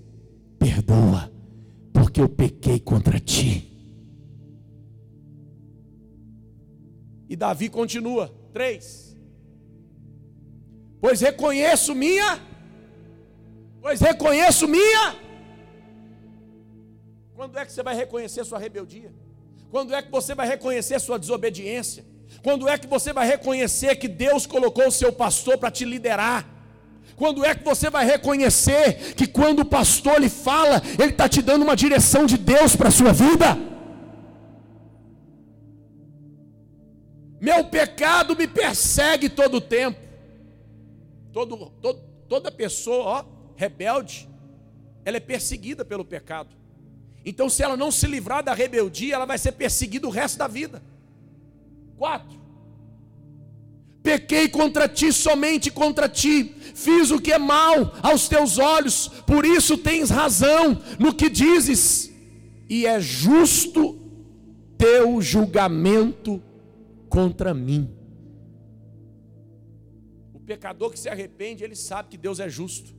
perdoa, 0.67 1.31
porque 1.93 2.21
eu 2.21 2.29
pequei 2.29 2.81
contra 2.81 3.21
ti. 3.21 3.73
E 7.29 7.37
Davi 7.37 7.69
continua, 7.69 8.35
3. 8.53 9.17
Pois 11.01 11.21
reconheço 11.21 11.95
minha, 11.95 12.41
pois 13.81 14.01
reconheço 14.01 14.67
minha. 14.67 15.15
Quando 17.37 17.57
é 17.59 17.65
que 17.65 17.73
você 17.73 17.83
vai 17.83 17.95
reconhecer 17.95 18.45
sua 18.45 18.59
rebeldia? 18.59 19.15
Quando 19.71 19.95
é 19.95 20.03
que 20.03 20.11
você 20.11 20.35
vai 20.35 20.49
reconhecer 20.49 20.99
sua 20.99 21.19
desobediência? 21.19 22.05
Quando 22.43 22.69
é 22.69 22.77
que 22.77 22.89
você 22.89 23.13
vai 23.13 23.27
reconhecer 23.27 23.95
que 23.97 24.09
Deus 24.09 24.47
colocou 24.47 24.89
o 24.89 24.93
seu 24.93 25.13
pastor 25.13 25.59
para 25.59 25.71
te 25.71 25.85
liderar? 25.85 26.56
Quando 27.17 27.45
é 27.45 27.55
que 27.55 27.65
você 27.65 27.89
vai 27.89 28.05
reconhecer 28.05 29.15
que 29.15 29.27
quando 29.27 29.61
o 29.61 29.65
pastor 29.65 30.21
lhe 30.21 30.29
fala, 30.29 30.83
ele 30.99 31.13
está 31.13 31.29
te 31.29 31.41
dando 31.41 31.63
uma 31.63 31.75
direção 31.75 32.27
de 32.27 32.37
Deus 32.37 32.77
para 32.77 32.89
a 32.89 32.93
sua 32.93 33.13
vida? 33.13 33.59
Meu 37.41 37.65
pecado 37.65 38.37
me 38.37 38.47
persegue 38.47 39.31
todo 39.31 39.57
o 39.57 39.61
tempo. 39.61 39.99
Todo, 41.33 41.71
todo, 41.81 42.01
toda 42.29 42.53
pessoa 42.53 43.05
ó, 43.05 43.25
rebelde, 43.57 44.29
ela 45.05 45.17
é 45.17 45.21
perseguida 45.21 45.85
pelo 45.85 46.05
pecado. 46.05 46.55
Então, 47.25 47.49
se 47.49 47.63
ela 47.63 47.77
não 47.77 47.91
se 47.91 48.07
livrar 48.07 48.43
da 48.43 48.55
rebeldia, 48.55 49.15
ela 49.15 49.27
vai 49.27 49.39
ser 49.39 49.53
perseguida 49.53 50.07
o 50.07 50.11
resto 50.11 50.39
da 50.39 50.47
vida. 50.47 50.83
Quatro. 51.97 52.46
Pequei 54.07 54.49
contra 54.49 54.89
ti, 54.89 55.13
somente 55.13 55.69
contra 55.69 56.09
ti, 56.09 56.45
fiz 56.77 57.11
o 57.11 57.21
que 57.21 57.33
é 57.33 57.39
mal 57.39 57.93
aos 58.01 58.29
teus 58.29 58.57
olhos, 58.57 59.09
por 59.27 59.45
isso 59.45 59.77
tens 59.77 60.11
razão 60.11 60.81
no 60.97 61.13
que 61.13 61.29
dizes, 61.29 62.13
e 62.69 62.87
é 62.87 63.01
justo 63.01 63.99
teu 64.79 65.21
julgamento 65.21 66.41
contra 67.09 67.53
mim. 67.53 67.91
O 70.33 70.39
pecador 70.39 70.93
que 70.93 71.01
se 71.01 71.09
arrepende, 71.09 71.65
ele 71.65 71.75
sabe 71.75 72.09
que 72.11 72.17
Deus 72.17 72.39
é 72.39 72.49
justo, 72.49 72.95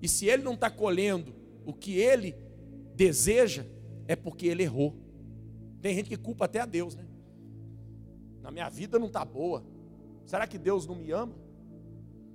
e 0.00 0.08
se 0.08 0.24
ele 0.24 0.42
não 0.42 0.54
está 0.54 0.70
colhendo 0.70 1.34
o 1.66 1.74
que 1.74 1.98
ele 1.98 2.34
deseja, 2.96 3.66
é 4.08 4.16
porque 4.16 4.46
ele 4.46 4.62
errou. 4.62 4.96
Tem 5.82 5.94
gente 5.94 6.08
que 6.08 6.16
culpa 6.16 6.46
até 6.46 6.60
a 6.60 6.64
Deus, 6.64 6.94
né? 6.94 7.04
Na 8.40 8.50
minha 8.50 8.70
vida 8.70 8.98
não 8.98 9.08
está 9.08 9.22
boa. 9.22 9.62
Será 10.30 10.46
que 10.46 10.56
Deus 10.56 10.86
não 10.86 10.94
me 10.94 11.10
ama? 11.10 11.32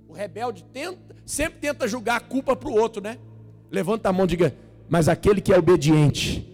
O 0.06 0.12
rebelde 0.12 0.62
tenta, 0.64 1.16
sempre 1.24 1.60
tenta 1.60 1.88
julgar 1.88 2.16
a 2.16 2.20
culpa 2.20 2.54
para 2.54 2.68
o 2.68 2.74
outro, 2.74 3.00
né? 3.00 3.16
Levanta 3.70 4.10
a 4.10 4.12
mão 4.12 4.26
e 4.26 4.28
diga: 4.28 4.54
Mas 4.86 5.08
aquele 5.08 5.40
que 5.40 5.50
é 5.50 5.58
obediente, 5.58 6.46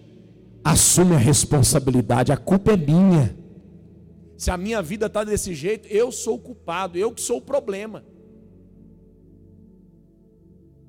assume 0.63 1.15
a 1.15 1.17
responsabilidade, 1.17 2.31
a 2.31 2.37
culpa 2.37 2.71
é 2.71 2.77
minha. 2.77 3.37
Se 4.37 4.51
a 4.51 4.55
minha 4.55 4.81
vida 4.81 5.07
está 5.07 5.25
desse 5.25 5.53
jeito, 5.53 5.85
eu 5.89 6.13
sou 6.13 6.35
o 6.35 6.39
culpado, 6.39 6.97
eu 6.97 7.11
que 7.11 7.19
sou 7.19 7.39
o 7.39 7.41
problema. 7.41 8.05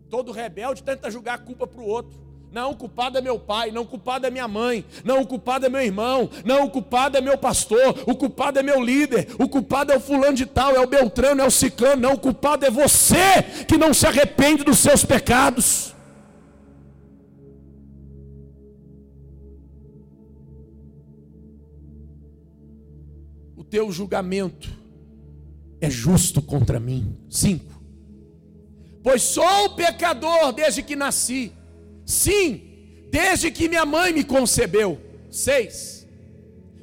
Todo 0.08 0.30
rebelde 0.30 0.84
tenta 0.84 1.10
julgar 1.10 1.34
a 1.34 1.38
culpa 1.38 1.66
para 1.66 1.80
o 1.80 1.84
outro. 1.84 2.23
Não, 2.54 2.70
o 2.70 2.76
culpado 2.76 3.18
é 3.18 3.20
meu 3.20 3.36
pai, 3.36 3.72
não, 3.72 3.82
o 3.82 3.84
culpado 3.84 4.28
é 4.28 4.30
minha 4.30 4.46
mãe, 4.46 4.84
não, 5.04 5.22
o 5.22 5.26
culpado 5.26 5.66
é 5.66 5.68
meu 5.68 5.80
irmão, 5.80 6.30
não, 6.44 6.66
o 6.66 6.70
culpado 6.70 7.18
é 7.18 7.20
meu 7.20 7.36
pastor, 7.36 8.04
o 8.06 8.14
culpado 8.14 8.60
é 8.60 8.62
meu 8.62 8.80
líder, 8.80 9.26
o 9.40 9.48
culpado 9.48 9.90
é 9.90 9.96
o 9.96 10.00
fulano 10.00 10.36
de 10.36 10.46
tal, 10.46 10.70
é 10.70 10.78
o 10.78 10.86
Beltrano, 10.86 11.42
é 11.42 11.44
o 11.44 11.50
Ciclano, 11.50 12.02
não, 12.02 12.12
o 12.12 12.18
culpado 12.18 12.64
é 12.64 12.70
você 12.70 13.42
que 13.66 13.76
não 13.76 13.92
se 13.92 14.06
arrepende 14.06 14.62
dos 14.62 14.78
seus 14.78 15.04
pecados. 15.04 15.92
O 23.56 23.64
teu 23.64 23.90
julgamento 23.90 24.70
é 25.80 25.90
justo 25.90 26.40
contra 26.40 26.78
mim. 26.78 27.18
Cinco. 27.28 27.82
Pois 29.02 29.22
sou 29.22 29.70
pecador 29.70 30.52
desde 30.52 30.80
que 30.80 30.94
nasci 30.94 31.52
Sim, 32.04 32.60
desde 33.10 33.50
que 33.50 33.68
minha 33.68 33.86
mãe 33.86 34.12
me 34.12 34.24
concebeu. 34.24 35.00
Seis. 35.30 36.06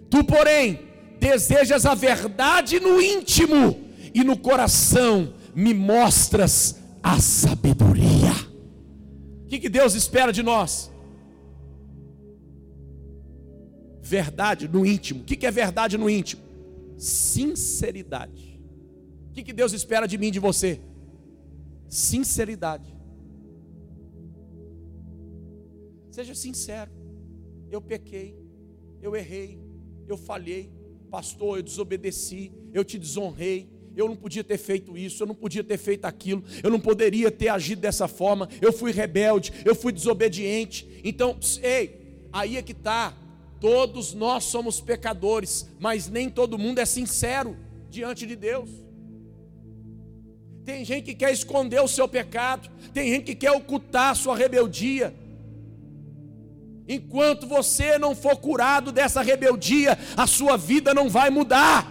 Tu, 0.09 0.23
porém, 0.23 0.79
desejas 1.19 1.85
a 1.85 1.93
verdade 1.93 2.79
no 2.79 3.01
íntimo 3.01 3.79
e 4.13 4.23
no 4.23 4.37
coração 4.37 5.33
me 5.53 5.73
mostras 5.73 6.79
a 7.03 7.19
sabedoria. 7.19 8.31
O 9.43 9.47
que, 9.47 9.59
que 9.59 9.69
Deus 9.69 9.93
espera 9.93 10.31
de 10.33 10.41
nós? 10.41 10.91
Verdade 14.01 14.67
no 14.67 14.85
íntimo. 14.85 15.21
O 15.21 15.23
que, 15.23 15.35
que 15.35 15.45
é 15.45 15.51
verdade 15.51 15.97
no 15.97 16.09
íntimo? 16.09 16.41
Sinceridade. 16.97 18.59
O 19.29 19.33
que, 19.33 19.43
que 19.43 19.53
Deus 19.53 19.71
espera 19.73 20.07
de 20.07 20.17
mim 20.17 20.27
e 20.27 20.31
de 20.31 20.39
você? 20.39 20.81
Sinceridade. 21.87 22.93
Seja 26.11 26.35
sincero. 26.35 26.91
Eu 27.71 27.81
pequei, 27.81 28.37
eu 29.01 29.15
errei, 29.15 29.57
eu 30.07 30.17
falhei, 30.17 30.69
pastor, 31.09 31.57
eu 31.57 31.63
desobedeci, 31.63 32.51
eu 32.73 32.83
te 32.83 32.99
desonrei, 32.99 33.69
eu 33.95 34.07
não 34.07 34.15
podia 34.15 34.43
ter 34.43 34.57
feito 34.57 34.97
isso, 34.97 35.23
eu 35.23 35.27
não 35.27 35.35
podia 35.35 35.63
ter 35.63 35.77
feito 35.77 36.05
aquilo, 36.05 36.43
eu 36.61 36.69
não 36.69 36.79
poderia 36.79 37.31
ter 37.31 37.47
agido 37.47 37.79
dessa 37.79 38.09
forma, 38.09 38.49
eu 38.61 38.73
fui 38.73 38.91
rebelde, 38.91 39.53
eu 39.65 39.73
fui 39.73 39.93
desobediente. 39.93 41.01
Então, 41.03 41.37
ei, 41.63 42.19
aí 42.31 42.57
é 42.57 42.61
que 42.61 42.73
está. 42.73 43.17
Todos 43.61 44.13
nós 44.13 44.43
somos 44.45 44.81
pecadores, 44.81 45.69
mas 45.79 46.09
nem 46.09 46.29
todo 46.29 46.57
mundo 46.57 46.79
é 46.79 46.85
sincero 46.85 47.55
diante 47.89 48.25
de 48.25 48.35
Deus. 48.35 48.69
Tem 50.65 50.83
gente 50.83 51.05
que 51.05 51.15
quer 51.15 51.31
esconder 51.31 51.81
o 51.81 51.87
seu 51.87 52.07
pecado, 52.07 52.69
tem 52.93 53.09
gente 53.09 53.25
que 53.25 53.35
quer 53.35 53.51
ocultar 53.51 54.11
a 54.11 54.15
sua 54.15 54.35
rebeldia, 54.35 55.13
Enquanto 56.93 57.47
você 57.47 57.97
não 57.97 58.13
for 58.13 58.35
curado 58.35 58.91
dessa 58.91 59.21
rebeldia, 59.21 59.97
a 60.17 60.27
sua 60.27 60.57
vida 60.57 60.93
não 60.93 61.09
vai 61.09 61.29
mudar. 61.29 61.87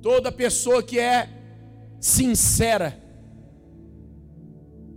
Toda 0.00 0.32
pessoa 0.32 0.82
que 0.82 0.98
é 0.98 1.28
sincera, 2.00 2.98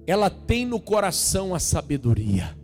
ela 0.05 0.29
tem 0.29 0.65
no 0.65 0.79
coração 0.79 1.53
a 1.53 1.59
sabedoria. 1.59 2.55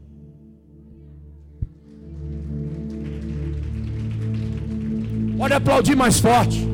Pode 5.37 5.53
aplaudir 5.53 5.95
mais 5.97 6.21
forte. 6.21 6.72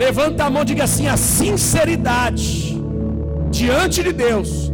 Levanta 0.00 0.44
a 0.44 0.50
mão, 0.50 0.64
diga 0.64 0.84
assim: 0.84 1.06
a 1.08 1.16
sinceridade 1.18 2.74
diante 3.50 4.02
de 4.02 4.12
Deus, 4.14 4.72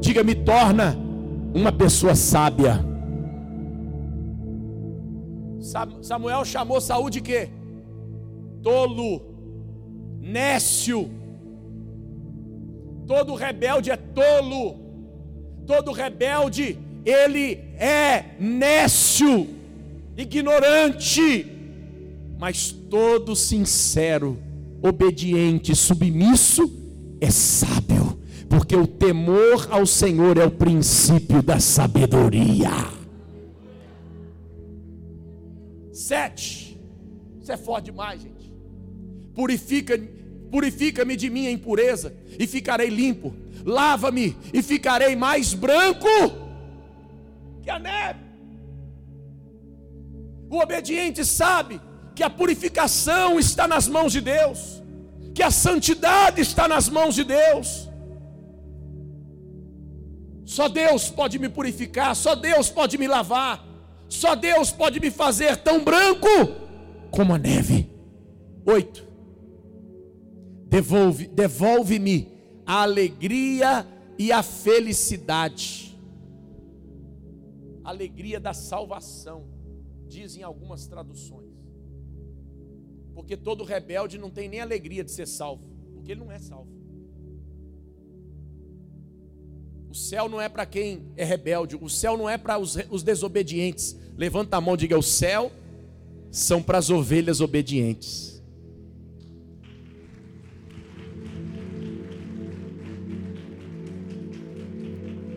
diga, 0.00 0.24
me 0.24 0.34
torna 0.34 0.96
uma 1.54 1.70
pessoa 1.70 2.14
sábia. 2.14 2.82
Samuel 6.00 6.42
chamou 6.46 6.80
Saúl 6.80 7.10
de 7.10 7.20
quê? 7.20 7.50
Tolo, 8.62 9.20
nécio. 10.18 11.10
Todo 13.06 13.34
rebelde 13.34 13.90
é 13.90 13.96
tolo. 13.96 14.80
Todo 15.66 15.92
rebelde, 15.92 16.78
ele 17.04 17.58
é 17.78 18.36
nécio, 18.40 19.48
ignorante. 20.16 21.46
Mas 22.38 22.72
todo 22.72 23.36
sincero 23.36 24.38
obediente, 24.82 25.74
submisso, 25.76 26.70
é 27.20 27.30
sábio, 27.30 28.18
porque 28.48 28.74
o 28.74 28.86
temor 28.86 29.68
ao 29.70 29.86
Senhor 29.86 30.36
é 30.36 30.44
o 30.44 30.50
princípio 30.50 31.42
da 31.42 31.60
sabedoria. 31.60 32.70
Sete, 35.92 36.80
isso 37.40 37.52
é 37.52 37.56
forte 37.56 37.86
demais, 37.86 38.20
gente. 38.20 38.52
Purifica, 39.34 39.98
purifica-me 40.50 41.16
de 41.16 41.30
minha 41.30 41.50
impureza 41.50 42.14
e 42.38 42.46
ficarei 42.46 42.88
limpo. 42.88 43.34
Lava-me 43.64 44.36
e 44.52 44.62
ficarei 44.62 45.14
mais 45.14 45.54
branco 45.54 46.08
que 47.62 47.70
a 47.70 47.78
neve. 47.78 48.20
O 50.50 50.58
obediente 50.58 51.24
sabe 51.24 51.80
que 52.14 52.22
a 52.22 52.30
purificação 52.30 53.38
está 53.38 53.66
nas 53.66 53.88
mãos 53.88 54.12
de 54.12 54.20
Deus, 54.20 54.82
que 55.34 55.42
a 55.42 55.50
santidade 55.50 56.40
está 56.40 56.68
nas 56.68 56.88
mãos 56.88 57.14
de 57.14 57.24
Deus. 57.24 57.88
Só 60.44 60.68
Deus 60.68 61.08
pode 61.08 61.38
me 61.38 61.48
purificar, 61.48 62.14
só 62.14 62.34
Deus 62.34 62.68
pode 62.68 62.98
me 62.98 63.06
lavar, 63.06 63.64
só 64.08 64.34
Deus 64.34 64.70
pode 64.70 65.00
me 65.00 65.10
fazer 65.10 65.56
tão 65.56 65.82
branco 65.82 66.28
como 67.10 67.34
a 67.34 67.38
neve. 67.38 67.90
Oito. 68.66 69.06
Devolve, 70.66 71.26
devolve-me 71.26 72.32
a 72.66 72.82
alegria 72.82 73.86
e 74.18 74.32
a 74.32 74.42
felicidade. 74.42 75.98
Alegria 77.84 78.40
da 78.40 78.54
salvação, 78.54 79.44
dizem 80.06 80.42
algumas 80.42 80.86
traduções. 80.86 81.41
Porque 83.14 83.36
todo 83.36 83.64
rebelde 83.64 84.18
não 84.18 84.30
tem 84.30 84.48
nem 84.48 84.60
alegria 84.60 85.04
de 85.04 85.10
ser 85.10 85.26
salvo, 85.26 85.64
porque 85.94 86.12
ele 86.12 86.20
não 86.20 86.32
é 86.32 86.38
salvo. 86.38 86.68
O 89.90 89.94
céu 89.94 90.26
não 90.28 90.40
é 90.40 90.48
para 90.48 90.64
quem 90.64 91.02
é 91.16 91.24
rebelde, 91.24 91.76
o 91.78 91.88
céu 91.88 92.16
não 92.16 92.28
é 92.28 92.38
para 92.38 92.56
os, 92.58 92.78
os 92.90 93.02
desobedientes. 93.02 93.94
Levanta 94.16 94.56
a 94.56 94.60
mão 94.60 94.74
e 94.74 94.78
diga: 94.78 94.98
o 94.98 95.02
céu 95.02 95.52
são 96.30 96.62
para 96.62 96.78
as 96.78 96.88
ovelhas 96.88 97.42
obedientes. 97.42 98.32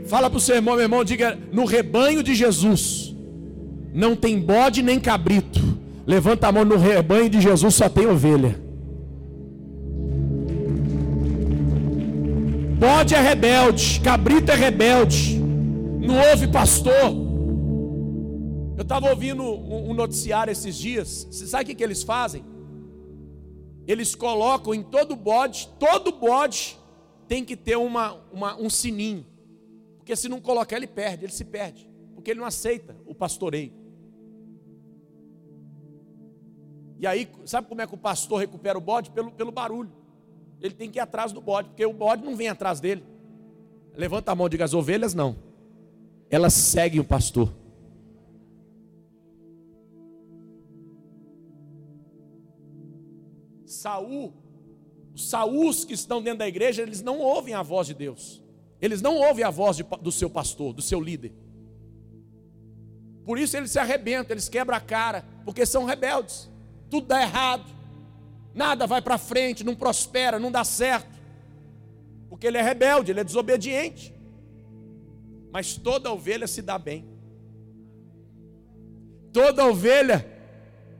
Fala 0.07 0.29
para 0.29 0.37
o 0.37 0.39
seu 0.39 0.55
irmão, 0.55 0.75
meu 0.75 0.83
irmão, 0.83 1.03
diga: 1.03 1.37
no 1.51 1.65
rebanho 1.65 2.23
de 2.23 2.33
Jesus 2.33 3.13
não 3.93 4.15
tem 4.15 4.39
bode 4.39 4.81
nem 4.81 4.99
cabrito, 4.99 5.74
Levanta 6.05 6.47
a 6.47 6.51
mão 6.51 6.63
no 6.63 6.77
rebanho 6.77 7.29
de 7.29 7.41
Jesus, 7.41 7.73
só 7.75 7.89
tem 7.89 8.05
ovelha. 8.05 8.63
Bode 12.77 13.15
é 13.15 13.21
rebelde, 13.21 13.99
cabrito 14.01 14.51
é 14.51 14.55
rebelde, 14.55 15.39
não 15.39 16.15
ouve 16.29 16.47
pastor. 16.47 17.25
Eu 18.77 18.81
estava 18.81 19.09
ouvindo 19.09 19.41
um 19.41 19.93
noticiário 19.93 20.51
esses 20.51 20.75
dias. 20.75 21.27
Você 21.31 21.47
sabe 21.47 21.63
o 21.63 21.67
que, 21.67 21.75
que 21.75 21.83
eles 21.83 22.03
fazem? 22.03 22.43
Eles 23.87 24.13
colocam 24.13 24.73
em 24.73 24.83
todo 24.83 25.15
bode, 25.15 25.69
todo 25.79 26.11
bode 26.11 26.77
tem 27.27 27.43
que 27.43 27.55
ter 27.55 27.77
uma, 27.77 28.21
uma, 28.31 28.55
um 28.59 28.69
sininho. 28.69 29.25
Porque 29.97 30.15
se 30.15 30.29
não 30.29 30.39
colocar, 30.39 30.75
ele 30.75 30.87
perde, 30.87 31.25
ele 31.25 31.31
se 31.31 31.45
perde. 31.45 31.89
Porque 32.13 32.31
ele 32.31 32.39
não 32.39 32.45
aceita 32.45 32.95
o 33.05 33.15
pastoreio. 33.15 33.73
E 36.99 37.05
aí, 37.05 37.29
sabe 37.45 37.67
como 37.67 37.81
é 37.81 37.87
que 37.87 37.93
o 37.93 37.97
pastor 37.97 38.39
recupera 38.39 38.77
o 38.77 38.81
bode? 38.81 39.09
Pelo, 39.11 39.31
pelo 39.31 39.51
barulho. 39.51 39.91
Ele 40.61 40.73
tem 40.73 40.89
que 40.89 40.97
ir 40.97 41.01
atrás 41.01 41.31
do 41.31 41.41
bode, 41.41 41.69
porque 41.69 41.85
o 41.85 41.93
bode 41.93 42.23
não 42.23 42.35
vem 42.35 42.47
atrás 42.47 42.79
dele. 42.79 43.03
Levanta 43.95 44.31
a 44.31 44.35
mão 44.35 44.47
diga: 44.47 44.63
as 44.63 44.73
ovelhas 44.73 45.13
não. 45.13 45.35
Elas 46.29 46.53
seguem 46.53 46.99
o 46.99 47.03
pastor. 47.03 47.51
Saul, 53.65 54.33
os 55.13 55.29
Saús 55.29 55.85
que 55.85 55.93
estão 55.93 56.21
dentro 56.21 56.39
da 56.39 56.47
igreja, 56.47 56.81
eles 56.81 57.01
não 57.01 57.19
ouvem 57.19 57.53
a 57.53 57.61
voz 57.61 57.87
de 57.87 57.93
Deus. 57.93 58.41
Eles 58.81 59.01
não 59.01 59.17
ouvem 59.17 59.43
a 59.43 59.49
voz 59.49 59.77
de, 59.77 59.83
do 60.01 60.11
seu 60.11 60.29
pastor, 60.29 60.73
do 60.73 60.81
seu 60.81 60.99
líder. 60.99 61.33
Por 63.23 63.37
isso 63.37 63.57
eles 63.57 63.71
se 63.71 63.79
arrebentam, 63.79 64.33
eles 64.33 64.47
quebram 64.47 64.77
a 64.77 64.79
cara, 64.79 65.25
porque 65.43 65.65
são 65.65 65.83
rebeldes 65.83 66.49
tudo 66.95 67.07
dá 67.07 67.21
errado, 67.21 67.65
nada 68.53 68.87
vai 68.87 69.01
para 69.01 69.17
frente, 69.17 69.65
não 69.65 69.75
prospera, 69.75 70.39
não 70.39 70.49
dá 70.49 70.63
certo, 70.63 71.19
porque 72.29 72.47
ele 72.47 72.57
é 72.57 72.61
rebelde, 72.61 73.11
ele 73.11 73.19
é 73.19 73.23
desobediente. 73.23 74.13
Mas 75.51 75.75
toda 75.75 76.11
ovelha 76.11 76.47
se 76.47 76.61
dá 76.61 76.77
bem, 76.77 77.05
toda 79.33 79.65
ovelha 79.65 80.25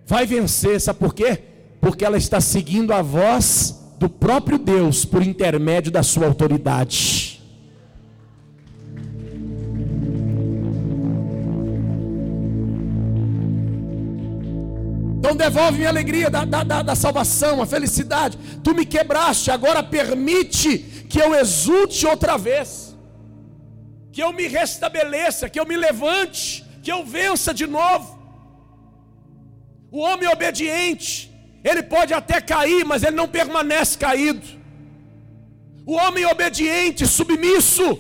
vai 0.05 0.25
vencer, 0.25 0.81
sabe 0.81 0.99
por 0.99 1.13
quê? 1.13 1.41
Porque 1.79 2.03
ela 2.03 2.17
está 2.17 2.41
seguindo 2.41 2.91
a 2.91 3.01
voz 3.01 3.81
do 3.97 4.09
próprio 4.09 4.57
Deus 4.57 5.05
por 5.05 5.23
intermédio 5.23 5.91
da 5.91 6.03
sua 6.03 6.27
autoridade. 6.27 7.34
Então 15.25 15.35
devolve 15.35 15.79
minha 15.79 15.89
alegria 15.89 16.29
da, 16.29 16.45
da, 16.45 16.63
da, 16.63 16.83
da 16.83 16.95
salvação, 16.95 17.59
a 17.59 17.65
felicidade. 17.65 18.37
Tu 18.63 18.75
me 18.75 18.85
quebraste, 18.85 19.49
agora 19.49 19.81
permite 19.81 20.77
que 21.09 21.19
eu 21.19 21.33
exulte 21.33 22.05
outra 22.05 22.37
vez. 22.37 22.95
que 24.11 24.21
eu 24.21 24.31
me 24.31 24.47
restabeleça, 24.47 25.49
que 25.49 25.59
eu 25.59 25.65
me 25.65 25.75
levante, 25.75 26.63
que 26.83 26.91
eu 26.91 27.03
vença 27.03 27.53
de 27.53 27.65
novo. 27.67 28.07
O 29.91 29.99
homem 29.99 30.29
obediente, 30.29 31.33
ele 31.63 31.81
pode 31.83 32.13
até 32.13 32.39
cair, 32.39 32.85
mas 32.85 33.01
ele 33.03 33.15
não 33.15 33.27
permanece 33.27 33.97
caído. 33.97 34.45
O 35.85 35.95
homem 35.95 36.25
obediente, 36.27 37.07
submisso, 37.07 37.99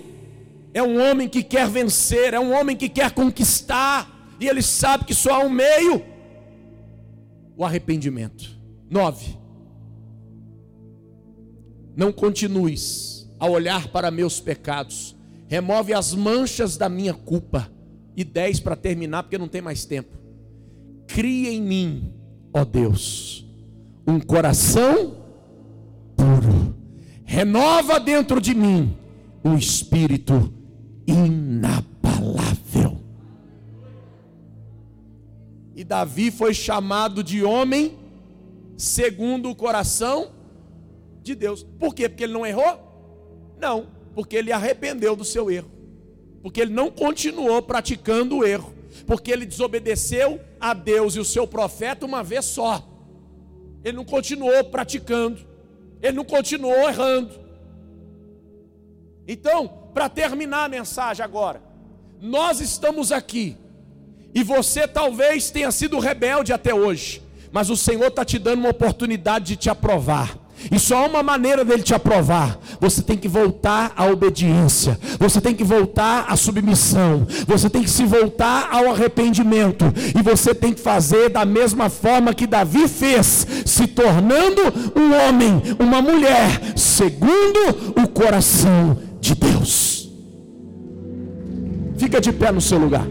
é 0.73 0.81
um 0.81 1.01
homem 1.01 1.27
que 1.27 1.43
quer 1.43 1.67
vencer, 1.67 2.35
é 2.35 2.39
um 2.39 2.53
homem 2.53 2.77
que 2.77 2.87
quer 2.87 3.11
conquistar, 3.11 4.09
e 4.39 4.47
ele 4.47 4.61
sabe 4.61 5.05
que 5.05 5.13
só 5.13 5.31
há 5.33 5.39
um 5.39 5.49
meio: 5.49 6.14
o 7.57 7.63
arrependimento. 7.63 8.59
Nove. 8.89 9.37
Não 11.95 12.11
continues 12.11 13.29
a 13.39 13.49
olhar 13.49 13.87
para 13.87 14.11
meus 14.11 14.39
pecados 14.39 15.15
remove 15.47 15.93
as 15.93 16.13
manchas 16.13 16.77
da 16.77 16.89
minha 16.89 17.13
culpa. 17.13 17.71
E 18.17 18.23
dez 18.23 18.59
para 18.61 18.75
terminar, 18.77 19.23
porque 19.23 19.37
não 19.37 19.47
tem 19.47 19.61
mais 19.61 19.83
tempo. 19.85 20.17
Cria 21.05 21.51
em 21.51 21.61
mim, 21.61 22.13
ó 22.53 22.63
Deus, 22.63 23.45
um 24.07 24.19
coração 24.21 25.17
puro. 26.15 26.75
Renova 27.25 27.99
dentro 27.99 28.39
de 28.39 28.55
mim 28.55 28.95
um 29.43 29.57
espírito 29.57 30.51
inabalável. 31.05 31.94
E 35.75 35.83
Davi 35.83 36.31
foi 36.31 36.53
chamado 36.53 37.21
de 37.21 37.43
homem 37.43 37.97
segundo 38.77 39.49
o 39.49 39.55
coração 39.55 40.31
de 41.21 41.35
Deus. 41.35 41.63
Por 41.63 41.93
quê? 41.93 42.07
Porque 42.07 42.23
ele 42.23 42.33
não 42.33 42.45
errou? 42.45 42.79
Não, 43.59 43.87
porque 44.13 44.37
ele 44.37 44.51
arrependeu 44.51 45.15
do 45.15 45.25
seu 45.25 45.51
erro, 45.51 45.69
porque 46.41 46.61
ele 46.61 46.73
não 46.73 46.89
continuou 46.89 47.61
praticando 47.61 48.37
o 48.37 48.45
erro, 48.45 48.73
porque 49.05 49.31
ele 49.31 49.45
desobedeceu 49.45 50.39
a 50.59 50.73
Deus 50.73 51.15
e 51.15 51.19
o 51.19 51.25
seu 51.25 51.45
profeta 51.45 52.05
uma 52.05 52.23
vez 52.23 52.45
só. 52.45 52.87
Ele 53.83 53.97
não 53.97 54.05
continuou 54.05 54.63
praticando, 54.65 55.45
ele 56.01 56.15
não 56.15 56.25
continuou 56.25 56.87
errando. 56.87 57.33
Então, 59.27 59.67
para 59.93 60.07
terminar 60.07 60.65
a 60.65 60.69
mensagem 60.69 61.23
agora, 61.23 61.61
nós 62.21 62.61
estamos 62.61 63.11
aqui, 63.11 63.57
e 64.35 64.43
você 64.43 64.85
talvez 64.85 65.49
tenha 65.49 65.71
sido 65.71 65.97
rebelde 65.97 66.51
até 66.51 66.75
hoje, 66.75 67.21
mas 67.53 67.69
o 67.69 67.77
Senhor 67.77 68.07
está 68.07 68.25
te 68.25 68.37
dando 68.37 68.59
uma 68.59 68.69
oportunidade 68.69 69.45
de 69.45 69.55
te 69.55 69.69
aprovar. 69.69 70.37
E 70.71 70.79
só 70.79 71.03
há 71.03 71.07
uma 71.07 71.21
maneira 71.21 71.63
dele 71.63 71.83
te 71.83 71.93
aprovar. 71.93 72.59
Você 72.79 73.01
tem 73.01 73.17
que 73.17 73.27
voltar 73.27 73.93
à 73.95 74.05
obediência. 74.05 74.97
Você 75.19 75.39
tem 75.39 75.53
que 75.53 75.63
voltar 75.63 76.25
à 76.27 76.35
submissão. 76.35 77.27
Você 77.45 77.69
tem 77.69 77.83
que 77.83 77.89
se 77.89 78.03
voltar 78.05 78.69
ao 78.71 78.89
arrependimento. 78.89 79.85
E 80.17 80.21
você 80.23 80.55
tem 80.55 80.73
que 80.73 80.81
fazer 80.81 81.29
da 81.29 81.45
mesma 81.45 81.89
forma 81.89 82.33
que 82.33 82.47
Davi 82.47 82.87
fez, 82.87 83.45
se 83.65 83.85
tornando 83.85 84.61
um 84.95 85.13
homem, 85.13 85.61
uma 85.77 86.01
mulher, 86.01 86.73
segundo 86.75 87.93
o 88.01 88.07
coração 88.07 88.97
de 89.21 89.35
Deus. 89.35 90.09
Fica 91.97 92.19
de 92.19 92.31
pé 92.31 92.51
no 92.51 92.61
seu 92.61 92.79
lugar. 92.79 93.05